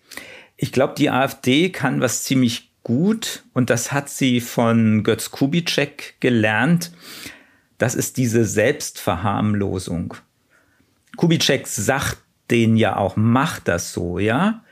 Ich 0.56 0.72
glaube, 0.72 0.94
die 0.96 1.10
AfD 1.10 1.70
kann 1.70 2.00
was 2.00 2.24
ziemlich 2.24 2.67
gut 2.88 3.44
und 3.52 3.68
das 3.68 3.92
hat 3.92 4.08
sie 4.08 4.40
von 4.40 5.02
Götz 5.02 5.30
Kubitschek 5.30 6.14
gelernt. 6.20 6.90
Das 7.76 7.94
ist 7.94 8.16
diese 8.16 8.46
Selbstverharmlosung. 8.46 10.14
Kubitschek 11.16 11.66
sagt 11.66 12.16
den 12.50 12.78
ja 12.78 12.96
auch, 12.96 13.14
macht 13.14 13.68
das 13.68 13.92
so, 13.92 14.18
ja? 14.18 14.64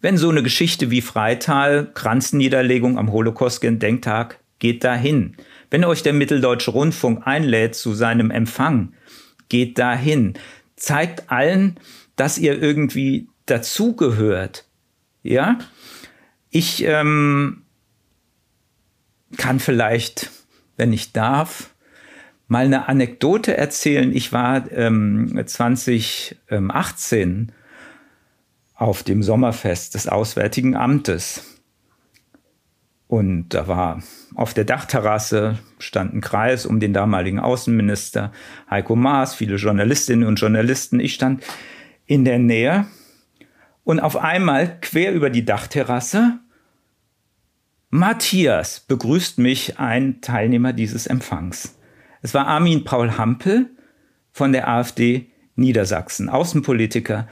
Wenn 0.00 0.16
so 0.16 0.30
eine 0.30 0.44
Geschichte 0.44 0.92
wie 0.92 1.00
Freital, 1.00 1.90
Kranzniederlegung 1.92 2.98
am 2.98 3.10
Holocaust-Gedenktag, 3.10 4.38
geht 4.60 4.84
dahin. 4.84 5.34
Wenn 5.68 5.84
euch 5.84 6.04
der 6.04 6.12
Mitteldeutsche 6.12 6.70
Rundfunk 6.70 7.26
einlädt 7.26 7.74
zu 7.74 7.94
seinem 7.94 8.30
Empfang, 8.30 8.92
geht 9.48 9.76
dahin. 9.76 10.34
Zeigt 10.76 11.32
allen, 11.32 11.80
dass 12.14 12.38
ihr 12.38 12.62
irgendwie 12.62 13.26
dazugehört. 13.46 14.66
Ja? 15.24 15.58
Ich 16.58 16.82
ähm, 16.86 17.64
kann 19.36 19.60
vielleicht, 19.60 20.30
wenn 20.78 20.90
ich 20.90 21.12
darf, 21.12 21.74
mal 22.48 22.64
eine 22.64 22.88
Anekdote 22.88 23.58
erzählen. 23.58 24.10
Ich 24.10 24.32
war 24.32 24.72
ähm, 24.72 25.38
2018 25.44 27.52
auf 28.74 29.02
dem 29.02 29.22
Sommerfest 29.22 29.96
des 29.96 30.08
Auswärtigen 30.08 30.76
Amtes. 30.76 31.60
Und 33.06 33.50
da 33.50 33.68
war 33.68 34.02
auf 34.34 34.54
der 34.54 34.64
Dachterrasse 34.64 35.58
stand 35.78 36.14
ein 36.14 36.22
Kreis 36.22 36.64
um 36.64 36.80
den 36.80 36.94
damaligen 36.94 37.38
Außenminister 37.38 38.32
Heiko 38.70 38.96
Maas, 38.96 39.34
viele 39.34 39.56
Journalistinnen 39.56 40.26
und 40.26 40.36
Journalisten. 40.36 41.00
Ich 41.00 41.12
stand 41.12 41.44
in 42.06 42.24
der 42.24 42.38
Nähe 42.38 42.86
und 43.84 44.00
auf 44.00 44.16
einmal 44.16 44.80
quer 44.80 45.12
über 45.12 45.28
die 45.28 45.44
Dachterrasse 45.44 46.40
Matthias 47.96 48.80
begrüßt 48.80 49.38
mich 49.38 49.78
ein 49.78 50.20
Teilnehmer 50.20 50.74
dieses 50.74 51.06
Empfangs. 51.06 51.78
Es 52.20 52.34
war 52.34 52.46
Armin 52.46 52.84
Paul 52.84 53.16
Hampel 53.16 53.70
von 54.32 54.52
der 54.52 54.68
AfD 54.68 55.30
Niedersachsen, 55.54 56.28
Außenpolitiker 56.28 57.26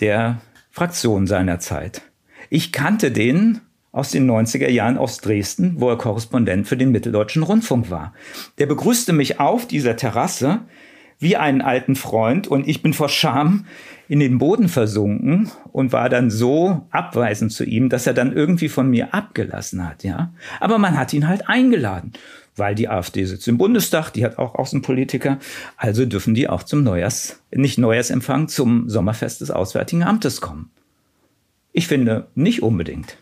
der 0.00 0.42
Fraktion 0.70 1.26
seiner 1.26 1.60
Zeit. 1.60 2.02
Ich 2.50 2.72
kannte 2.72 3.10
den 3.10 3.62
aus 3.90 4.10
den 4.10 4.30
90er 4.30 4.68
Jahren 4.68 4.98
aus 4.98 5.16
Dresden, 5.16 5.76
wo 5.78 5.88
er 5.88 5.96
Korrespondent 5.96 6.68
für 6.68 6.76
den 6.76 6.90
Mitteldeutschen 6.90 7.42
Rundfunk 7.42 7.88
war. 7.88 8.12
Der 8.58 8.66
begrüßte 8.66 9.14
mich 9.14 9.40
auf 9.40 9.66
dieser 9.66 9.96
Terrasse 9.96 10.60
wie 11.22 11.36
einen 11.36 11.62
alten 11.62 11.94
Freund 11.94 12.48
und 12.48 12.68
ich 12.68 12.82
bin 12.82 12.92
vor 12.92 13.08
Scham 13.08 13.66
in 14.08 14.20
den 14.20 14.38
Boden 14.38 14.68
versunken 14.68 15.50
und 15.72 15.92
war 15.92 16.08
dann 16.08 16.30
so 16.30 16.86
abweisend 16.90 17.52
zu 17.52 17.64
ihm, 17.64 17.88
dass 17.88 18.06
er 18.06 18.12
dann 18.12 18.32
irgendwie 18.32 18.68
von 18.68 18.90
mir 18.90 19.14
abgelassen 19.14 19.88
hat, 19.88 20.04
ja. 20.04 20.34
Aber 20.60 20.78
man 20.78 20.98
hat 20.98 21.12
ihn 21.12 21.28
halt 21.28 21.48
eingeladen, 21.48 22.12
weil 22.56 22.74
die 22.74 22.88
AfD 22.88 23.24
sitzt 23.24 23.48
im 23.48 23.56
Bundestag, 23.56 24.10
die 24.10 24.24
hat 24.24 24.38
auch 24.38 24.54
Außenpolitiker, 24.56 25.38
also 25.76 26.04
dürfen 26.04 26.34
die 26.34 26.48
auch 26.48 26.64
zum 26.64 26.82
Neujahrs, 26.82 27.40
nicht 27.54 27.78
Neujahrsempfang, 27.78 28.48
zum 28.48 28.88
Sommerfest 28.90 29.40
des 29.40 29.50
Auswärtigen 29.50 30.02
Amtes 30.02 30.40
kommen. 30.40 30.70
Ich 31.72 31.86
finde 31.86 32.28
nicht 32.34 32.62
unbedingt. 32.62 33.16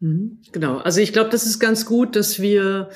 Mhm, 0.00 0.38
genau. 0.52 0.78
Also 0.78 1.00
ich 1.00 1.12
glaube, 1.12 1.30
das 1.30 1.46
ist 1.46 1.60
ganz 1.60 1.86
gut, 1.86 2.14
dass 2.16 2.40
wir, 2.42 2.90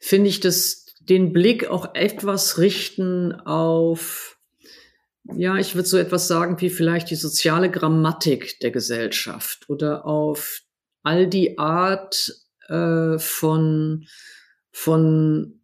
finde 0.00 0.30
ich, 0.30 0.40
das 0.40 0.83
den 1.08 1.32
Blick 1.32 1.68
auch 1.68 1.94
etwas 1.94 2.58
richten 2.58 3.32
auf, 3.32 4.38
ja, 5.36 5.56
ich 5.56 5.74
würde 5.74 5.88
so 5.88 5.96
etwas 5.96 6.28
sagen 6.28 6.60
wie 6.60 6.70
vielleicht 6.70 7.10
die 7.10 7.16
soziale 7.16 7.70
Grammatik 7.70 8.58
der 8.60 8.70
Gesellschaft 8.70 9.68
oder 9.68 10.06
auf 10.06 10.60
all 11.02 11.26
die 11.26 11.58
Art 11.58 12.32
äh, 12.68 13.18
von, 13.18 14.06
von, 14.70 15.60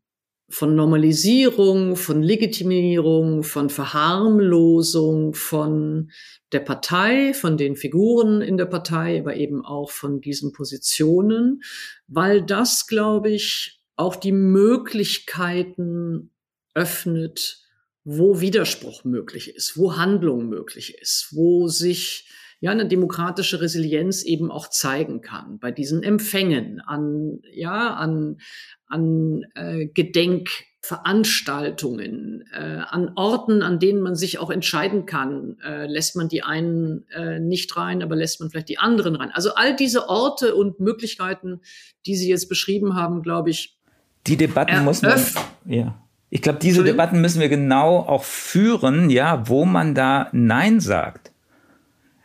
von 0.49 0.75
Normalisierung, 0.75 1.97
von 1.97 2.23
Legitimierung, 2.23 3.43
von 3.43 3.71
Verharmlosung 3.71 5.35
von 5.35 6.11
der 6.53 6.61
Partei, 6.61 7.33
von 7.33 7.57
den 7.57 7.77
Figuren 7.77 8.43
in 8.43 8.57
der 8.57 8.67
Partei, 8.67 9.21
aber 9.21 9.37
eben 9.37 9.65
auch 9.65 9.91
von 9.91 10.21
diesen 10.21 10.53
Positionen, 10.53 11.63
weil 12.09 12.43
das, 12.43 12.87
glaube 12.87 13.31
ich, 13.31 13.80
auch 14.01 14.17
die 14.17 14.33
Möglichkeiten 14.33 16.31
öffnet, 16.75 17.63
wo 18.03 18.41
Widerspruch 18.41 19.05
möglich 19.05 19.55
ist, 19.55 19.77
wo 19.77 19.97
Handlung 19.97 20.49
möglich 20.49 20.97
ist, 21.01 21.29
wo 21.33 21.69
sich 21.69 22.29
ja 22.61 22.71
eine 22.71 22.89
demokratische 22.89 23.61
Resilienz 23.61 24.23
eben 24.23 24.51
auch 24.51 24.69
zeigen 24.69 25.21
kann 25.21 25.59
bei 25.59 25.71
diesen 25.71 26.03
Empfängen 26.03 26.81
an 26.81 27.43
ja 27.53 27.93
an 27.95 28.39
an 28.87 29.45
äh, 29.55 29.85
Gedenkveranstaltungen, 29.87 32.45
äh, 32.53 32.81
an 32.89 33.13
Orten, 33.15 33.63
an 33.63 33.79
denen 33.79 34.01
man 34.03 34.17
sich 34.17 34.39
auch 34.39 34.51
entscheiden 34.51 35.07
kann, 35.07 35.59
äh, 35.65 35.87
lässt 35.87 36.17
man 36.17 36.29
die 36.29 36.43
einen 36.43 37.07
äh, 37.11 37.39
nicht 37.39 37.77
rein, 37.77 38.03
aber 38.03 38.17
lässt 38.17 38.41
man 38.41 38.51
vielleicht 38.51 38.69
die 38.69 38.79
anderen 38.79 39.15
rein. 39.15 39.31
Also 39.33 39.55
all 39.55 39.77
diese 39.77 40.09
Orte 40.09 40.57
und 40.57 40.81
Möglichkeiten, 40.81 41.61
die 42.05 42.17
Sie 42.17 42.29
jetzt 42.29 42.49
beschrieben 42.49 42.97
haben, 42.97 43.23
glaube 43.23 43.51
ich. 43.51 43.80
Die 44.27 44.37
Debatten 44.37 44.85
muss 44.85 45.03
man. 45.03 45.21
Ja. 45.65 45.97
Ich 46.31 46.43
glaube, 46.43 46.61
diese 46.61 46.85
Debatten 46.85 47.21
müssen 47.21 47.41
wir 47.41 47.49
genau 47.49 47.99
auch 47.99 48.23
führen, 48.23 49.11
ja, 49.11 49.49
wo 49.49 49.65
man 49.65 49.95
da 49.95 50.29
Nein 50.33 50.79
sagt. 50.79 51.33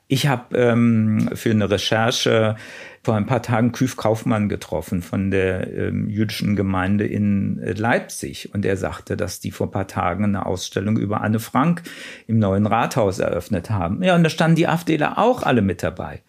Ich 0.08 0.28
habe 0.28 0.56
ähm, 0.56 1.32
für 1.34 1.50
eine 1.50 1.72
Recherche 1.72 2.56
vor 3.06 3.16
ein 3.16 3.26
paar 3.26 3.42
Tagen 3.42 3.72
Küf 3.72 3.98
Kaufmann 3.98 4.50
getroffen 4.50 5.02
von 5.02 5.32
der 5.32 5.72
ähm, 5.76 6.10
jüdischen 6.10 6.56
Gemeinde 6.56 7.06
in 7.08 7.60
äh, 7.60 7.74
Leipzig. 7.74 8.54
Und 8.54 8.66
er 8.66 8.78
sagte, 8.78 9.18
dass 9.18 9.40
die 9.40 9.52
vor 9.52 9.68
ein 9.68 9.72
paar 9.72 9.88
Tagen 9.88 10.24
eine 10.24 10.46
Ausstellung 10.46 10.98
über 10.98 11.22
Anne 11.22 11.40
Frank 11.40 11.84
im 12.28 12.38
neuen 12.38 12.68
Rathaus 12.68 13.18
eröffnet 13.18 13.72
haben. 13.72 14.04
Ja, 14.04 14.16
und 14.16 14.24
da 14.24 14.30
standen 14.30 14.56
die 14.56 14.68
AfDler 14.68 15.18
auch 15.18 15.44
alle 15.44 15.62
mit 15.64 15.82
dabei. 15.82 16.22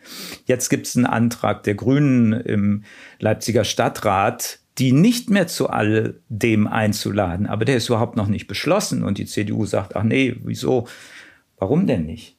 Jetzt 0.47 0.71
gibt 0.71 0.87
es 0.87 0.97
einen 0.97 1.07
Antrag 1.07 1.63
der 1.65 1.75
Grünen 1.75 2.33
im 2.33 2.85
Leipziger 3.19 3.65
Stadtrat, 3.65 4.61
die 4.79 4.93
nicht 4.93 5.31
mehr 5.31 5.47
zu 5.47 5.71
all 5.71 6.21
dem 6.29 6.67
einzuladen. 6.67 7.47
Aber 7.47 7.65
der 7.65 7.77
ist 7.77 7.89
überhaupt 7.89 8.17
noch 8.17 8.29
nicht 8.29 8.47
beschlossen. 8.47 9.03
Und 9.03 9.19
die 9.19 9.27
CDU 9.27 9.65
sagt, 9.65 9.97
ach 9.97 10.03
nee, 10.03 10.37
wieso? 10.43 10.87
Warum 11.59 11.87
denn 11.87 12.05
nicht? 12.05 12.37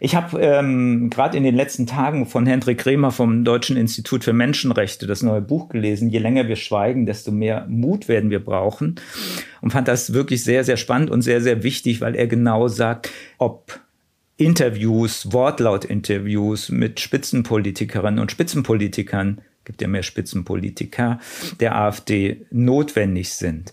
Ich 0.00 0.14
habe 0.14 0.40
ähm, 0.40 1.10
gerade 1.10 1.36
in 1.36 1.44
den 1.44 1.54
letzten 1.54 1.86
Tagen 1.86 2.26
von 2.26 2.44
Hendrik 2.44 2.78
Kremer 2.78 3.12
vom 3.12 3.44
Deutschen 3.44 3.76
Institut 3.76 4.24
für 4.24 4.32
Menschenrechte 4.32 5.06
das 5.06 5.22
neue 5.22 5.40
Buch 5.40 5.68
gelesen. 5.68 6.10
Je 6.10 6.18
länger 6.18 6.48
wir 6.48 6.56
schweigen, 6.56 7.06
desto 7.06 7.30
mehr 7.30 7.66
Mut 7.68 8.08
werden 8.08 8.30
wir 8.30 8.44
brauchen. 8.44 8.96
Und 9.60 9.70
fand 9.70 9.88
das 9.88 10.12
wirklich 10.12 10.44
sehr, 10.44 10.64
sehr 10.64 10.76
spannend 10.76 11.10
und 11.10 11.22
sehr, 11.22 11.40
sehr 11.40 11.62
wichtig, 11.62 12.00
weil 12.00 12.14
er 12.14 12.26
genau 12.26 12.68
sagt, 12.68 13.10
ob 13.38 13.80
Interviews, 14.36 15.32
Wortlaut-Interviews 15.32 16.68
mit 16.68 17.00
Spitzenpolitikerinnen 17.00 18.20
und 18.20 18.30
Spitzenpolitikern, 18.30 19.40
gibt 19.66 19.82
ja 19.82 19.88
mehr 19.88 20.02
Spitzenpolitiker, 20.02 21.20
der 21.60 21.76
AfD 21.76 22.46
notwendig 22.50 23.34
sind 23.34 23.72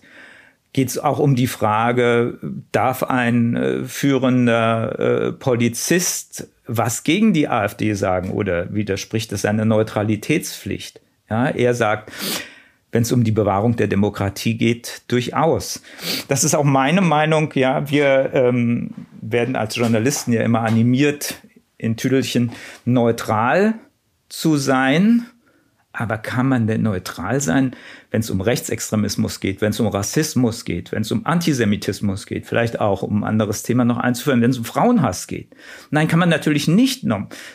geht 0.74 0.88
es 0.88 0.98
auch 0.98 1.20
um 1.20 1.36
die 1.36 1.46
Frage, 1.46 2.36
darf 2.72 3.04
ein 3.04 3.54
äh, 3.54 3.84
führender 3.84 4.98
äh, 4.98 5.32
Polizist 5.32 6.48
was 6.66 7.04
gegen 7.04 7.32
die 7.32 7.48
AfD 7.48 7.94
sagen 7.94 8.30
oder 8.30 8.72
widerspricht 8.74 9.32
es 9.32 9.42
seiner 9.42 9.64
Neutralitätspflicht? 9.64 11.00
Ja, 11.28 11.48
er 11.48 11.74
sagt, 11.74 12.12
wenn 12.92 13.02
es 13.02 13.12
um 13.12 13.24
die 13.24 13.32
Bewahrung 13.32 13.76
der 13.76 13.86
Demokratie 13.86 14.56
geht, 14.56 15.02
durchaus. 15.08 15.82
Das 16.28 16.44
ist 16.44 16.54
auch 16.54 16.64
meine 16.64 17.00
Meinung. 17.00 17.50
Ja, 17.54 17.90
wir 17.90 18.30
ähm, 18.34 18.90
werden 19.20 19.56
als 19.56 19.76
Journalisten 19.76 20.32
ja 20.32 20.42
immer 20.42 20.60
animiert, 20.60 21.34
in 21.76 21.96
Tüdelchen 21.96 22.52
neutral 22.84 23.74
zu 24.28 24.56
sein. 24.56 25.26
Aber 25.96 26.18
kann 26.18 26.48
man 26.48 26.66
denn 26.66 26.82
neutral 26.82 27.40
sein, 27.40 27.76
wenn 28.10 28.20
es 28.20 28.28
um 28.28 28.40
Rechtsextremismus 28.40 29.38
geht, 29.38 29.60
wenn 29.60 29.70
es 29.70 29.78
um 29.78 29.86
Rassismus 29.86 30.64
geht, 30.64 30.90
wenn 30.90 31.02
es 31.02 31.12
um 31.12 31.24
Antisemitismus 31.24 32.26
geht, 32.26 32.46
vielleicht 32.46 32.80
auch 32.80 33.02
um 33.02 33.22
ein 33.22 33.28
anderes 33.28 33.62
Thema 33.62 33.84
noch 33.84 33.98
einzuführen, 33.98 34.42
wenn 34.42 34.50
es 34.50 34.58
um 34.58 34.64
Frauenhass 34.64 35.28
geht? 35.28 35.54
Nein, 35.90 36.08
kann 36.08 36.18
man 36.18 36.28
natürlich 36.28 36.66
nicht 36.66 37.06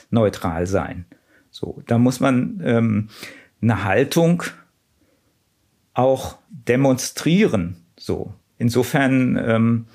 neutral 0.10 0.68
sein. 0.68 1.04
So, 1.52 1.84
da 1.86 1.98
muss 1.98 2.22
man 2.22 2.62
ähm, 2.64 3.10
eine 3.62 3.84
Haltung 3.84 4.44
auch 5.94 6.38
demonstrieren. 6.50 7.76
So, 7.98 8.34
insofern 8.58 9.36
ähm, 9.36 9.86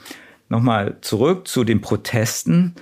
nochmal 0.51 0.99
zurück 1.01 1.49
zu 1.49 1.65
den 1.65 1.81
Protesten 1.81 2.75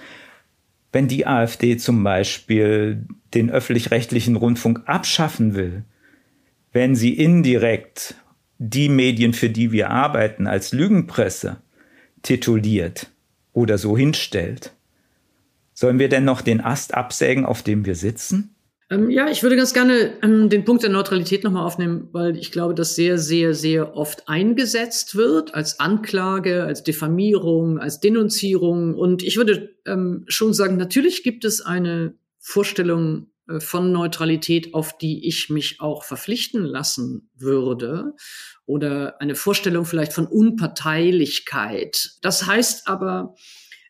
wenn 0.93 1.09
die 1.09 1.27
AfD 1.27 1.79
zum 1.79 2.05
Beispiel 2.05 3.07
den 3.35 3.51
öffentlich-rechtlichen 3.51 4.37
Rundfunk 4.37 4.83
abschaffen 4.87 5.55
will, 5.55 5.85
wenn 6.73 6.95
sie 6.95 7.15
indirekt 7.15 8.15
die 8.59 8.89
Medien, 8.89 9.33
für 9.33 9.51
die 9.51 9.73
wir 9.73 9.91
arbeiten, 9.91 10.47
als 10.47 10.73
Lügenpresse 10.73 11.57
tituliert 12.23 13.11
oder 13.53 13.79
so 13.79 13.97
hinstellt, 13.97 14.73
sollen 15.75 15.99
wir 15.99 16.09
denn 16.09 16.25
noch 16.25 16.43
den 16.43 16.61
Ast 16.61 16.95
absägen, 16.95 17.45
auf 17.45 17.63
dem 17.63 17.85
wir 17.87 17.95
sitzen? 17.95 18.55
Ähm, 18.93 19.09
ja, 19.09 19.31
ich 19.31 19.43
würde 19.43 19.57
ganz 19.57 19.73
gerne 19.73 20.19
ähm, 20.23 20.51
den 20.51 20.67
Punkt 20.67 20.83
der 20.83 20.91
Neutralität 20.91 21.45
nochmal 21.45 21.65
aufnehmen, 21.65 22.11
weil 22.13 22.37
ich 22.37 22.53
glaube, 22.53 22.75
dass 22.75 22.95
sehr, 22.95 23.17
sehr, 23.17 23.55
sehr 23.55 23.97
oft 23.97 24.29
eingesetzt 24.29 25.17
wird 25.17 25.55
als 25.55 25.81
Anklage, 25.81 26.65
als 26.65 26.83
Diffamierung, 26.83 27.79
als 27.79 28.01
Denunzierung. 28.01 28.95
Und 28.95 29.23
ich 29.23 29.39
würde 29.39 29.75
ähm, 29.87 30.25
schon 30.29 30.53
sagen, 30.53 30.77
natürlich 30.77 31.23
gibt 31.23 31.47
es 31.47 31.63
eine 31.63 32.15
Vorstellung 32.39 33.29
äh, 33.49 33.61
von 33.61 33.93
Neutralität, 33.93 34.75
auf 34.75 34.99
die 34.99 35.27
ich 35.27 35.49
mich 35.49 35.81
auch 35.81 36.05
verpflichten 36.05 36.63
lassen 36.63 37.31
würde. 37.35 38.13
Oder 38.67 39.23
eine 39.23 39.37
Vorstellung 39.37 39.87
vielleicht 39.87 40.13
von 40.13 40.27
Unparteilichkeit. 40.27 42.19
Das 42.21 42.47
heißt 42.47 42.89
aber 42.89 43.37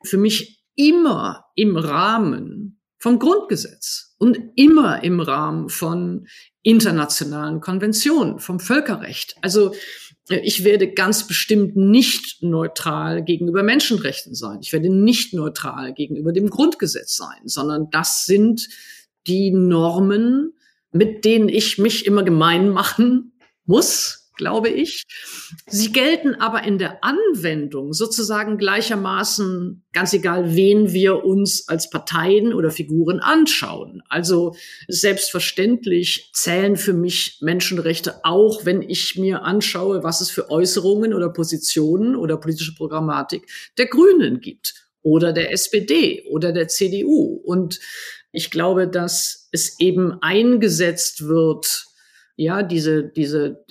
für 0.05 0.17
mich 0.17 0.63
immer 0.77 1.47
im 1.57 1.77
Rahmen 1.77 2.79
vom 2.99 3.19
Grundgesetz 3.19 4.12
und 4.23 4.39
immer 4.55 5.03
im 5.03 5.19
Rahmen 5.19 5.69
von 5.69 6.29
internationalen 6.63 7.61
Konventionen, 7.61 8.39
vom 8.39 8.61
Völkerrecht. 8.61 9.35
Also 9.43 9.75
äh, 10.29 10.39
ich 10.45 10.63
werde 10.63 10.93
ganz 10.93 11.27
bestimmt 11.27 11.75
nicht 11.75 12.41
neutral 12.41 13.25
gegenüber 13.25 13.65
Menschenrechten 13.65 14.37
sein. 14.37 14.61
Ich 14.63 14.73
werde 14.73 14.95
nicht 14.95 15.35
neutral 15.35 15.93
gegenüber 15.93 16.31
dem 16.31 16.51
Grundgesetz 16.51 17.17
sein, 17.17 17.41
sondern 17.47 17.91
das 17.91 18.25
sind 18.25 18.69
die 19.27 19.51
Normen, 19.51 20.53
mit 20.93 21.25
denen 21.25 21.49
ich 21.49 21.79
mich 21.79 22.07
immer 22.07 22.23
gemein 22.23 22.69
machen 22.69 23.33
muss, 23.65 24.22
glaube 24.37 24.69
ich. 24.69 25.05
Sie 25.67 25.93
gelten 25.93 26.35
aber 26.35 26.65
in 26.65 26.79
der 26.79 27.05
Anwendung 27.05 27.93
sozusagen 27.93 28.59
gleichermaßen, 28.59 29.85
ganz 29.93 30.13
egal, 30.13 30.55
wen 30.55 30.93
wir 30.93 31.25
uns 31.25 31.69
als 31.69 31.91
Parteien 31.91 32.53
oder 32.53 32.71
Figuren 32.71 33.21
anschauen. 33.21 34.03
Also 34.09 34.55
selbstverständlich 34.89 36.31
zählen 36.33 36.77
für 36.77 36.95
mich 36.95 37.39
Menschenrechte 37.41 38.25
auch, 38.25 38.65
wenn 38.65 38.83
ich 38.83 39.17
mir 39.17 39.43
anschaue, 39.43 40.03
was 40.03 40.21
es 40.21 40.31
für 40.31 40.51
Äußerungen 40.51 41.15
oder 41.15 41.31
Positionen 41.31 42.17
oder 42.17 42.37
politische 42.37 42.75
Programmatik 42.75 43.47
der 43.79 43.87
Grünen 43.87 44.41
gibt 44.41 44.75
oder 45.03 45.33
der 45.33 45.53
SPD 45.53 46.25
oder 46.31 46.53
der 46.53 46.69
CDU. 46.69 47.41
Und 47.45 47.81
ich 48.33 48.51
glaube, 48.51 48.89
dass 48.89 49.49
es 49.53 49.79
eben 49.79 50.19
eingesetzt 50.23 51.27
wird, 51.27 51.87
ja, 52.37 52.63
diese, 52.63 53.05
diese, 53.05 53.65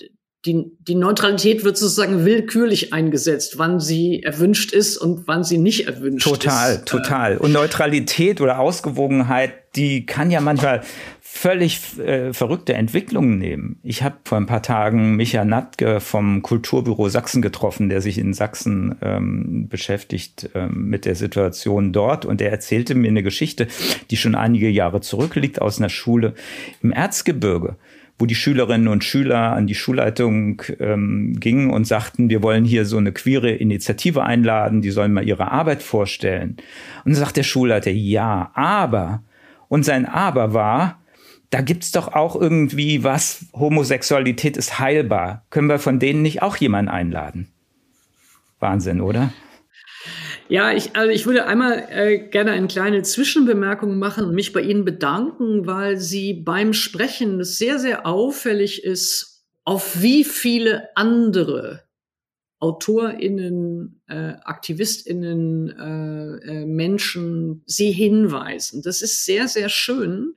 die, 0.44 0.72
die 0.80 0.96
Neutralität 0.96 1.64
wird 1.64 1.76
sozusagen 1.76 2.24
willkürlich 2.24 2.92
eingesetzt, 2.92 3.58
wann 3.58 3.78
sie 3.78 4.22
erwünscht 4.24 4.72
ist 4.72 4.96
und 4.96 5.28
wann 5.28 5.44
sie 5.44 5.58
nicht 5.58 5.86
erwünscht 5.86 6.26
total, 6.26 6.74
ist. 6.74 6.84
Total, 6.84 7.02
total. 7.02 7.36
Und 7.36 7.52
Neutralität 7.52 8.40
oder 8.40 8.58
Ausgewogenheit, 8.58 9.52
die 9.76 10.04
kann 10.04 10.32
ja 10.32 10.40
manchmal 10.40 10.82
völlig 11.20 11.98
äh, 11.98 12.32
verrückte 12.32 12.74
Entwicklungen 12.74 13.38
nehmen. 13.38 13.78
Ich 13.84 14.02
habe 14.02 14.16
vor 14.24 14.36
ein 14.36 14.46
paar 14.46 14.62
Tagen 14.62 15.14
Micha 15.14 15.44
Natke 15.44 16.00
vom 16.00 16.42
Kulturbüro 16.42 17.08
Sachsen 17.08 17.40
getroffen, 17.40 17.88
der 17.88 18.00
sich 18.00 18.18
in 18.18 18.34
Sachsen 18.34 18.96
ähm, 19.00 19.68
beschäftigt 19.68 20.50
ähm, 20.54 20.88
mit 20.88 21.04
der 21.04 21.14
Situation 21.14 21.92
dort. 21.92 22.26
Und 22.26 22.42
er 22.42 22.50
erzählte 22.50 22.96
mir 22.96 23.08
eine 23.08 23.22
Geschichte, 23.22 23.68
die 24.10 24.16
schon 24.16 24.34
einige 24.34 24.68
Jahre 24.68 25.00
zurückliegt 25.00 25.62
aus 25.62 25.78
einer 25.78 25.88
Schule 25.88 26.34
im 26.82 26.92
Erzgebirge 26.92 27.76
wo 28.18 28.26
die 28.26 28.34
Schülerinnen 28.34 28.88
und 28.88 29.04
Schüler 29.04 29.52
an 29.52 29.66
die 29.66 29.74
Schulleitung 29.74 30.62
ähm, 30.78 31.36
gingen 31.40 31.70
und 31.70 31.86
sagten, 31.86 32.28
wir 32.28 32.42
wollen 32.42 32.64
hier 32.64 32.84
so 32.84 32.96
eine 32.96 33.12
queere 33.12 33.50
Initiative 33.50 34.22
einladen, 34.22 34.82
die 34.82 34.90
sollen 34.90 35.12
mal 35.12 35.26
ihre 35.26 35.50
Arbeit 35.50 35.82
vorstellen. 35.82 36.56
Und 37.04 37.12
dann 37.12 37.14
sagt 37.14 37.36
der 37.36 37.42
Schulleiter, 37.42 37.90
ja, 37.90 38.50
aber. 38.54 39.22
Und 39.68 39.84
sein 39.84 40.04
Aber 40.04 40.52
war, 40.52 41.00
da 41.50 41.60
gibt's 41.60 41.92
doch 41.92 42.08
auch 42.08 42.34
irgendwie 42.34 43.04
was, 43.04 43.46
Homosexualität 43.52 44.56
ist 44.56 44.78
heilbar. 44.78 45.44
Können 45.50 45.68
wir 45.68 45.78
von 45.78 45.98
denen 45.98 46.22
nicht 46.22 46.42
auch 46.42 46.56
jemanden 46.56 46.90
einladen? 46.90 47.48
Wahnsinn, 48.60 49.00
oder? 49.00 49.32
Ja, 50.52 50.70
ich, 50.70 50.94
also 50.94 51.10
ich 51.10 51.24
würde 51.24 51.46
einmal 51.46 51.86
äh, 51.88 52.18
gerne 52.28 52.50
eine 52.50 52.66
kleine 52.66 53.00
Zwischenbemerkung 53.00 53.98
machen 53.98 54.26
und 54.26 54.34
mich 54.34 54.52
bei 54.52 54.60
Ihnen 54.60 54.84
bedanken, 54.84 55.66
weil 55.66 55.96
Sie 55.96 56.34
beim 56.34 56.74
Sprechen 56.74 57.40
es 57.40 57.56
sehr, 57.56 57.78
sehr 57.78 58.04
auffällig 58.06 58.84
ist, 58.84 59.46
auf 59.64 60.02
wie 60.02 60.24
viele 60.24 60.94
andere 60.94 61.84
AutorInnen, 62.58 64.02
äh, 64.08 64.34
AktivistInnen, 64.44 65.70
äh, 65.70 66.60
äh, 66.60 66.66
Menschen 66.66 67.62
sie 67.64 67.90
hinweisen. 67.90 68.82
Das 68.82 69.00
ist 69.00 69.24
sehr, 69.24 69.48
sehr 69.48 69.70
schön. 69.70 70.34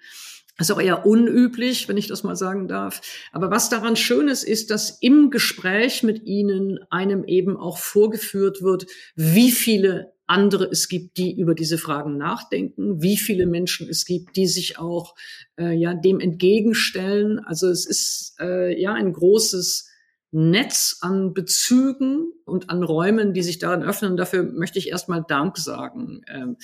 Das 0.58 0.70
ist 0.70 0.76
auch 0.76 0.82
eher 0.82 1.06
unüblich, 1.06 1.90
wenn 1.90 1.98
ich 1.98 2.08
das 2.08 2.24
mal 2.24 2.36
sagen 2.36 2.68
darf. 2.68 3.02
Aber 3.34 3.52
was 3.52 3.70
daran 3.70 3.96
schön 3.96 4.28
ist, 4.28 4.44
ist, 4.44 4.72
dass 4.72 4.98
im 5.02 5.30
Gespräch 5.30 6.02
mit 6.02 6.24
ihnen 6.26 6.80
einem 6.90 7.26
eben 7.26 7.58
auch 7.58 7.78
vorgeführt 7.78 8.62
wird, 8.62 8.86
wie 9.16 9.52
viele 9.52 10.14
andere 10.28 10.66
es 10.66 10.88
gibt, 10.88 11.18
die 11.18 11.38
über 11.38 11.54
diese 11.54 11.78
Fragen 11.78 12.18
nachdenken, 12.18 13.02
wie 13.02 13.18
viele 13.18 13.46
Menschen 13.46 13.88
es 13.90 14.06
gibt, 14.06 14.36
die 14.36 14.48
sich 14.48 14.80
auch 14.80 15.16
äh, 15.60 15.74
ja 15.74 15.94
dem 15.94 16.20
entgegenstellen. 16.20 17.40
Also 17.40 17.68
es 17.68 17.86
ist 17.86 18.36
äh, 18.40 18.80
ja 18.80 18.94
ein 18.94 19.14
großes 19.14 19.90
Netz 20.32 20.98
an 21.02 21.34
Bezügen 21.34 22.32
und 22.46 22.70
an 22.70 22.84
Räumen, 22.84 23.34
die 23.34 23.44
sich 23.44 23.60
daran 23.60 23.84
öffnen. 23.84 24.18
Dafür 24.18 24.44
möchte 24.44 24.80
ich 24.80 24.90
erstmal 24.90 25.24
Dank 25.28 25.58
sagen. 25.58 26.22
Ähm, 26.28 26.58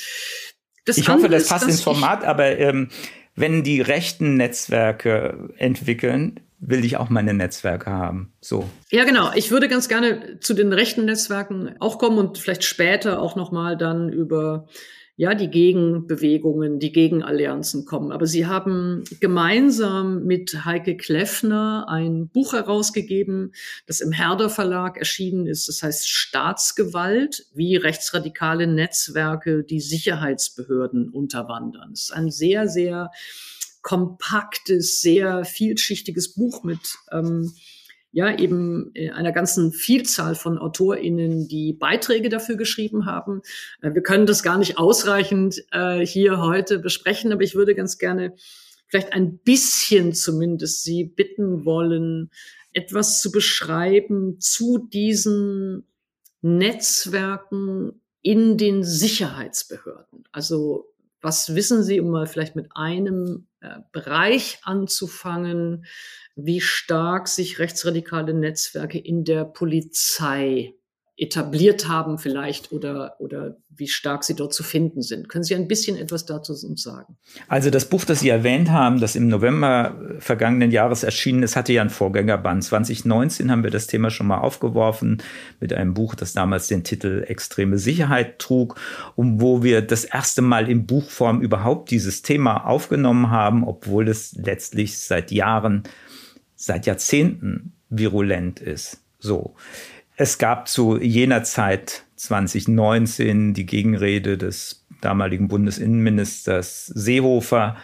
ich 0.85 1.07
hoffe, 1.07 1.29
das 1.29 1.47
passt 1.47 1.67
ins 1.67 1.81
Format, 1.81 2.23
aber 2.23 2.57
ähm, 2.57 2.89
wenn 3.35 3.63
die 3.63 3.81
rechten 3.81 4.35
Netzwerke 4.35 5.49
entwickeln, 5.57 6.39
will 6.59 6.85
ich 6.85 6.97
auch 6.97 7.09
meine 7.09 7.33
Netzwerke 7.33 7.89
haben. 7.89 8.33
So. 8.39 8.69
Ja, 8.91 9.03
genau. 9.03 9.31
Ich 9.33 9.51
würde 9.51 9.67
ganz 9.67 9.89
gerne 9.89 10.39
zu 10.39 10.53
den 10.53 10.71
rechten 10.71 11.05
Netzwerken 11.05 11.75
auch 11.79 11.97
kommen 11.97 12.19
und 12.19 12.37
vielleicht 12.37 12.63
später 12.63 13.21
auch 13.21 13.35
noch 13.35 13.51
mal 13.51 13.75
dann 13.75 14.09
über 14.09 14.67
ja, 15.21 15.35
die 15.35 15.51
Gegenbewegungen, 15.51 16.79
die 16.79 16.91
Gegenallianzen 16.91 17.85
kommen. 17.85 18.11
Aber 18.11 18.25
sie 18.25 18.47
haben 18.47 19.03
gemeinsam 19.19 20.23
mit 20.23 20.65
Heike 20.65 20.97
Kleffner 20.97 21.85
ein 21.87 22.27
Buch 22.29 22.53
herausgegeben, 22.53 23.53
das 23.85 24.01
im 24.01 24.11
Herder 24.11 24.49
Verlag 24.49 24.97
erschienen 24.97 25.45
ist. 25.45 25.67
Das 25.67 25.83
heißt 25.83 26.09
Staatsgewalt, 26.09 27.45
wie 27.53 27.75
rechtsradikale 27.75 28.65
Netzwerke 28.65 29.63
die 29.63 29.79
Sicherheitsbehörden 29.79 31.09
unterwandern. 31.09 31.91
Es 31.93 32.05
ist 32.05 32.13
ein 32.13 32.31
sehr, 32.31 32.67
sehr 32.67 33.11
kompaktes, 33.83 35.01
sehr 35.01 35.45
vielschichtiges 35.45 36.33
Buch 36.33 36.63
mit 36.63 36.97
ähm, 37.11 37.53
ja 38.11 38.37
eben 38.37 38.91
äh, 38.93 39.09
einer 39.11 39.31
ganzen 39.31 39.71
Vielzahl 39.71 40.35
von 40.35 40.57
AutorInnen, 40.57 41.47
die 41.47 41.73
Beiträge 41.73 42.29
dafür 42.29 42.55
geschrieben 42.55 43.05
haben. 43.05 43.41
Äh, 43.81 43.93
wir 43.93 44.03
können 44.03 44.25
das 44.25 44.43
gar 44.43 44.57
nicht 44.57 44.77
ausreichend 44.77 45.63
äh, 45.71 46.05
hier 46.05 46.39
heute 46.39 46.79
besprechen, 46.79 47.31
aber 47.31 47.43
ich 47.43 47.55
würde 47.55 47.75
ganz 47.75 47.97
gerne 47.97 48.33
vielleicht 48.87 49.13
ein 49.13 49.37
bisschen 49.37 50.13
zumindest 50.13 50.83
Sie 50.83 51.05
bitten 51.05 51.65
wollen, 51.65 52.29
etwas 52.73 53.21
zu 53.21 53.31
beschreiben 53.31 54.39
zu 54.39 54.77
diesen 54.77 55.87
Netzwerken 56.41 58.01
in 58.21 58.57
den 58.57 58.83
Sicherheitsbehörden. 58.83 60.25
Also 60.31 60.91
was 61.21 61.55
wissen 61.55 61.83
Sie, 61.83 61.99
um 61.99 62.09
mal 62.09 62.27
vielleicht 62.27 62.55
mit 62.55 62.69
einem 62.75 63.47
äh, 63.61 63.77
Bereich 63.91 64.59
anzufangen, 64.63 65.85
wie 66.35 66.61
stark 66.61 67.27
sich 67.27 67.59
rechtsradikale 67.59 68.33
Netzwerke 68.33 68.97
in 68.97 69.23
der 69.23 69.45
Polizei 69.45 70.73
etabliert 71.21 71.87
haben 71.87 72.17
vielleicht 72.17 72.71
oder, 72.71 73.15
oder 73.19 73.55
wie 73.69 73.87
stark 73.87 74.23
sie 74.23 74.35
dort 74.35 74.55
zu 74.55 74.63
finden 74.63 75.03
sind. 75.03 75.29
Können 75.29 75.43
Sie 75.43 75.53
ein 75.53 75.67
bisschen 75.67 75.95
etwas 75.95 76.25
dazu 76.25 76.53
uns 76.53 76.81
sagen? 76.81 77.15
Also 77.47 77.69
das 77.69 77.85
Buch, 77.85 78.05
das 78.05 78.21
Sie 78.21 78.29
erwähnt 78.29 78.71
haben, 78.71 78.99
das 78.99 79.15
im 79.15 79.27
November 79.27 79.95
vergangenen 80.17 80.71
Jahres 80.71 81.03
erschienen 81.03 81.43
ist, 81.43 81.55
hatte 81.55 81.73
ja 81.73 81.81
einen 81.81 81.91
Vorgängerband. 81.91 82.63
2019 82.63 83.51
haben 83.51 83.63
wir 83.63 83.69
das 83.69 83.85
Thema 83.85 84.09
schon 84.09 84.25
mal 84.25 84.39
aufgeworfen 84.39 85.21
mit 85.59 85.73
einem 85.73 85.93
Buch, 85.93 86.15
das 86.15 86.33
damals 86.33 86.69
den 86.69 86.83
Titel 86.83 87.23
Extreme 87.27 87.77
Sicherheit 87.77 88.39
trug 88.39 88.79
und 89.15 89.41
wo 89.41 89.61
wir 89.61 89.83
das 89.83 90.05
erste 90.05 90.41
Mal 90.41 90.71
in 90.71 90.87
Buchform 90.87 91.41
überhaupt 91.41 91.91
dieses 91.91 92.23
Thema 92.23 92.65
aufgenommen 92.65 93.29
haben, 93.29 93.63
obwohl 93.63 94.07
es 94.07 94.33
letztlich 94.33 94.97
seit 94.97 95.29
Jahren, 95.29 95.83
seit 96.61 96.85
Jahrzehnten 96.85 97.73
virulent 97.89 98.59
ist. 98.59 99.01
So. 99.19 99.55
Es 100.15 100.37
gab 100.37 100.67
zu 100.67 100.99
jener 101.01 101.43
Zeit 101.43 102.03
2019 102.17 103.55
die 103.55 103.65
Gegenrede 103.65 104.37
des 104.37 104.85
damaligen 105.01 105.47
Bundesinnenministers 105.47 106.85
Seehofer. 106.87 107.77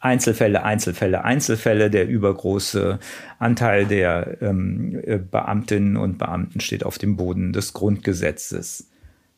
Einzelfälle, 0.00 0.62
Einzelfälle, 0.64 1.24
Einzelfälle. 1.24 1.88
Der 1.88 2.06
übergroße 2.06 2.98
Anteil 3.38 3.86
der 3.86 4.42
ähm, 4.42 5.00
äh, 5.02 5.18
Beamtinnen 5.18 5.96
und 5.96 6.18
Beamten 6.18 6.60
steht 6.60 6.84
auf 6.84 6.98
dem 6.98 7.16
Boden 7.16 7.54
des 7.54 7.72
Grundgesetzes. 7.72 8.90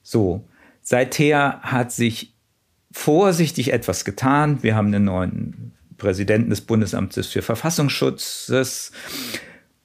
So, 0.02 0.48
seither 0.82 1.60
hat 1.62 1.92
sich 1.92 2.34
vorsichtig 2.90 3.72
etwas 3.72 4.04
getan. 4.04 4.64
Wir 4.64 4.74
haben 4.74 4.88
einen 4.88 5.04
neuen 5.04 5.75
Präsidenten 5.98 6.50
des 6.50 6.60
Bundesamtes 6.60 7.26
für 7.28 7.42
Verfassungsschutz. 7.42 8.52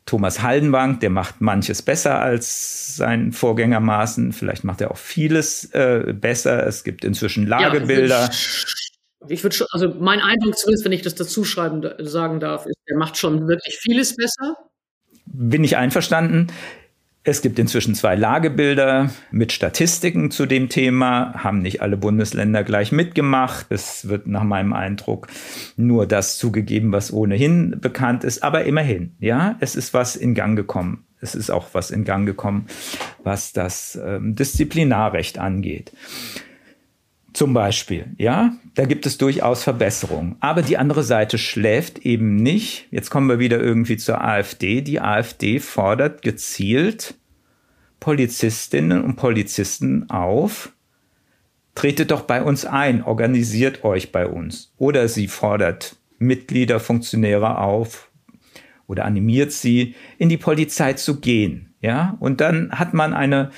Thomas 0.06 0.42
Haldenbank, 0.42 1.00
der 1.00 1.10
macht 1.10 1.42
manches 1.42 1.82
besser 1.82 2.20
als 2.20 2.98
sein 2.98 3.32
Vorgänger 3.32 3.80
Maaßen. 3.80 4.34
Vielleicht 4.34 4.64
macht 4.64 4.82
er 4.82 4.92
auch 4.92 4.98
vieles 4.98 5.66
äh, 5.74 6.14
besser. 6.14 6.66
Es 6.66 6.84
gibt 6.84 7.06
inzwischen 7.06 7.48
Lagebilder. 7.48 8.30
Ja, 8.30 8.30
ich 9.30 9.44
würde 9.44 9.56
schon, 9.56 9.68
also 9.72 9.94
mein 10.00 10.20
Eindruck 10.20 10.58
zumindest, 10.58 10.84
wenn 10.84 10.92
ich 10.92 11.04
das 11.04 11.16
dazu 11.16 11.44
schreiben 11.44 11.88
sagen 12.00 12.40
darf, 12.40 12.66
ist, 12.66 12.78
er 12.86 12.98
macht 12.98 13.18
schon 13.18 13.48
wirklich 13.48 13.78
vieles 13.80 14.16
besser. 14.16 14.58
Bin 15.26 15.64
ich 15.64 15.78
einverstanden. 15.78 16.48
Es 17.24 17.44
gibt 17.44 17.60
inzwischen 17.60 17.94
zwei 17.94 18.16
Lagebilder 18.16 19.12
mit 19.30 19.52
Statistiken 19.52 20.32
zu 20.32 20.48
dem 20.48 20.70
Thema, 20.70 21.36
haben 21.36 21.62
nicht 21.62 21.84
alle 21.84 21.96
Bundesländer 21.96 22.64
gleich 22.64 22.92
mitgemacht. 22.92 23.68
Es 23.70 24.08
wird 24.08 24.26
nach 24.26 24.44
meinem 24.44 24.74
Eindruck 24.74 25.28
nur 25.78 26.08
das 26.08 26.40
zugegeben, 26.40 26.92
was 26.92 27.14
ohnehin 27.14 27.80
bekannt 27.80 28.24
ist, 28.24 28.42
aber 28.42 28.64
immerhin, 28.64 29.16
ja, 29.20 29.56
es 29.60 29.76
ist 29.76 29.94
was 29.94 30.16
in 30.16 30.34
Gang 30.34 30.56
gekommen. 30.56 31.06
Es 31.20 31.36
ist 31.36 31.52
auch 31.52 31.68
was 31.74 31.92
in 31.92 32.06
Gang 32.06 32.26
gekommen, 32.26 32.66
was 33.24 33.54
das 33.54 34.00
ähm, 34.04 34.34
Disziplinarrecht 34.34 35.38
angeht. 35.38 35.92
Zum 37.34 37.54
Beispiel, 37.54 38.08
ja, 38.18 38.54
da 38.76 38.86
gibt 38.86 39.06
es 39.06 39.18
durchaus 39.18 39.64
Verbesserungen. 39.64 40.36
Aber 40.42 40.62
die 40.62 40.78
andere 40.78 41.04
Seite 41.04 41.38
schläft 41.38 42.00
eben 42.00 42.36
nicht. 42.36 42.88
Jetzt 42.92 43.10
kommen 43.10 43.30
wir 43.30 43.40
wieder 43.40 43.60
irgendwie 43.60 43.98
zur 43.98 44.22
AfD. 44.22 44.82
Die 44.82 45.00
AfD 45.00 45.60
fordert 45.60 46.22
gezielt 46.22 47.16
Polizistinnen 48.02 49.04
und 49.04 49.16
Polizisten 49.16 50.10
auf, 50.10 50.74
tretet 51.76 52.12
doch 52.12 52.22
bei 52.22 52.44
uns 52.44 52.66
ein, 52.66 53.04
organisiert 53.04 53.84
euch 53.84 54.12
bei 54.12 54.28
uns. 54.28 54.74
Oder 54.78 55.08
sie 55.08 55.28
fordert 55.28 55.96
Mitglieder, 56.18 56.80
Funktionäre 56.80 57.60
auf 57.60 58.10
oder 58.88 59.06
animiert 59.06 59.52
sie, 59.52 59.96
in 60.18 60.30
die 60.30 60.38
Polizei 60.38 60.94
zu 60.94 61.22
gehen. 61.22 61.74
Ja, 61.80 62.18
und 62.20 62.42
dann 62.42 62.72
hat 62.72 62.94
man 62.94 63.14
eine 63.14 63.52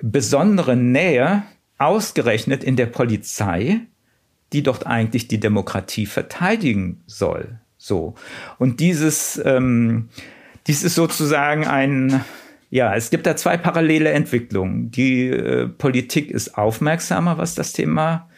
besondere 0.00 0.76
Nähe 0.76 1.42
ausgerechnet 1.78 2.64
in 2.64 2.76
der 2.76 2.86
Polizei, 2.86 3.80
die 4.52 4.62
dort 4.62 4.86
eigentlich 4.86 5.28
die 5.28 5.40
Demokratie 5.40 6.06
verteidigen 6.06 7.02
soll. 7.06 7.58
So. 7.76 8.14
Und 8.58 8.80
dieses, 8.80 9.40
ähm, 9.44 10.08
dies 10.66 10.82
ist 10.82 10.96
sozusagen 10.96 11.66
ein, 11.66 12.24
ja, 12.70 12.94
es 12.94 13.10
gibt 13.10 13.26
da 13.26 13.36
zwei 13.36 13.56
parallele 13.56 14.10
Entwicklungen. 14.10 14.90
Die 14.90 15.28
äh, 15.28 15.68
Politik 15.68 16.30
ist 16.30 16.56
aufmerksamer, 16.58 17.38
was 17.38 17.54
das 17.54 17.72
Thema 17.72 18.28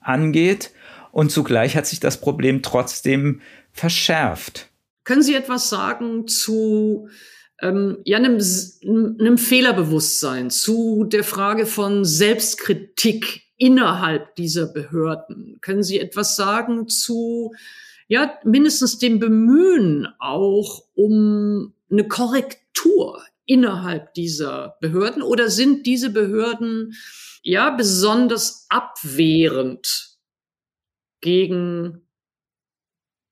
angeht. 0.00 0.72
Und 1.12 1.30
zugleich 1.30 1.76
hat 1.76 1.86
sich 1.86 2.00
das 2.00 2.20
Problem 2.20 2.62
trotzdem 2.62 3.40
verschärft. 3.72 4.70
Können 5.04 5.22
Sie 5.22 5.34
etwas 5.34 5.68
sagen 5.68 6.26
zu 6.26 7.08
ähm, 7.60 7.98
ja, 8.04 8.18
einem, 8.18 8.38
einem 9.18 9.38
Fehlerbewusstsein, 9.38 10.50
zu 10.50 11.04
der 11.04 11.24
Frage 11.24 11.66
von 11.66 12.04
Selbstkritik 12.04 13.42
innerhalb 13.56 14.36
dieser 14.36 14.66
Behörden? 14.66 15.58
Können 15.60 15.82
Sie 15.82 15.98
etwas 15.98 16.36
sagen 16.36 16.88
zu, 16.88 17.54
ja, 18.08 18.38
mindestens 18.44 18.98
dem 18.98 19.18
Bemühen 19.18 20.08
auch 20.18 20.84
um 20.94 21.74
eine 21.90 22.06
Korrektur 22.06 23.22
innerhalb 23.46 24.14
dieser 24.14 24.76
Behörden 24.80 25.22
oder 25.22 25.50
sind 25.50 25.86
diese 25.86 26.10
Behörden 26.10 26.94
ja 27.42 27.70
besonders 27.70 28.66
abwehrend 28.68 30.18
gegen 31.20 32.06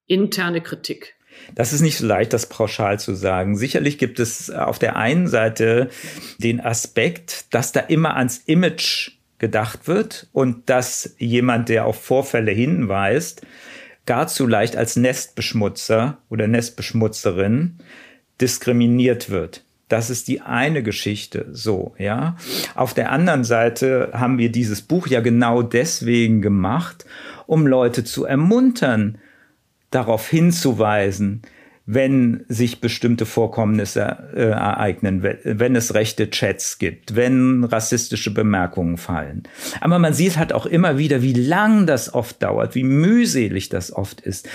interne 0.07 0.61
Kritik? 0.61 1.14
Das 1.55 1.73
ist 1.73 1.81
nicht 1.81 1.99
so 1.99 2.07
leicht, 2.07 2.33
das 2.33 2.49
pauschal 2.49 2.99
zu 2.99 3.15
sagen. 3.15 3.57
Sicherlich 3.57 3.99
gibt 3.99 4.19
es 4.21 4.51
auf 4.51 4.79
der 4.79 4.97
einen 4.97 5.29
Seite 5.29 5.89
den 6.39 6.61
Aspekt, 6.61 7.53
dass 7.55 7.73
da 7.73 7.81
immer 7.81 8.17
ans 8.17 8.39
Image 8.47 9.13
gedacht 9.39 9.89
wird 9.89 10.29
und 10.33 10.71
dass 10.71 11.15
jemand, 11.19 11.69
der 11.69 11.87
auf 11.87 12.03
Vorfälle 12.03 12.53
hinweist, 12.53 13.43
gar 14.07 14.27
zu 14.27 14.47
leicht 14.47 14.77
als 14.77 14.97
Nestbeschmutzer 14.97 16.19
oder 16.29 16.47
Nestbeschmutzerin 16.47 17.79
diskriminiert 18.41 19.31
wird. 19.31 19.65
Das 19.89 20.11
ist 20.11 20.29
die 20.29 20.41
eine 20.41 20.83
Geschichte, 20.83 21.47
so, 21.53 21.95
ja. 21.99 22.37
Auf 22.75 22.95
der 22.95 23.13
anderen 23.13 23.45
Seite 23.45 24.11
haben 24.15 24.39
wir 24.39 24.51
dieses 24.51 24.83
Buch 24.83 25.07
ja 25.07 25.21
genau 25.21 25.63
deswegen 25.63 26.41
gemacht, 26.41 27.05
um 27.47 27.67
Leute 27.67 28.03
zu 28.03 28.25
ermuntern, 28.25 29.19
darauf 29.95 30.29
hinzuweisen, 30.29 31.43
wenn 31.87 32.45
sich 32.49 32.81
bestimmte 32.81 33.27
Vorkommnisse 33.27 34.31
äh, 34.35 34.51
ereignen, 34.51 35.23
wenn 35.23 35.77
es 35.77 35.95
rechte 35.95 36.31
Chats 36.31 36.79
gibt, 36.79 37.15
wenn 37.15 37.65
rassistische 37.65 38.33
Bemerkungen 38.33 38.97
fallen. 38.97 39.43
Aber 39.81 39.99
man 39.99 40.15
sieht 40.15 40.39
halt 40.39 40.53
auch 40.55 40.67
immer 40.67 40.97
wieder, 40.97 41.21
wie 41.23 41.35
lang 41.35 41.87
das 41.87 42.15
oft 42.15 42.43
dauert, 42.43 42.75
wie 42.75 42.85
mühselig 42.85 43.69
das 43.69 43.93
oft 43.93 44.23
ist. 44.23 44.49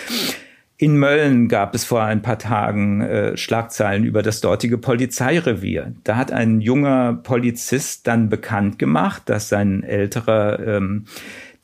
In 0.82 0.98
Mölln 0.98 1.50
gab 1.50 1.76
es 1.76 1.84
vor 1.84 2.04
ein 2.04 2.22
paar 2.22 2.40
Tagen 2.40 3.02
äh, 3.02 3.36
Schlagzeilen 3.36 4.06
über 4.06 4.24
das 4.24 4.40
dortige 4.40 4.78
Polizeirevier. 4.78 5.94
Da 6.06 6.16
hat 6.16 6.32
ein 6.32 6.62
junger 6.62 7.20
Polizist 7.22 8.08
dann 8.08 8.30
bekannt 8.30 8.80
gemacht, 8.80 9.24
dass 9.26 9.50
sein 9.50 9.84
älterer 9.84 10.66
ähm, 10.66 11.04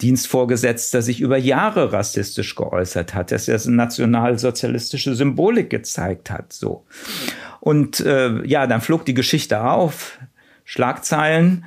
Dienstvorgesetzter 0.01 1.01
sich 1.01 1.21
über 1.21 1.37
Jahre 1.37 1.93
rassistisch 1.93 2.55
geäußert 2.55 3.13
hat, 3.13 3.31
dass 3.31 3.47
er 3.47 3.59
nationalsozialistische 3.69 5.15
Symbolik 5.15 5.69
gezeigt 5.69 6.29
hat, 6.29 6.51
so. 6.51 6.85
Und 7.61 8.01
äh, 8.01 8.45
ja, 8.45 8.67
dann 8.67 8.81
flog 8.81 9.05
die 9.05 9.13
Geschichte 9.13 9.63
auf, 9.63 10.19
Schlagzeilen, 10.65 11.65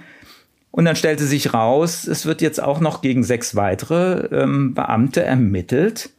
und 0.71 0.85
dann 0.85 0.97
stellte 0.97 1.25
sich 1.25 1.55
raus, 1.55 2.07
es 2.07 2.27
wird 2.27 2.43
jetzt 2.43 2.63
auch 2.63 2.81
noch 2.81 3.01
gegen 3.01 3.25
sechs 3.25 3.57
weitere 3.57 4.27
ähm, 4.27 4.75
Beamte 4.75 5.23
ermittelt, 5.23 6.11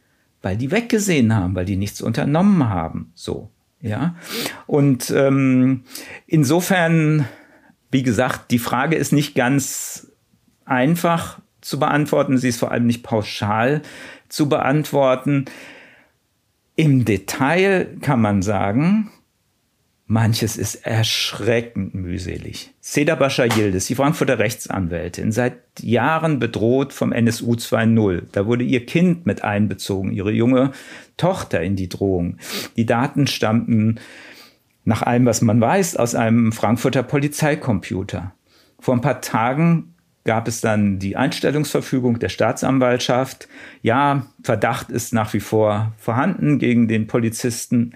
weil 0.42 0.56
die 0.56 0.70
weggesehen 0.70 1.34
haben, 1.34 1.54
weil 1.54 1.64
die 1.64 1.76
nichts 1.76 2.00
unternommen 2.00 2.68
haben, 2.68 3.12
so. 3.14 3.50
Ja, 3.82 4.16
und 4.66 5.10
ähm, 5.10 5.84
insofern, 6.26 7.26
wie 7.90 8.02
gesagt, 8.02 8.50
die 8.50 8.58
Frage 8.58 8.96
ist 8.96 9.12
nicht 9.12 9.34
ganz 9.34 10.12
einfach, 10.66 11.40
zu 11.60 11.78
beantworten. 11.78 12.38
Sie 12.38 12.48
ist 12.48 12.58
vor 12.58 12.70
allem 12.70 12.86
nicht 12.86 13.02
pauschal 13.02 13.82
zu 14.28 14.48
beantworten. 14.48 15.46
Im 16.76 17.04
Detail 17.04 17.88
kann 18.00 18.20
man 18.20 18.42
sagen, 18.42 19.10
manches 20.06 20.56
ist 20.56 20.86
erschreckend 20.86 21.94
mühselig. 21.94 22.72
Seda 22.80 23.14
Bascha 23.14 23.44
Yildiz, 23.44 23.86
die 23.86 23.94
Frankfurter 23.94 24.38
Rechtsanwältin, 24.38 25.30
seit 25.30 25.58
Jahren 25.80 26.38
bedroht 26.38 26.92
vom 26.92 27.12
NSU 27.12 27.52
2.0. 27.52 28.22
Da 28.32 28.46
wurde 28.46 28.64
ihr 28.64 28.86
Kind 28.86 29.26
mit 29.26 29.44
einbezogen, 29.44 30.12
ihre 30.12 30.32
junge 30.32 30.72
Tochter 31.16 31.60
in 31.60 31.76
die 31.76 31.88
Drohung. 31.88 32.38
Die 32.76 32.86
Daten 32.86 33.26
stammten 33.26 34.00
nach 34.84 35.02
allem, 35.02 35.26
was 35.26 35.42
man 35.42 35.60
weiß, 35.60 35.96
aus 35.96 36.14
einem 36.14 36.50
Frankfurter 36.50 37.02
Polizeicomputer. 37.02 38.32
Vor 38.80 38.94
ein 38.94 39.02
paar 39.02 39.20
Tagen 39.20 39.89
gab 40.24 40.48
es 40.48 40.60
dann 40.60 40.98
die 40.98 41.16
Einstellungsverfügung 41.16 42.18
der 42.18 42.28
Staatsanwaltschaft. 42.28 43.48
Ja, 43.82 44.26
Verdacht 44.42 44.90
ist 44.90 45.12
nach 45.12 45.32
wie 45.32 45.40
vor 45.40 45.92
vorhanden 45.98 46.58
gegen 46.58 46.88
den 46.88 47.06
Polizisten 47.06 47.94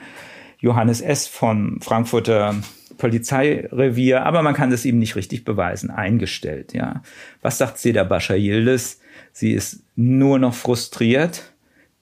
Johannes 0.59 1.01
S. 1.01 1.27
vom 1.27 1.81
Frankfurter 1.81 2.55
Polizeirevier, 2.97 4.25
aber 4.25 4.43
man 4.43 4.55
kann 4.55 4.70
das 4.70 4.85
ihm 4.85 4.99
nicht 4.99 5.16
richtig 5.16 5.45
beweisen, 5.45 5.91
eingestellt, 5.91 6.72
ja. 6.72 7.03
Was 7.43 7.59
sagt 7.59 7.79
Seda 7.79 8.05
Bascha 8.05 8.35
Yildiz? 8.35 9.01
Sie 9.33 9.53
ist 9.53 9.83
nur 9.97 10.39
noch 10.39 10.55
frustriert. 10.55 11.53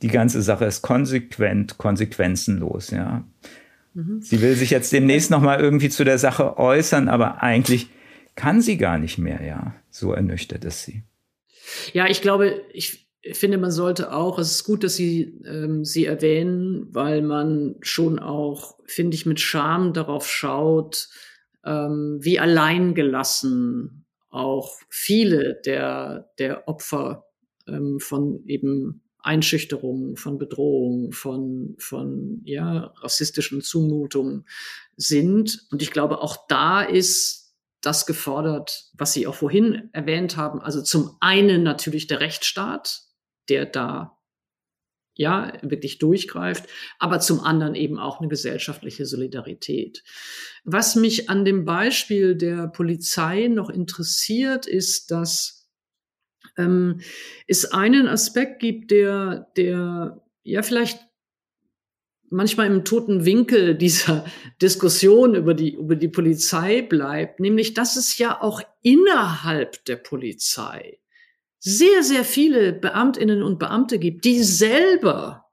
Die 0.03 0.09
ganze 0.09 0.43
Sache 0.43 0.65
ist 0.67 0.83
konsequent, 0.83 1.79
konsequenzenlos, 1.79 2.91
ja. 2.91 3.25
Mhm. 3.95 4.21
Sie 4.21 4.41
will 4.43 4.55
sich 4.55 4.71
jetzt 4.71 4.93
demnächst 4.93 5.31
nochmal 5.31 5.61
irgendwie 5.61 5.89
zu 5.89 6.05
der 6.05 6.19
Sache 6.19 6.59
äußern, 6.59 7.09
aber 7.09 7.43
eigentlich 7.43 7.89
kann 8.35 8.61
sie 8.61 8.77
gar 8.77 8.99
nicht 8.99 9.19
mehr, 9.19 9.45
ja. 9.45 9.75
So 9.91 10.13
ernüchtert 10.13 10.65
ist 10.65 10.85
sie. 10.85 11.05
Ja, 11.93 12.09
ich 12.09 12.23
glaube, 12.23 12.63
ich 12.73 13.09
finde, 13.33 13.59
man 13.59 13.71
sollte 13.71 14.13
auch, 14.13 14.39
es 14.39 14.51
ist 14.51 14.65
gut, 14.65 14.83
dass 14.85 14.97
Sie 14.97 15.41
ähm, 15.47 15.85
sie 15.85 16.07
erwähnen, 16.07 16.87
weil 16.91 17.23
man 17.23 17.77
schon 17.81 18.19
auch, 18.19 18.79
finde 18.85 19.15
ich, 19.15 19.27
mit 19.27 19.41
Scham 19.41 19.93
darauf 19.93 20.29
schaut, 20.29 21.09
ähm, 21.65 22.19
wie 22.21 22.41
alleingelassen 22.41 24.05
auch 24.31 24.79
viele 24.89 25.61
der, 25.65 26.31
der 26.39 26.67
Opfer 26.67 27.27
ähm, 27.69 28.01
von 28.01 28.43
eben 28.47 29.03
Einschüchterungen, 29.19 30.17
von 30.17 30.39
Bedrohungen, 30.39 31.13
von, 31.13 31.77
von 31.79 32.41
ja, 32.45 32.93
rassistischen 32.97 33.61
Zumutungen 33.61 34.47
sind. 34.97 35.67
Und 35.71 35.81
ich 35.81 35.93
glaube, 35.93 36.21
auch 36.21 36.49
da 36.49 36.83
ist 36.83 37.42
das 37.83 38.07
gefordert, 38.07 38.85
was 38.95 39.13
Sie 39.13 39.27
auch 39.27 39.35
vorhin 39.35 39.91
erwähnt 39.93 40.37
haben. 40.37 40.61
Also 40.61 40.83
zum 40.83 41.17
einen 41.21 41.63
natürlich 41.63 42.07
der 42.07 42.21
Rechtsstaat, 42.21 43.03
der 43.49 43.67
da 43.67 44.19
ja 45.15 45.53
wirklich 45.63 45.99
durchgreift, 45.99 46.65
aber 46.99 47.21
zum 47.21 47.41
anderen 47.41 47.75
eben 47.75 47.99
auch 47.99 48.21
eine 48.21 48.29
gesellschaftliche 48.29 49.05
Solidarität. 49.05 50.03
Was 50.65 50.97
mich 50.97 51.29
an 51.29 51.45
dem 51.45 51.65
Beispiel 51.65 52.35
der 52.35 52.69
Polizei 52.69 53.49
noch 53.49 53.69
interessiert, 53.69 54.67
ist, 54.67 55.11
dass 55.11 55.69
ähm, 56.57 57.01
es 57.47 57.73
einen 57.73 58.09
Aspekt 58.09 58.61
gibt, 58.61 58.91
der, 58.91 59.51
der 59.57 60.23
ja 60.45 60.63
vielleicht 60.63 61.01
manchmal 62.33 62.67
im 62.67 62.85
toten 62.85 63.25
Winkel 63.25 63.75
dieser 63.77 64.25
Diskussion 64.61 65.35
über 65.35 65.55
die, 65.55 65.75
über 65.75 65.97
die 65.97 66.09
Polizei 66.09 66.83
bleibt, 66.83 67.41
nämlich 67.41 67.75
dass 67.75 67.97
es 67.97 68.19
ja 68.19 68.41
auch 68.41 68.61
innerhalb 68.83 69.85
der 69.85 69.97
Polizei 69.97 70.99
sehr, 71.59 72.03
sehr 72.03 72.25
viele 72.25 72.73
Beamtinnen 72.73 73.43
und 73.43 73.61
Beamte 73.61 74.01
gibt, 74.01 74.25
die 74.25 74.43
selber 74.43 75.49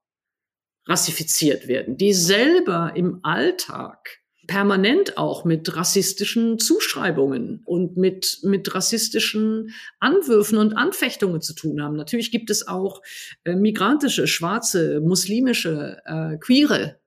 rassifiziert 0.88 1.68
werden, 1.68 1.98
die 1.98 2.14
selber 2.14 2.94
im 2.96 3.20
Alltag 3.22 4.20
permanent 4.50 5.16
auch 5.20 5.46
mit 5.46 5.76
rassistischen 5.76 6.58
Zuschreibungen 6.58 7.62
und 7.66 7.98
mit, 7.98 8.40
mit 8.42 8.74
rassistischen 8.74 9.76
Anwürfen 10.00 10.58
und 10.58 10.74
Anfechtungen 10.74 11.40
zu 11.40 11.54
tun 11.54 11.84
haben. 11.84 11.96
Natürlich 11.96 12.32
gibt 12.32 12.50
es 12.50 12.68
auch 12.68 13.04
äh, 13.44 13.56
migrantische, 13.56 14.26
schwarze, 14.26 15.02
muslimische, 15.02 16.02
äh, 16.04 16.38
queere 16.38 17.00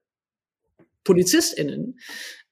PolizistInnen. 1.02 1.98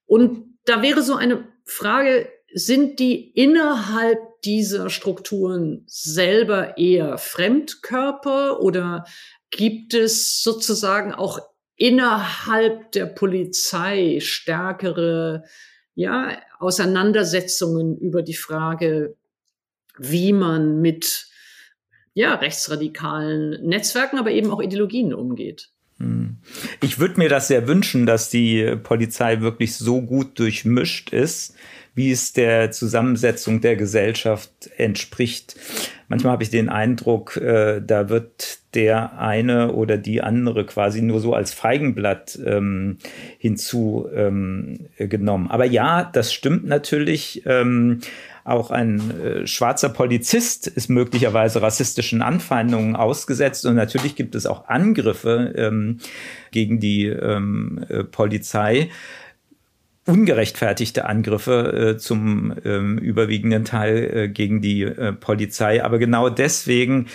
Und 0.07 0.59
da 0.65 0.83
wäre 0.83 1.03
so 1.03 1.15
eine 1.15 1.47
Frage, 1.65 2.29
sind 2.53 2.99
die 2.99 3.31
innerhalb 3.31 4.19
dieser 4.45 4.91
Strukturen 4.91 5.85
selber 5.87 6.79
eher 6.79 7.17
Fremdkörper 7.17 8.61
oder 8.61 9.05
gibt 9.53 9.95
es 9.95 10.43
sozusagen 10.43 11.15
auch 11.15 11.39
innerhalb 11.81 12.93
der 12.93 13.07
Polizei 13.07 14.19
stärkere 14.21 15.45
ja, 15.95 16.39
Auseinandersetzungen 16.59 17.97
über 17.97 18.23
die 18.23 18.35
Frage, 18.35 19.17
wie 19.99 20.35
man 20.35 20.83
mit 20.83 21.27
ja, 22.13 22.35
rechtsradikalen 22.35 23.67
Netzwerken, 23.67 24.19
aber 24.19 24.31
eben 24.31 24.51
auch 24.51 24.61
Ideologien 24.61 25.15
umgeht. 25.15 25.71
Hm. 25.97 26.37
Ich 26.83 26.99
würde 26.99 27.19
mir 27.19 27.31
das 27.31 27.49
sehr 27.49 27.67
wünschen, 27.67 28.05
dass 28.05 28.29
die 28.29 28.77
Polizei 28.83 29.41
wirklich 29.41 29.75
so 29.75 30.03
gut 30.03 30.39
durchmischt 30.39 31.15
ist, 31.15 31.55
wie 32.01 32.13
es 32.13 32.33
der 32.33 32.71
Zusammensetzung 32.71 33.61
der 33.61 33.77
Gesellschaft 33.77 34.71
entspricht. 34.79 35.55
Manchmal 36.09 36.33
habe 36.33 36.43
ich 36.43 36.49
den 36.49 36.71
Eindruck, 36.71 37.37
äh, 37.37 37.83
da 37.87 38.09
wird 38.09 38.61
der 38.73 39.19
eine 39.19 39.73
oder 39.73 39.99
die 39.99 40.23
andere 40.23 40.65
quasi 40.65 41.03
nur 41.03 41.21
so 41.21 41.35
als 41.35 41.53
Feigenblatt 41.53 42.39
ähm, 42.43 42.97
hinzugenommen. 43.37 44.89
Ähm, 44.99 45.51
Aber 45.51 45.67
ja, 45.67 46.05
das 46.11 46.33
stimmt 46.33 46.67
natürlich. 46.67 47.43
Ähm, 47.45 48.01
auch 48.45 48.71
ein 48.71 49.21
äh, 49.21 49.47
schwarzer 49.47 49.91
Polizist 49.91 50.67
ist 50.69 50.89
möglicherweise 50.89 51.61
rassistischen 51.61 52.23
Anfeindungen 52.23 52.97
ausgesetzt 52.97 53.67
und 53.67 53.75
natürlich 53.75 54.17
gibt 54.17 54.35
es 54.35 54.47
auch 54.47 54.69
Angriffe 54.69 55.53
ähm, 55.55 55.99
gegen 56.51 56.81
die 56.81 57.07
ähm, 57.09 57.85
äh, 57.91 58.05
Polizei 58.05 58.89
ungerechtfertigte 60.07 61.05
Angriffe 61.05 61.95
äh, 61.95 61.99
zum 61.99 62.55
ähm, 62.65 62.99
überwiegenden 62.99 63.65
Teil 63.65 64.11
äh, 64.13 64.29
gegen 64.29 64.61
die 64.61 64.83
äh, 64.83 65.13
Polizei. 65.13 65.85
Aber 65.85 65.99
genau 65.99 66.31
deswegen 66.31 67.07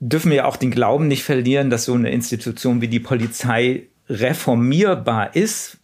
dürfen 0.00 0.30
wir 0.30 0.46
auch 0.46 0.56
den 0.56 0.70
Glauben 0.70 1.08
nicht 1.08 1.24
verlieren, 1.24 1.70
dass 1.70 1.84
so 1.84 1.94
eine 1.94 2.10
Institution 2.10 2.80
wie 2.80 2.88
die 2.88 3.00
Polizei 3.00 3.88
reformierbar 4.08 5.34
ist, 5.34 5.78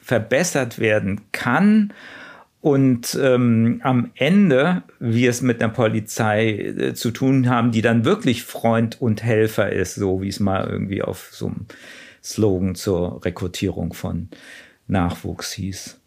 verbessert 0.00 0.78
werden 0.78 1.22
kann 1.32 1.92
und 2.64 3.18
ähm, 3.20 3.82
am 3.84 4.10
Ende 4.14 4.84
wir 4.98 5.28
es 5.28 5.42
mit 5.42 5.62
einer 5.62 5.70
Polizei 5.70 6.52
äh, 6.52 6.94
zu 6.94 7.10
tun 7.10 7.50
haben, 7.50 7.72
die 7.72 7.82
dann 7.82 8.06
wirklich 8.06 8.42
Freund 8.42 9.02
und 9.02 9.22
Helfer 9.22 9.70
ist, 9.70 9.96
so 9.96 10.22
wie 10.22 10.28
es 10.28 10.40
mal 10.40 10.66
irgendwie 10.66 11.02
auf 11.02 11.28
so 11.30 11.48
einem 11.48 11.66
Slogan 12.22 12.74
zur 12.74 13.22
Rekrutierung 13.22 13.92
von 13.92 14.30
Nachwuchs 14.86 15.52
hieß. 15.52 16.00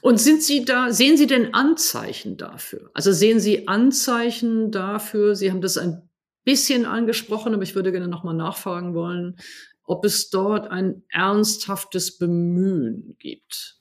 Und 0.00 0.20
sind 0.20 0.42
Sie 0.42 0.64
da, 0.64 0.92
sehen 0.92 1.16
Sie 1.16 1.26
denn 1.26 1.54
Anzeichen 1.54 2.36
dafür? 2.36 2.90
Also 2.92 3.12
sehen 3.12 3.38
Sie 3.38 3.68
Anzeichen 3.68 4.72
dafür? 4.72 5.36
Sie 5.36 5.50
haben 5.50 5.60
das 5.60 5.78
ein 5.78 6.08
bisschen 6.44 6.86
angesprochen, 6.86 7.54
aber 7.54 7.62
ich 7.62 7.74
würde 7.74 7.92
gerne 7.92 8.08
nochmal 8.08 8.34
nachfragen 8.34 8.94
wollen, 8.94 9.36
ob 9.84 10.04
es 10.04 10.30
dort 10.30 10.68
ein 10.70 11.02
ernsthaftes 11.10 12.18
Bemühen 12.18 13.16
gibt. 13.20 13.78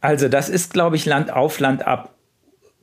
Also 0.00 0.28
das 0.28 0.48
ist, 0.48 0.72
glaube 0.72 0.96
ich, 0.96 1.06
Land 1.06 1.32
auf 1.32 1.58
Land 1.58 1.84
ab 1.86 2.13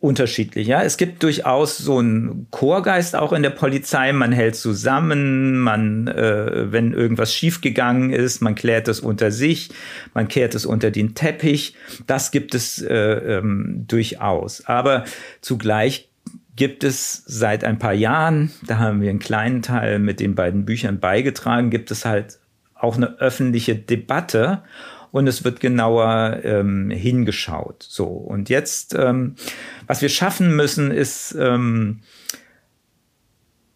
unterschiedlich. 0.02 0.68
Ja, 0.68 0.82
es 0.82 0.98
gibt 0.98 1.22
durchaus 1.22 1.78
so 1.78 2.00
einen 2.00 2.48
Chorgeist 2.50 3.16
auch 3.16 3.32
in 3.34 3.44
der 3.44 3.52
Polizei. 3.52 4.12
Man 4.12 4.32
hält 4.32 4.56
zusammen, 4.56 5.60
man, 5.60 6.08
äh, 6.08 6.72
wenn 6.72 6.92
irgendwas 6.94 7.34
schiefgegangen 7.34 8.12
ist, 8.12 8.42
man 8.42 8.56
klärt 8.56 8.88
es 8.88 9.00
unter 9.00 9.30
sich, 9.30 9.70
man 10.16 10.28
kehrt 10.28 10.56
es 10.56 10.66
unter 10.66 10.90
den 10.90 11.14
Teppich. 11.14 11.76
Das 12.08 12.32
gibt 12.32 12.56
es 12.56 12.82
äh, 12.82 12.96
ähm, 12.96 13.86
durchaus. 13.88 14.66
Aber 14.66 15.06
zugleich 15.40 16.10
gibt 16.56 16.84
es 16.84 17.24
seit 17.28 17.64
ein 17.64 17.78
paar 17.78 17.94
Jahren, 17.94 18.52
da 18.66 18.80
haben 18.80 19.02
wir 19.02 19.10
einen 19.12 19.20
kleinen 19.20 19.62
Teil 19.62 20.00
mit 20.00 20.20
den 20.20 20.34
beiden 20.34 20.66
Büchern 20.66 21.00
beigetragen, 21.00 21.70
gibt 21.70 21.92
es 21.92 22.06
halt 22.06 22.40
auch 22.74 22.98
eine 22.98 23.20
öffentliche 23.20 23.76
Debatte 23.76 24.64
und 25.12 25.28
es 25.28 25.44
wird 25.44 25.60
genauer 25.60 26.40
ähm, 26.44 26.90
hingeschaut. 26.90 27.86
So, 27.88 28.06
und 28.06 28.50
jetzt, 28.50 28.96
ähm, 28.96 29.36
was 29.88 30.02
wir 30.02 30.10
schaffen 30.10 30.56
müssen, 30.56 30.92
ist, 30.92 31.36
ähm, 31.38 32.02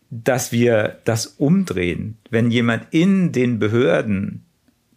dass 0.10 0.52
wir 0.52 1.00
das 1.04 1.26
umdrehen. 1.26 2.18
Wenn 2.30 2.52
jemand 2.52 2.88
in 2.92 3.32
den 3.32 3.60
Behörden 3.60 4.46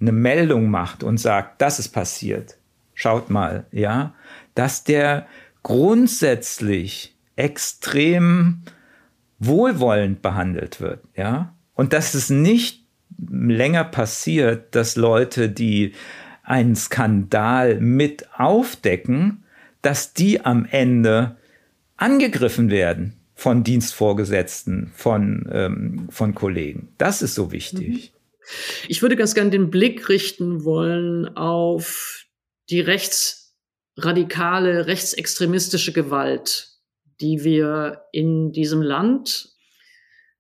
eine 0.01 0.13
Meldung 0.13 0.71
macht 0.71 1.03
und 1.03 1.19
sagt, 1.19 1.61
das 1.61 1.79
ist 1.79 1.89
passiert, 1.89 2.57
schaut 2.95 3.31
mal, 3.31 3.67
ja, 3.73 4.15
dass 4.55 4.85
der 4.85 5.27
grundsätzlich 5.63 7.17
extrem 7.35 8.63
wohlwollend 9.41 10.23
behandelt 10.23 10.81
wird, 10.81 11.03
ja, 11.17 11.55
und 11.75 11.93
dass 11.93 12.15
es 12.15 12.31
nicht 12.31 12.85
länger 13.19 13.85
passiert, 13.85 14.75
dass 14.75 14.97
Leute, 14.97 15.49
die 15.49 15.95
einen 16.49 16.77
Skandal 16.77 17.81
mit 17.81 18.29
aufdecken, 18.39 19.43
dass 19.83 20.15
die 20.15 20.45
am 20.45 20.67
Ende 20.71 21.37
angegriffen 21.97 22.71
werden 22.71 23.15
von 23.35 23.65
Dienstvorgesetzten, 23.65 24.93
von, 24.95 25.49
ähm, 25.53 26.09
von 26.11 26.35
Kollegen. 26.35 26.89
Das 26.99 27.23
ist 27.23 27.35
so 27.35 27.53
wichtig. 27.53 27.89
Mhm. 27.89 28.03
Ich 28.89 29.03
würde 29.03 29.17
ganz 29.17 29.35
gern 29.35 29.51
den 29.51 29.71
Blick 29.71 30.09
richten 30.09 30.65
wollen 30.65 31.37
auf 31.37 32.25
die 32.71 32.81
rechtsradikale, 32.81 34.87
rechtsextremistische 34.87 35.93
Gewalt, 35.93 36.71
die 37.21 37.45
wir 37.45 38.05
in 38.13 38.53
diesem 38.53 38.81
Land 38.81 39.51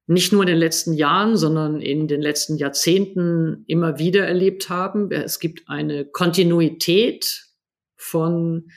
nicht 0.09 0.33
nur 0.33 0.43
in 0.43 0.49
den 0.49 0.59
letzten 0.59 0.95
Jahren, 0.95 1.37
sondern 1.37 1.83
in 1.83 2.09
den 2.09 2.23
letzten 2.23 2.57
Jahrzehnten 2.57 3.65
immer 3.67 3.99
wieder 3.99 4.27
erlebt 4.27 4.71
haben. 4.71 5.13
Es 5.13 5.39
gibt 5.39 5.69
eine 5.69 6.07
Kontinuität 6.07 7.45
von 7.95 8.71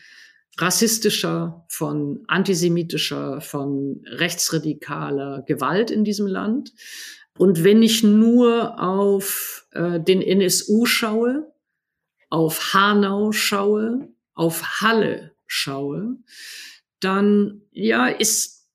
rassistischer, 0.57 1.65
von 1.69 2.25
antisemitischer, 2.27 3.39
von 3.39 4.03
rechtsradikaler 4.05 5.43
Gewalt 5.43 5.89
in 5.89 6.03
diesem 6.03 6.27
Land. 6.27 6.73
Und 7.37 7.63
wenn 7.63 7.81
ich 7.81 8.03
nur 8.03 8.81
auf 8.81 9.65
äh, 9.71 10.01
den 10.01 10.21
NSU 10.21 10.85
schaue, 10.85 11.49
auf 12.29 12.73
Hanau 12.73 13.31
schaue, 13.31 14.09
auf 14.33 14.81
Halle 14.81 15.31
schaue, 15.47 16.17
dann 16.99 17.61
ja 17.71 18.07
ist 18.07 18.67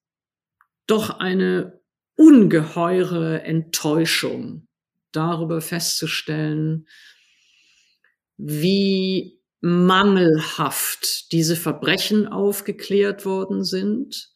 doch 0.86 1.18
eine 1.18 1.75
ungeheure 2.16 3.42
Enttäuschung 3.42 4.66
darüber 5.12 5.60
festzustellen, 5.60 6.86
wie 8.36 9.40
mangelhaft 9.60 11.32
diese 11.32 11.56
Verbrechen 11.56 12.26
aufgeklärt 12.26 13.24
worden 13.24 13.64
sind, 13.64 14.30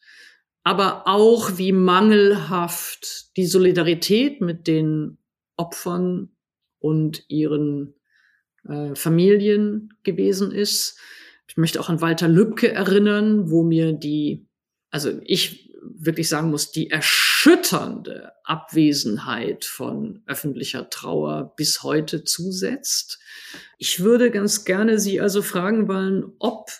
aber 0.63 1.07
auch 1.07 1.57
wie 1.57 1.71
mangelhaft 1.71 3.35
die 3.37 3.45
Solidarität 3.45 4.41
mit 4.41 4.67
den 4.67 5.17
Opfern 5.57 6.29
und 6.79 7.23
ihren 7.29 7.95
äh, 8.67 8.95
Familien 8.95 9.93
gewesen 10.03 10.51
ist. 10.51 10.99
Ich 11.47 11.57
möchte 11.57 11.79
auch 11.79 11.89
an 11.89 12.01
Walter 12.01 12.27
Lübcke 12.27 12.71
erinnern, 12.71 13.49
wo 13.49 13.63
mir 13.63 13.93
die, 13.93 14.47
also 14.89 15.19
ich 15.23 15.70
wirklich 16.03 16.29
sagen 16.29 16.49
muss, 16.49 16.71
die 16.71 16.89
erschütternde 16.89 18.31
Abwesenheit 18.43 19.65
von 19.65 20.23
öffentlicher 20.25 20.89
Trauer 20.89 21.53
bis 21.55 21.83
heute 21.83 22.23
zusetzt. 22.23 23.19
Ich 23.77 23.99
würde 23.99 24.31
ganz 24.31 24.65
gerne 24.65 24.99
Sie 24.99 25.21
also 25.21 25.43
fragen 25.43 25.87
wollen, 25.87 26.33
ob 26.39 26.71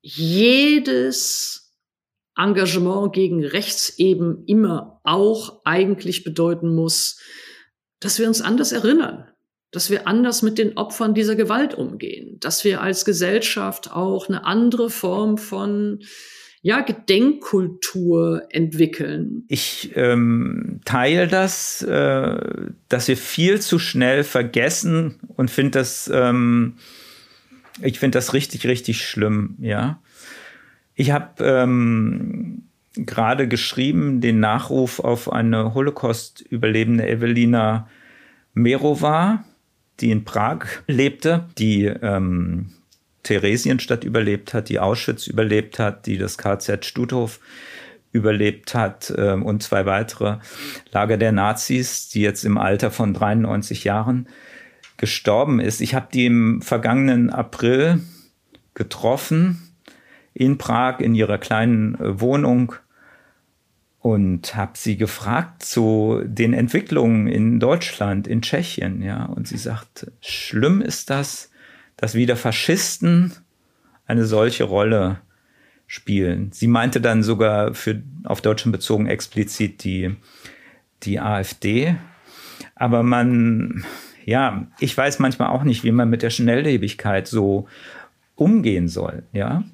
jedes 0.00 1.74
Engagement 2.34 3.12
gegen 3.12 3.44
rechts 3.44 3.98
eben 3.98 4.44
immer 4.46 5.00
auch 5.04 5.60
eigentlich 5.64 6.24
bedeuten 6.24 6.74
muss, 6.74 7.20
dass 8.00 8.18
wir 8.18 8.26
uns 8.26 8.40
anders 8.40 8.72
erinnern, 8.72 9.28
dass 9.70 9.90
wir 9.90 10.06
anders 10.06 10.40
mit 10.40 10.56
den 10.56 10.78
Opfern 10.78 11.12
dieser 11.12 11.36
Gewalt 11.36 11.74
umgehen, 11.74 12.38
dass 12.40 12.64
wir 12.64 12.80
als 12.80 13.04
Gesellschaft 13.04 13.92
auch 13.92 14.28
eine 14.28 14.46
andere 14.46 14.88
Form 14.88 15.36
von 15.36 16.00
ja, 16.60 16.80
Gedenkkultur 16.80 18.42
entwickeln. 18.50 19.44
Ich 19.48 19.92
ähm, 19.94 20.80
teile 20.84 21.28
das, 21.28 21.82
äh, 21.82 22.70
dass 22.88 23.08
wir 23.08 23.16
viel 23.16 23.60
zu 23.60 23.78
schnell 23.78 24.24
vergessen 24.24 25.20
und 25.36 25.50
finde 25.50 25.78
das, 25.78 26.10
ähm, 26.12 26.74
ich 27.80 27.98
finde 27.98 28.18
das 28.18 28.34
richtig, 28.34 28.66
richtig 28.66 29.06
schlimm, 29.06 29.56
ja. 29.60 30.00
Ich 30.94 31.12
habe 31.12 31.44
ähm, 31.44 32.64
gerade 32.94 33.46
geschrieben 33.46 34.20
den 34.20 34.40
Nachruf 34.40 34.98
auf 34.98 35.32
eine 35.32 35.74
Holocaust-Überlebende 35.74 37.08
Evelina 37.08 37.88
Merova, 38.52 39.44
die 40.00 40.10
in 40.10 40.24
Prag 40.24 40.66
lebte, 40.88 41.48
die 41.56 41.84
ähm, 41.84 42.72
Theresienstadt 43.28 44.04
überlebt 44.04 44.54
hat, 44.54 44.70
die 44.70 44.80
Auschwitz 44.80 45.26
überlebt 45.26 45.78
hat, 45.78 46.06
die 46.06 46.16
das 46.16 46.38
KZ 46.38 46.84
Stutthof 46.86 47.40
überlebt 48.10 48.74
hat 48.74 49.12
äh, 49.16 49.32
und 49.32 49.62
zwei 49.62 49.84
weitere 49.84 50.38
Lager 50.92 51.18
der 51.18 51.32
Nazis, 51.32 52.08
die 52.08 52.22
jetzt 52.22 52.44
im 52.44 52.56
Alter 52.56 52.90
von 52.90 53.12
93 53.12 53.84
Jahren 53.84 54.28
gestorben 54.96 55.60
ist. 55.60 55.82
Ich 55.82 55.94
habe 55.94 56.08
die 56.12 56.24
im 56.24 56.62
vergangenen 56.62 57.28
April 57.28 58.00
getroffen 58.72 59.74
in 60.32 60.56
Prag 60.56 61.00
in 61.00 61.14
ihrer 61.14 61.36
kleinen 61.36 61.96
äh, 61.96 62.20
Wohnung 62.20 62.74
und 63.98 64.54
habe 64.54 64.72
sie 64.74 64.96
gefragt 64.96 65.62
zu 65.62 66.22
den 66.24 66.54
Entwicklungen 66.54 67.26
in 67.26 67.60
Deutschland, 67.60 68.26
in 68.26 68.40
Tschechien, 68.40 69.02
ja, 69.02 69.26
und 69.26 69.46
sie 69.46 69.58
sagt, 69.58 70.10
schlimm 70.22 70.80
ist 70.80 71.10
das, 71.10 71.50
dass 71.98 72.14
wieder 72.14 72.36
Faschisten 72.36 73.34
eine 74.06 74.24
solche 74.24 74.64
Rolle 74.64 75.20
spielen. 75.86 76.50
Sie 76.52 76.66
meinte 76.66 77.02
dann 77.02 77.22
sogar 77.22 77.74
für 77.74 78.02
auf 78.24 78.40
Deutschland 78.40 78.72
bezogen 78.72 79.06
explizit 79.06 79.84
die 79.84 80.16
die 81.02 81.20
AfD, 81.20 81.96
aber 82.74 83.02
man 83.02 83.84
ja, 84.28 84.66
ich 84.78 84.96
weiß 84.96 85.20
manchmal 85.20 85.48
auch 85.48 85.62
nicht, 85.62 85.84
wie 85.84 85.92
man 85.92 86.10
mit 86.10 86.22
der 86.22 86.28
Schnelllebigkeit 86.28 87.26
so 87.26 87.66
umgehen 88.34 88.86
soll, 88.88 89.22
ja? 89.32 89.64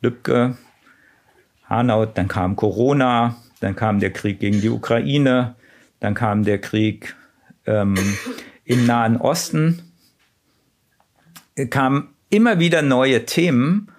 Lübcke, 0.00 0.56
Hanau, 1.68 2.06
dann 2.06 2.26
kam 2.26 2.56
Corona, 2.56 3.36
dann 3.60 3.76
kam 3.76 4.00
der 4.00 4.14
Krieg 4.14 4.40
gegen 4.40 4.62
die 4.62 4.70
Ukraine, 4.70 5.56
dann 6.00 6.14
kam 6.14 6.42
der 6.44 6.58
Krieg 6.58 7.16
ähm, 7.66 7.96
im 8.64 8.86
Nahen 8.86 9.18
Osten. 9.18 9.85
Kamen 11.70 12.14
immer 12.30 12.58
wieder 12.58 12.82
neue 12.82 13.24
Themen 13.24 13.90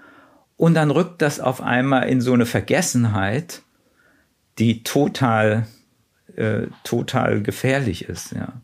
und 0.57 0.73
dann 0.73 0.91
rückt 0.91 1.21
das 1.21 1.39
auf 1.39 1.61
einmal 1.61 2.09
in 2.09 2.21
so 2.21 2.33
eine 2.33 2.45
Vergessenheit, 2.45 3.61
die 4.59 4.83
total, 4.83 5.67
äh, 6.35 6.67
total 6.83 7.41
gefährlich 7.41 8.05
ist. 8.05 8.31
Ja, 8.31 8.61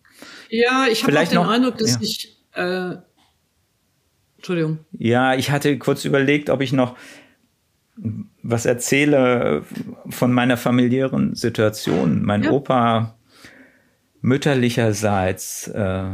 ja 0.49 0.87
ich 0.91 1.03
habe 1.03 1.13
den 1.13 1.35
noch, 1.35 1.49
Eindruck, 1.49 1.77
dass 1.77 1.95
ja. 1.95 2.01
ich. 2.01 2.37
Äh, 2.53 2.97
Entschuldigung. 4.37 4.79
Ja, 4.91 5.35
ich 5.35 5.51
hatte 5.51 5.77
kurz 5.77 6.03
überlegt, 6.03 6.49
ob 6.49 6.61
ich 6.61 6.73
noch 6.73 6.97
was 8.41 8.65
erzähle 8.65 9.63
von 10.09 10.33
meiner 10.33 10.57
familiären 10.57 11.35
Situation. 11.35 12.23
Mein 12.23 12.43
ja. 12.43 12.51
Opa 12.51 13.17
mütterlicherseits 14.21 15.67
äh, 15.67 16.05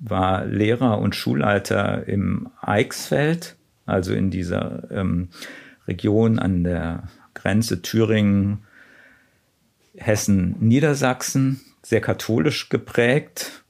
war 0.00 0.46
Lehrer 0.46 0.98
und 0.98 1.14
Schulleiter 1.14 2.08
im 2.08 2.48
Eichsfeld, 2.60 3.56
also 3.86 4.12
in 4.12 4.30
dieser 4.30 4.90
ähm, 4.90 5.28
Region 5.86 6.38
an 6.38 6.64
der 6.64 7.04
Grenze 7.34 7.82
Thüringen, 7.82 8.64
Hessen, 9.96 10.56
Niedersachsen, 10.60 11.60
sehr 11.82 12.00
katholisch 12.00 12.68
geprägt. 12.68 13.64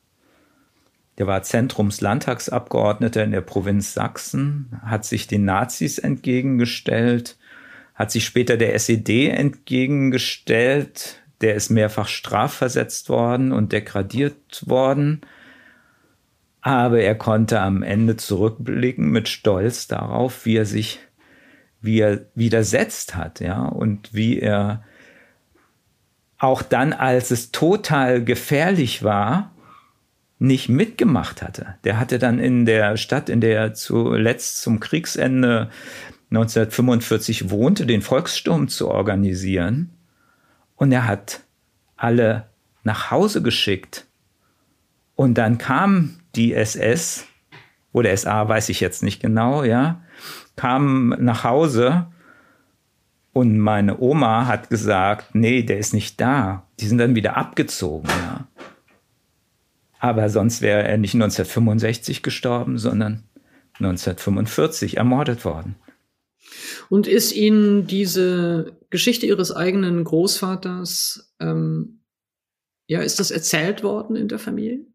Der 1.18 1.26
war 1.26 1.43
Zentrumslandtagsabgeordneter 1.43 3.24
in 3.24 3.33
der 3.33 3.43
Provinz 3.43 3.93
Sachsen, 3.93 4.81
hat 4.83 5.05
sich 5.05 5.26
den 5.26 5.45
Nazis 5.45 5.99
entgegengestellt, 5.99 7.37
hat 7.95 8.11
sich 8.11 8.24
später 8.24 8.57
der 8.57 8.74
SED 8.74 9.28
entgegengestellt, 9.28 11.20
der 11.41 11.55
ist 11.55 11.70
mehrfach 11.70 12.09
strafversetzt 12.09 13.09
worden 13.09 13.53
und 13.53 13.72
degradiert 13.72 14.64
worden. 14.66 15.22
Aber 16.62 17.00
er 17.00 17.14
konnte 17.14 17.61
am 17.61 17.82
Ende 17.82 18.16
zurückblicken 18.16 19.11
mit 19.11 19.28
Stolz 19.28 19.86
darauf, 19.88 20.44
wie 20.44 20.56
er 20.56 20.66
sich, 20.66 21.00
wie 21.80 22.00
er 22.00 22.26
widersetzt 22.34 23.16
hat, 23.16 23.40
ja, 23.40 23.64
und 23.64 24.12
wie 24.12 24.38
er 24.38 24.84
auch 26.38 26.62
dann, 26.62 26.92
als 26.92 27.30
es 27.30 27.50
total 27.52 28.24
gefährlich 28.24 29.02
war, 29.02 29.52
nicht 30.38 30.70
mitgemacht 30.70 31.42
hatte. 31.42 31.74
Der 31.84 32.00
hatte 32.00 32.18
dann 32.18 32.38
in 32.38 32.64
der 32.64 32.96
Stadt, 32.96 33.28
in 33.28 33.42
der 33.42 33.58
er 33.58 33.74
zuletzt 33.74 34.62
zum 34.62 34.80
Kriegsende 34.80 35.68
1945 36.30 37.50
wohnte, 37.50 37.84
den 37.84 38.00
Volkssturm 38.02 38.68
zu 38.68 38.88
organisieren. 38.88 39.90
Und 40.76 40.92
er 40.92 41.06
hat 41.06 41.40
alle 41.96 42.46
nach 42.84 43.11
Hause 43.11 43.42
geschickt. 43.42 44.06
Und 45.20 45.34
dann 45.34 45.58
kam 45.58 46.16
die 46.34 46.54
SS 46.54 47.26
oder 47.92 48.16
SA, 48.16 48.48
weiß 48.48 48.70
ich 48.70 48.80
jetzt 48.80 49.02
nicht 49.02 49.20
genau, 49.20 49.64
ja, 49.64 50.02
kam 50.56 51.10
nach 51.18 51.44
Hause 51.44 52.06
und 53.34 53.58
meine 53.58 54.00
Oma 54.00 54.46
hat 54.46 54.70
gesagt, 54.70 55.34
nee, 55.34 55.62
der 55.62 55.76
ist 55.76 55.92
nicht 55.92 56.18
da. 56.22 56.66
Die 56.80 56.86
sind 56.86 56.96
dann 56.96 57.16
wieder 57.16 57.36
abgezogen, 57.36 58.08
ja. 58.08 58.48
Aber 59.98 60.30
sonst 60.30 60.62
wäre 60.62 60.84
er 60.84 60.96
nicht 60.96 61.12
1965 61.12 62.22
gestorben, 62.22 62.78
sondern 62.78 63.24
1945 63.74 64.96
ermordet 64.96 65.44
worden. 65.44 65.76
Und 66.88 67.06
ist 67.06 67.32
Ihnen 67.32 67.86
diese 67.86 68.74
Geschichte 68.88 69.26
Ihres 69.26 69.54
eigenen 69.54 70.02
Großvaters, 70.02 71.34
ähm, 71.40 72.00
ja, 72.86 73.02
ist 73.02 73.20
das 73.20 73.30
erzählt 73.30 73.82
worden 73.82 74.16
in 74.16 74.26
der 74.26 74.38
Familie? 74.38 74.86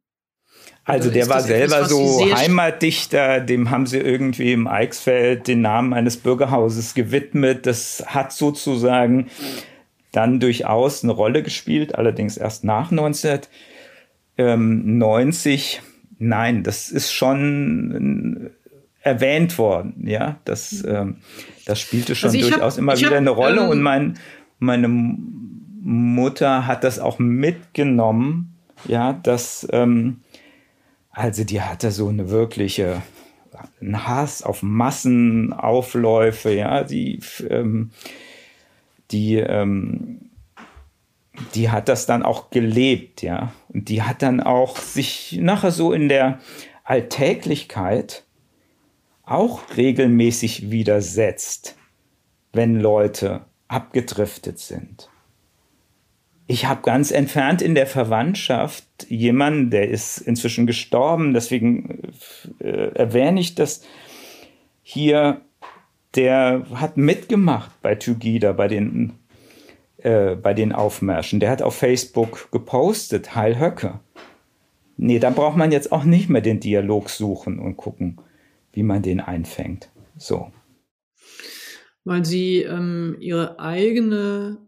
Also 0.85 1.09
der 1.09 1.27
war 1.29 1.41
selber 1.41 1.77
etwas, 1.77 1.89
so 1.89 2.23
Heimatdichter, 2.35 3.39
dem 3.39 3.71
haben 3.71 3.87
sie 3.87 3.97
irgendwie 3.97 4.53
im 4.53 4.67
Eichsfeld 4.67 5.47
den 5.47 5.61
Namen 5.61 5.93
eines 5.93 6.17
Bürgerhauses 6.17 6.93
gewidmet. 6.93 7.65
Das 7.65 8.03
hat 8.05 8.31
sozusagen 8.31 9.25
dann 10.11 10.39
durchaus 10.39 11.03
eine 11.03 11.11
Rolle 11.11 11.41
gespielt, 11.41 11.95
allerdings 11.95 12.37
erst 12.37 12.63
nach 12.63 12.91
1990. 12.91 15.81
Nein, 16.19 16.61
das 16.63 16.91
ist 16.91 17.11
schon 17.11 18.51
erwähnt 19.01 19.57
worden, 19.57 20.03
ja. 20.05 20.37
Das, 20.45 20.83
ähm, 20.87 21.15
das 21.65 21.79
spielte 21.79 22.13
schon 22.15 22.29
also 22.29 22.41
durchaus 22.41 22.73
hab, 22.73 22.79
immer 22.79 22.95
wieder 22.97 23.09
hab, 23.09 23.17
eine 23.17 23.31
Rolle 23.31 23.61
ähm, 23.61 23.69
und 23.69 23.81
mein, 23.81 24.19
meine 24.59 24.87
Mutter 24.87 26.67
hat 26.67 26.83
das 26.83 26.99
auch 26.99 27.17
mitgenommen, 27.19 28.55
ja, 28.87 29.13
dass 29.13 29.67
ähm, 29.71 30.17
also 31.15 31.45
die 31.45 31.61
hatte 31.61 31.91
so 31.91 32.09
eine 32.09 32.29
wirkliche 32.29 33.01
einen 33.79 34.05
Hass 34.05 34.43
auf 34.43 34.61
Massenaufläufe, 34.63 36.51
ja, 36.51 36.83
die, 36.83 37.21
ähm, 37.49 37.91
die, 39.11 39.37
ähm, 39.37 40.29
die 41.53 41.69
hat 41.69 41.87
das 41.87 42.05
dann 42.05 42.23
auch 42.23 42.49
gelebt, 42.49 43.21
ja. 43.21 43.53
Und 43.69 43.87
die 43.87 44.03
hat 44.03 44.21
dann 44.21 44.41
auch 44.41 44.77
sich 44.77 45.37
nachher 45.39 45.71
so 45.71 45.93
in 45.93 46.09
der 46.09 46.39
Alltäglichkeit 46.83 48.25
auch 49.23 49.61
regelmäßig 49.77 50.69
widersetzt, 50.69 51.77
wenn 52.51 52.77
Leute 52.79 53.45
abgedriftet 53.69 54.59
sind 54.59 55.09
ich 56.47 56.65
habe 56.65 56.81
ganz 56.81 57.11
entfernt 57.11 57.61
in 57.61 57.75
der 57.75 57.87
Verwandtschaft 57.87 58.85
jemanden, 59.09 59.71
der 59.71 59.89
ist 59.89 60.19
inzwischen 60.19 60.67
gestorben, 60.67 61.33
deswegen 61.33 62.11
äh, 62.59 62.91
erwähne 62.93 63.39
ich 63.39 63.55
das 63.55 63.81
hier, 64.83 65.41
der 66.13 66.65
hat 66.75 66.97
mitgemacht 66.97 67.71
bei 67.81 67.95
Tygida, 67.95 68.53
bei 68.53 68.67
den, 68.67 69.13
äh, 69.97 70.35
bei 70.35 70.53
den 70.53 70.71
Aufmärschen. 70.71 71.39
Der 71.39 71.49
hat 71.49 71.63
auf 71.63 71.75
Facebook 71.75 72.51
gepostet, 72.51 73.35
Heil 73.35 73.59
Höcke. 73.59 73.99
Nee, 74.97 75.19
da 75.19 75.31
braucht 75.31 75.57
man 75.57 75.71
jetzt 75.71 75.91
auch 75.91 76.03
nicht 76.03 76.29
mehr 76.29 76.41
den 76.41 76.59
Dialog 76.59 77.09
suchen 77.09 77.59
und 77.59 77.75
gucken, 77.75 78.21
wie 78.71 78.83
man 78.83 79.01
den 79.01 79.19
einfängt. 79.19 79.89
So. 80.15 80.51
Weil 82.05 82.23
Sie 82.23 82.61
ähm, 82.61 83.17
Ihre 83.19 83.59
eigene 83.59 84.64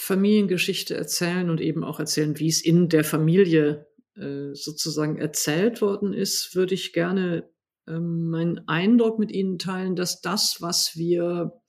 Familiengeschichte 0.00 0.96
erzählen 0.96 1.50
und 1.50 1.60
eben 1.60 1.84
auch 1.84 2.00
erzählen, 2.00 2.38
wie 2.38 2.48
es 2.48 2.62
in 2.62 2.88
der 2.88 3.04
Familie 3.04 3.86
äh, 4.16 4.54
sozusagen 4.54 5.18
erzählt 5.18 5.82
worden 5.82 6.14
ist, 6.14 6.54
würde 6.54 6.74
ich 6.74 6.94
gerne 6.94 7.50
ähm, 7.86 8.30
meinen 8.30 8.66
Eindruck 8.66 9.18
mit 9.18 9.30
Ihnen 9.30 9.58
teilen, 9.58 9.96
dass 9.96 10.22
das, 10.22 10.62
was 10.62 10.96
wir 10.96 11.60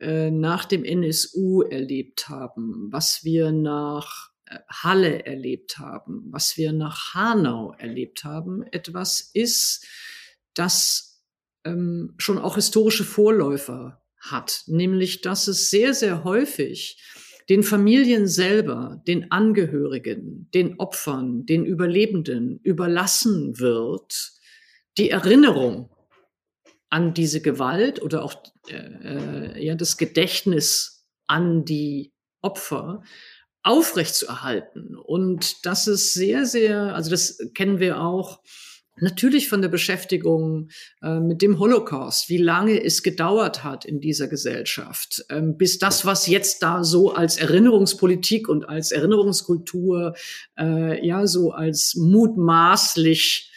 äh, 0.00 0.30
nach 0.32 0.64
dem 0.64 0.84
NSU 0.84 1.62
erlebt 1.62 2.28
haben, 2.28 2.88
was 2.90 3.22
wir 3.22 3.52
nach 3.52 4.30
äh, 4.46 4.58
Halle 4.68 5.24
erlebt 5.24 5.78
haben, 5.78 6.24
was 6.30 6.56
wir 6.56 6.72
nach 6.72 7.14
Hanau 7.14 7.74
erlebt 7.78 8.24
haben, 8.24 8.64
etwas 8.64 9.30
ist, 9.32 9.86
das 10.54 11.22
ähm, 11.64 12.14
schon 12.18 12.38
auch 12.38 12.56
historische 12.56 13.04
Vorläufer 13.04 14.02
hat, 14.18 14.64
nämlich 14.66 15.20
dass 15.20 15.46
es 15.46 15.70
sehr, 15.70 15.94
sehr 15.94 16.24
häufig 16.24 16.98
den 17.50 17.64
Familien 17.64 18.28
selber, 18.28 19.02
den 19.08 19.32
Angehörigen, 19.32 20.48
den 20.54 20.78
Opfern, 20.78 21.44
den 21.46 21.66
Überlebenden 21.66 22.60
überlassen 22.62 23.58
wird, 23.58 24.32
die 24.96 25.10
Erinnerung 25.10 25.90
an 26.90 27.12
diese 27.12 27.42
Gewalt 27.42 28.00
oder 28.00 28.22
auch 28.22 28.34
äh, 28.68 28.76
äh, 28.76 29.64
ja, 29.64 29.74
das 29.74 29.96
Gedächtnis 29.96 31.04
an 31.26 31.64
die 31.64 32.12
Opfer 32.40 33.02
aufrechtzuerhalten. 33.64 34.96
Und 34.96 35.66
das 35.66 35.88
ist 35.88 36.14
sehr, 36.14 36.46
sehr, 36.46 36.94
also 36.94 37.10
das 37.10 37.38
kennen 37.54 37.80
wir 37.80 38.00
auch 38.00 38.40
Natürlich 38.96 39.48
von 39.48 39.62
der 39.62 39.68
Beschäftigung 39.68 40.68
äh, 41.02 41.20
mit 41.20 41.42
dem 41.42 41.58
Holocaust, 41.58 42.28
wie 42.28 42.36
lange 42.36 42.82
es 42.82 43.02
gedauert 43.02 43.64
hat 43.64 43.84
in 43.84 44.00
dieser 44.00 44.28
Gesellschaft, 44.28 45.24
ähm, 45.30 45.56
bis 45.56 45.78
das, 45.78 46.04
was 46.04 46.26
jetzt 46.26 46.62
da 46.62 46.84
so 46.84 47.12
als 47.12 47.38
Erinnerungspolitik 47.38 48.48
und 48.48 48.68
als 48.68 48.92
Erinnerungskultur, 48.92 50.14
äh, 50.58 51.06
ja, 51.06 51.26
so 51.26 51.52
als 51.52 51.94
mutmaßlich 51.96 53.49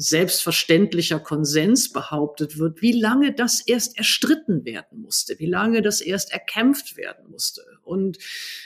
selbstverständlicher 0.00 1.18
Konsens 1.18 1.92
behauptet 1.92 2.56
wird, 2.56 2.82
wie 2.82 2.92
lange 2.92 3.34
das 3.34 3.60
erst 3.60 3.98
erstritten 3.98 4.64
werden 4.64 5.00
musste, 5.00 5.36
wie 5.40 5.50
lange 5.50 5.82
das 5.82 6.00
erst 6.00 6.32
erkämpft 6.32 6.96
werden 6.96 7.28
musste. 7.28 7.62
Und 7.82 8.16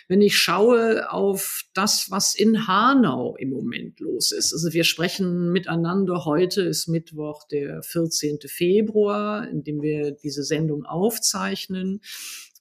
wenn 0.09 0.21
ich 0.21 0.37
schaue 0.37 1.11
auf 1.11 1.65
das, 1.73 2.11
was 2.11 2.35
in 2.35 2.67
Hanau 2.67 3.35
im 3.37 3.49
Moment 3.49 3.99
los 3.99 4.31
ist, 4.31 4.53
also 4.53 4.75
wir 4.75 4.85
sprechen 4.85 5.51
miteinander, 5.51 6.27
heute 6.27 6.61
ist 6.61 6.87
Mittwoch, 6.87 7.49
der 7.49 7.83
14. 7.83 8.41
Februar, 8.47 9.49
in 9.49 9.65
dem 9.65 9.81
wir 9.81 10.11
diese 10.11 10.43
Sendung 10.43 10.85
aufzeichnen. 10.85 12.03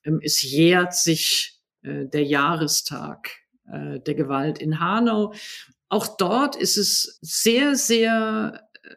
Ähm, 0.06 0.22
es 0.24 0.42
jährt 0.42 0.96
sich 0.96 1.60
äh, 1.82 2.06
der 2.06 2.24
Jahrestag 2.24 3.42
äh, 3.72 4.00
der 4.00 4.16
Gewalt 4.16 4.60
in 4.60 4.80
Hanau. 4.80 5.34
Auch 5.92 6.08
dort 6.16 6.56
ist 6.56 6.78
es 6.78 7.20
sehr, 7.22 7.76
sehr, 7.76 8.64
äh, 8.82 8.96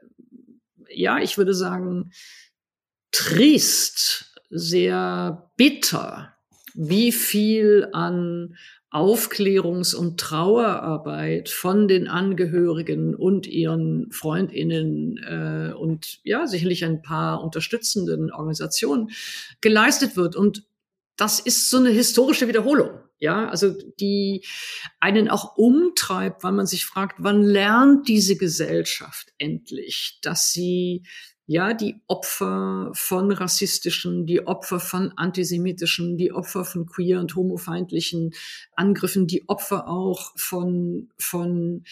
ja, 0.95 1.19
ich 1.19 1.37
würde 1.37 1.53
sagen, 1.53 2.13
trist, 3.11 4.33
sehr 4.49 5.51
bitter, 5.57 6.37
wie 6.73 7.11
viel 7.11 7.89
an 7.93 8.57
Aufklärungs- 8.93 9.97
und 9.97 10.21
Trauerarbeit 10.21 11.49
von 11.49 11.89
den 11.89 12.07
Angehörigen 12.07 13.17
und 13.17 13.49
ihren 13.49 14.13
Freundinnen 14.13 15.17
äh, 15.17 15.75
und 15.75 16.21
ja, 16.23 16.47
sicherlich 16.47 16.85
ein 16.85 17.03
paar 17.03 17.43
unterstützenden 17.43 18.31
Organisationen 18.31 19.11
geleistet 19.61 20.17
wird. 20.17 20.37
Und 20.37 20.63
das 21.17 21.41
ist 21.41 21.71
so 21.71 21.79
eine 21.79 21.91
historische 21.91 22.47
Wiederholung. 22.47 23.01
Ja, 23.25 23.49
also 23.49 23.75
die 23.99 24.45
einen 25.01 25.31
auch 25.31 25.57
umtreibt, 25.57 26.45
weil 26.45 26.53
man 26.53 26.67
sich 26.67 26.85
fragt, 26.85 27.17
wann 27.21 27.41
lernt 27.43 28.07
diese 28.07 28.37
Gesellschaft 28.37 29.33
endlich, 29.39 30.19
dass 30.21 30.53
sie 30.53 31.05
ja, 31.47 31.73
die 31.75 31.97
Opfer 32.07 32.91
von 32.95 33.31
rassistischen, 33.33 34.27
die 34.27 34.47
Opfer 34.47 34.79
von 34.79 35.13
antisemitischen, 35.17 36.17
die 36.19 36.33
Opfer 36.33 36.65
von 36.65 36.87
queer 36.87 37.21
und 37.21 37.35
homofeindlichen 37.35 38.35
Angriffen, 38.77 39.27
die 39.27 39.49
Opfer 39.49 39.89
auch 39.89 40.33
von, 40.37 41.11
von, 41.19 41.85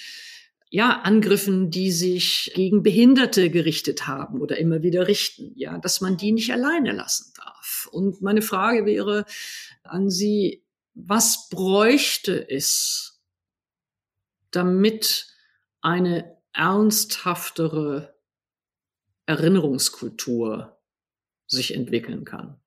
ja, 0.71 1.01
Angriffen, 1.03 1.71
die 1.71 1.93
sich 1.93 2.51
gegen 2.55 2.83
Behinderte 2.83 3.51
gerichtet 3.51 4.07
haben 4.07 4.41
oder 4.41 4.57
immer 4.57 4.83
wieder 4.83 5.07
richten, 5.07 5.53
ja, 5.55 5.77
dass 5.79 6.01
man 6.01 6.17
die 6.17 6.33
nicht 6.33 6.51
alleine 6.51 6.93
lassen 6.93 7.33
darf. 7.37 7.89
Und 7.93 8.23
meine 8.23 8.41
Frage 8.41 8.87
wäre 8.87 9.27
an 9.83 10.09
Sie, 10.09 10.63
was 10.95 11.49
bräuchte 11.49 12.49
es, 12.51 13.23
damit 14.51 15.27
eine 15.81 16.37
ernsthaftere 16.53 18.15
Erinnerungskultur 19.27 20.79
sich 21.47 21.75
entwickeln 21.75 22.25
kann? 22.25 22.61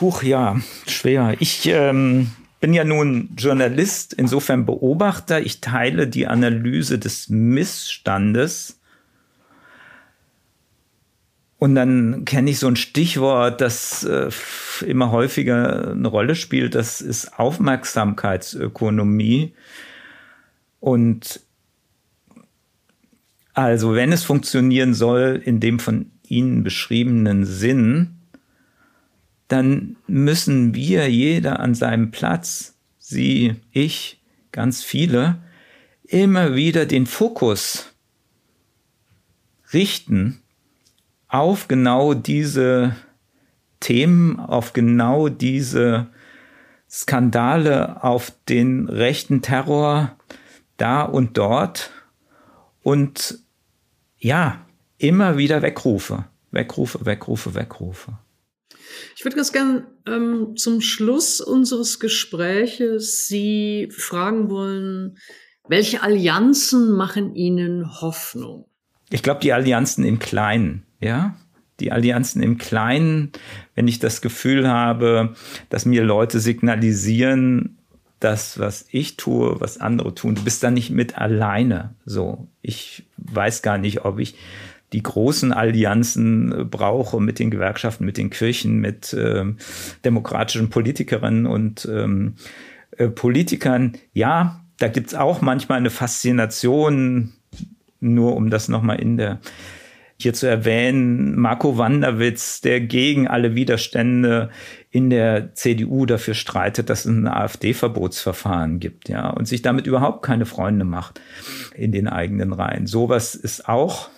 Huch, 0.00 0.22
ja, 0.22 0.60
schwer. 0.86 1.36
Ich 1.40 1.66
ähm, 1.66 2.30
bin 2.60 2.74
ja 2.74 2.84
nun 2.84 3.30
Journalist, 3.36 4.12
insofern 4.12 4.66
Beobachter. 4.66 5.40
Ich 5.40 5.60
teile 5.60 6.06
die 6.06 6.26
Analyse 6.26 6.98
des 6.98 7.28
Missstandes. 7.28 8.77
Und 11.58 11.74
dann 11.74 12.24
kenne 12.24 12.48
ich 12.50 12.60
so 12.60 12.68
ein 12.68 12.76
Stichwort, 12.76 13.60
das 13.60 14.04
äh, 14.04 14.30
immer 14.86 15.10
häufiger 15.10 15.90
eine 15.90 16.06
Rolle 16.06 16.36
spielt. 16.36 16.76
Das 16.76 17.00
ist 17.00 17.36
Aufmerksamkeitsökonomie. 17.38 19.54
Und 20.78 21.40
also 23.54 23.96
wenn 23.96 24.12
es 24.12 24.22
funktionieren 24.22 24.94
soll 24.94 25.42
in 25.44 25.58
dem 25.58 25.80
von 25.80 26.12
Ihnen 26.28 26.62
beschriebenen 26.62 27.44
Sinn, 27.44 28.18
dann 29.48 29.96
müssen 30.06 30.74
wir 30.74 31.10
jeder 31.10 31.58
an 31.58 31.74
seinem 31.74 32.12
Platz, 32.12 32.76
Sie, 32.98 33.56
ich, 33.72 34.20
ganz 34.52 34.84
viele, 34.84 35.42
immer 36.04 36.54
wieder 36.54 36.86
den 36.86 37.06
Fokus 37.06 37.92
richten 39.72 40.40
auf 41.28 41.68
genau 41.68 42.14
diese 42.14 42.96
Themen, 43.80 44.40
auf 44.40 44.72
genau 44.72 45.28
diese 45.28 46.08
Skandale, 46.90 48.02
auf 48.02 48.32
den 48.48 48.88
rechten 48.88 49.42
Terror 49.42 50.16
da 50.78 51.02
und 51.02 51.36
dort 51.36 51.90
und 52.82 53.38
ja, 54.18 54.66
immer 54.96 55.36
wieder 55.36 55.62
Wegrufe, 55.62 56.24
Wegrufe, 56.50 57.04
Wegrufe, 57.04 57.54
Wegrufe. 57.54 58.18
Ich 59.16 59.24
würde 59.24 59.36
ganz 59.36 59.52
gern 59.52 59.86
ähm, 60.06 60.56
zum 60.56 60.80
Schluss 60.80 61.40
unseres 61.40 62.00
Gespräches 62.00 63.28
Sie 63.28 63.90
fragen 63.92 64.50
wollen, 64.50 65.18
welche 65.68 66.02
Allianzen 66.02 66.90
machen 66.90 67.34
Ihnen 67.34 68.00
Hoffnung? 68.00 68.68
Ich 69.10 69.22
glaube, 69.22 69.40
die 69.40 69.52
Allianzen 69.52 70.04
im 70.04 70.18
Kleinen, 70.18 70.84
ja. 71.00 71.36
Die 71.80 71.92
Allianzen 71.92 72.42
im 72.42 72.58
Kleinen, 72.58 73.30
wenn 73.76 73.86
ich 73.86 74.00
das 74.00 74.20
Gefühl 74.20 74.68
habe, 74.68 75.34
dass 75.68 75.86
mir 75.86 76.02
Leute 76.02 76.40
signalisieren, 76.40 77.78
das, 78.20 78.58
was 78.58 78.86
ich 78.90 79.16
tue, 79.16 79.60
was 79.60 79.78
andere 79.78 80.14
tun. 80.14 80.34
Du 80.34 80.42
bist 80.42 80.62
da 80.62 80.70
nicht 80.70 80.90
mit 80.90 81.18
alleine. 81.18 81.94
So, 82.04 82.48
ich 82.62 83.06
weiß 83.16 83.62
gar 83.62 83.78
nicht, 83.78 84.04
ob 84.04 84.18
ich 84.18 84.36
die 84.92 85.02
großen 85.02 85.52
Allianzen 85.52 86.68
brauche 86.70 87.20
mit 87.20 87.38
den 87.38 87.50
Gewerkschaften, 87.50 88.04
mit 88.04 88.16
den 88.16 88.30
Kirchen, 88.30 88.78
mit 88.78 89.14
ähm, 89.16 89.58
demokratischen 90.04 90.70
Politikerinnen 90.70 91.46
und 91.46 91.86
ähm, 91.90 92.34
äh, 92.96 93.08
Politikern. 93.08 93.92
Ja, 94.12 94.64
da 94.78 94.88
gibt's 94.88 95.14
auch 95.14 95.40
manchmal 95.42 95.78
eine 95.78 95.90
Faszination, 95.90 97.34
nur 98.00 98.36
um 98.36 98.50
das 98.50 98.68
nochmal 98.68 99.00
in 99.00 99.16
der 99.16 99.40
hier 100.20 100.34
zu 100.34 100.48
erwähnen, 100.48 101.38
Marco 101.38 101.78
Wanderwitz, 101.78 102.60
der 102.60 102.80
gegen 102.80 103.28
alle 103.28 103.54
Widerstände 103.54 104.50
in 104.90 105.10
der 105.10 105.54
CDU 105.54 106.06
dafür 106.06 106.34
streitet, 106.34 106.90
dass 106.90 107.04
es 107.04 107.06
ein 107.06 107.28
AfD-Verbotsverfahren 107.28 108.80
gibt, 108.80 109.08
ja, 109.08 109.30
und 109.30 109.46
sich 109.46 109.62
damit 109.62 109.86
überhaupt 109.86 110.24
keine 110.24 110.44
Freunde 110.44 110.84
macht 110.84 111.20
in 111.74 111.92
den 111.92 112.08
eigenen 112.08 112.52
Reihen. 112.52 112.88
Sowas 112.88 113.36
ist 113.36 113.68
auch 113.68 114.08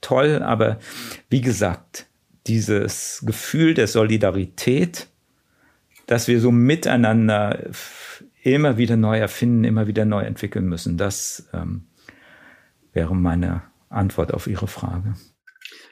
toll, 0.00 0.40
aber 0.42 0.78
wie 1.30 1.40
gesagt, 1.40 2.06
dieses 2.46 3.22
Gefühl 3.26 3.74
der 3.74 3.88
Solidarität, 3.88 5.08
dass 6.06 6.28
wir 6.28 6.40
so 6.40 6.52
miteinander 6.52 7.70
immer 8.42 8.78
wieder 8.78 8.96
neu 8.96 9.18
erfinden, 9.18 9.64
immer 9.64 9.88
wieder 9.88 10.04
neu 10.04 10.22
entwickeln 10.22 10.66
müssen, 10.66 10.96
das 10.96 11.48
ähm, 11.52 11.86
wäre 12.92 13.14
meine 13.14 13.62
Antwort 13.88 14.32
auf 14.34 14.46
Ihre 14.46 14.66
Frage. 14.66 15.14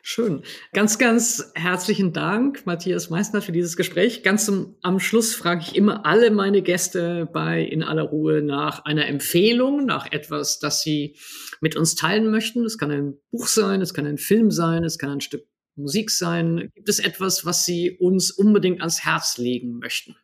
Schön. 0.03 0.43
Ganz, 0.73 0.99
ganz 0.99 1.53
herzlichen 1.55 2.13
Dank, 2.13 2.65
Matthias 2.65 3.11
Meissner, 3.11 3.43
für 3.43 3.53
dieses 3.53 3.77
Gespräch. 3.77 4.23
Ganz 4.23 4.47
zum, 4.47 4.77
am 4.83 5.01
Schluss 5.01 5.35
frage 5.35 5.61
ich 5.61 5.77
immer 5.77 6.07
alle 6.07 6.31
meine 6.31 6.63
Gäste 6.63 7.29
bei 7.31 7.63
In 7.63 7.83
aller 7.83 8.05
Ruhe 8.05 8.41
nach 8.41 8.85
einer 8.85 9.07
Empfehlung, 9.07 9.85
nach 9.85 10.11
etwas, 10.11 10.61
das 10.61 10.81
sie 10.81 11.17
mit 11.61 11.77
uns 11.77 11.95
teilen 11.95 12.31
möchten. 12.31 12.65
Es 12.65 12.79
kann 12.79 12.91
ein 12.91 13.19
Buch 13.31 13.49
sein, 13.49 13.83
es 13.83 13.93
kann 13.93 14.07
ein 14.07 14.19
Film 14.19 14.51
sein, 14.51 14.85
es 14.85 14.99
kann 14.99 15.11
ein 15.11 15.21
Stück 15.21 15.47
Musik 15.79 16.11
sein. 16.11 16.71
Gibt 16.75 16.89
es 16.89 16.99
etwas, 16.99 17.45
was 17.45 17.65
Sie 17.65 17.97
uns 17.99 18.31
unbedingt 18.31 18.81
ans 18.81 19.05
Herz 19.05 19.39
legen 19.39 19.79
möchten? 19.79 20.17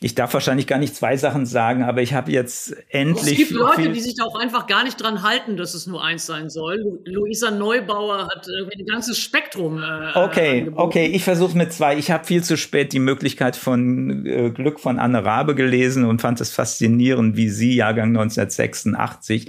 Ich 0.00 0.14
darf 0.14 0.34
wahrscheinlich 0.34 0.66
gar 0.66 0.78
nicht 0.78 0.94
zwei 0.94 1.16
Sachen 1.16 1.46
sagen, 1.46 1.82
aber 1.82 2.02
ich 2.02 2.12
habe 2.12 2.30
jetzt 2.30 2.76
endlich. 2.90 3.40
Es 3.40 3.48
gibt 3.48 3.50
Leute, 3.52 3.90
die 3.90 4.00
sich 4.00 4.16
da 4.16 4.24
auch 4.24 4.38
einfach 4.38 4.66
gar 4.66 4.84
nicht 4.84 5.00
dran 5.00 5.22
halten, 5.22 5.56
dass 5.56 5.72
es 5.72 5.86
nur 5.86 6.04
eins 6.04 6.26
sein 6.26 6.50
soll. 6.50 7.00
Luisa 7.06 7.50
Neubauer 7.50 8.28
hat 8.28 8.46
äh, 8.48 8.76
ein 8.76 8.84
ganzes 8.84 9.18
Spektrum. 9.18 9.78
Äh, 9.78 10.18
okay, 10.18 10.58
angeboten. 10.58 10.78
okay, 10.78 11.06
ich 11.06 11.24
versuche 11.24 11.56
mit 11.56 11.72
zwei. 11.72 11.96
Ich 11.96 12.10
habe 12.10 12.24
viel 12.24 12.42
zu 12.42 12.56
spät 12.56 12.92
die 12.92 12.98
Möglichkeit 12.98 13.56
von 13.56 14.26
äh, 14.26 14.50
Glück 14.50 14.78
von 14.78 14.98
Anne 14.98 15.24
Rabe 15.24 15.54
gelesen 15.54 16.04
und 16.04 16.20
fand 16.20 16.40
es 16.40 16.50
faszinierend, 16.50 17.36
wie 17.36 17.48
sie 17.48 17.74
Jahrgang 17.74 18.08
1986 18.08 19.46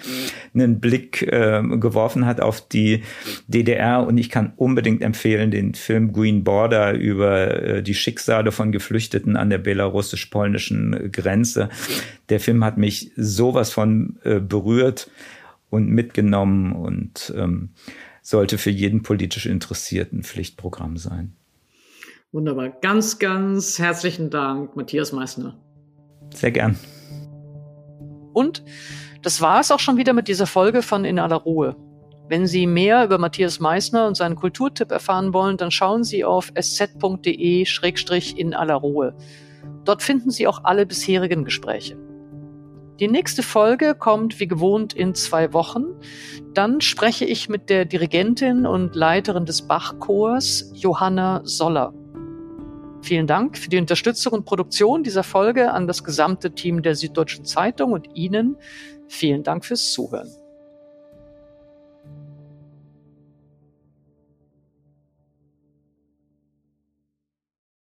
mhm. 0.54 0.62
einen 0.62 0.80
Blick 0.80 1.24
äh, 1.24 1.64
geworfen 1.64 2.26
hat 2.26 2.40
auf 2.40 2.66
die 2.66 3.04
DDR. 3.48 4.08
Und 4.08 4.18
ich 4.18 4.30
kann 4.30 4.54
unbedingt 4.56 5.02
empfehlen 5.02 5.52
den 5.52 5.74
Film 5.74 6.14
Green 6.14 6.46
Border 6.46 6.94
über 6.94 7.62
äh, 7.62 7.84
die 7.84 7.96
Schicksale 7.96 8.54
von 8.54 8.72
Geflüchteten 8.72 9.36
an 9.36 9.50
der 9.50 9.58
belarussisch-polnischen 9.58 10.35
polnischen 10.36 11.14
Grenze. 11.14 11.70
Der 12.28 12.42
Film 12.42 12.66
hat 12.66 12.78
mich 12.78 13.14
sowas 13.16 13.72
von 13.72 14.20
äh, 14.24 14.42
berührt 14.42 15.10
und 15.70 15.88
mitgenommen 15.88 16.74
und 16.74 17.34
ähm, 17.38 17.70
sollte 18.22 18.58
für 18.58 18.70
jeden 18.70 19.02
politisch 19.02 19.46
Interessierten 19.46 20.24
Pflichtprogramm 20.24 20.98
sein. 20.98 21.38
Wunderbar. 22.34 22.68
Ganz, 22.82 23.18
ganz 23.18 23.80
herzlichen 23.80 24.30
Dank, 24.30 24.76
Matthias 24.76 25.14
Meissner. 25.14 25.58
Sehr 26.34 26.52
gern. 26.52 26.76
Und 28.34 28.62
das 29.22 29.40
war 29.40 29.62
es 29.62 29.72
auch 29.72 29.80
schon 29.80 29.96
wieder 29.96 30.12
mit 30.12 30.28
dieser 30.28 30.48
Folge 30.48 30.82
von 30.82 31.06
In 31.06 31.18
aller 31.18 31.38
Ruhe. 31.38 31.78
Wenn 32.28 32.46
Sie 32.46 32.68
mehr 32.68 33.06
über 33.06 33.20
Matthias 33.20 33.62
Meissner 33.62 34.06
und 34.06 34.18
seinen 34.18 34.36
Kulturtipp 34.36 34.92
erfahren 34.92 35.32
wollen, 35.32 35.56
dann 35.56 35.72
schauen 35.72 36.04
Sie 36.04 36.26
auf 36.26 36.52
sz.de-in 36.56 38.54
aller 38.54 38.76
Ruhe. 38.76 39.16
Dort 39.86 40.02
finden 40.02 40.32
Sie 40.32 40.48
auch 40.48 40.64
alle 40.64 40.86
bisherigen 40.86 41.46
Gespräche. 41.46 41.98
Die 43.00 43.10
nächste 43.10 43.44
Folge 43.44 43.94
kommt 43.94 44.40
wie 44.40 44.48
gewohnt 44.48 44.94
in 44.94 45.16
zwei 45.16 45.52
Wochen. 45.52 45.84
Dann 46.54 46.80
spreche 46.80 47.26
ich 47.26 47.50
mit 47.50 47.70
der 47.70 47.84
Dirigentin 47.84 48.66
und 48.66 48.96
Leiterin 48.96 49.46
des 49.46 49.64
Bachchors 49.64 50.72
Johanna 50.74 51.42
Soller. 51.44 51.94
Vielen 53.02 53.28
Dank 53.28 53.58
für 53.58 53.70
die 53.70 53.78
Unterstützung 53.78 54.34
und 54.34 54.46
Produktion 54.46 55.04
dieser 55.04 55.24
Folge 55.24 55.72
an 55.72 55.88
das 55.88 56.04
gesamte 56.04 56.56
Team 56.56 56.82
der 56.82 56.96
Süddeutschen 56.96 57.46
Zeitung 57.46 57.92
und 57.92 58.08
Ihnen 58.16 58.56
vielen 59.08 59.44
Dank 59.44 59.66
fürs 59.66 59.92
Zuhören. 59.92 60.30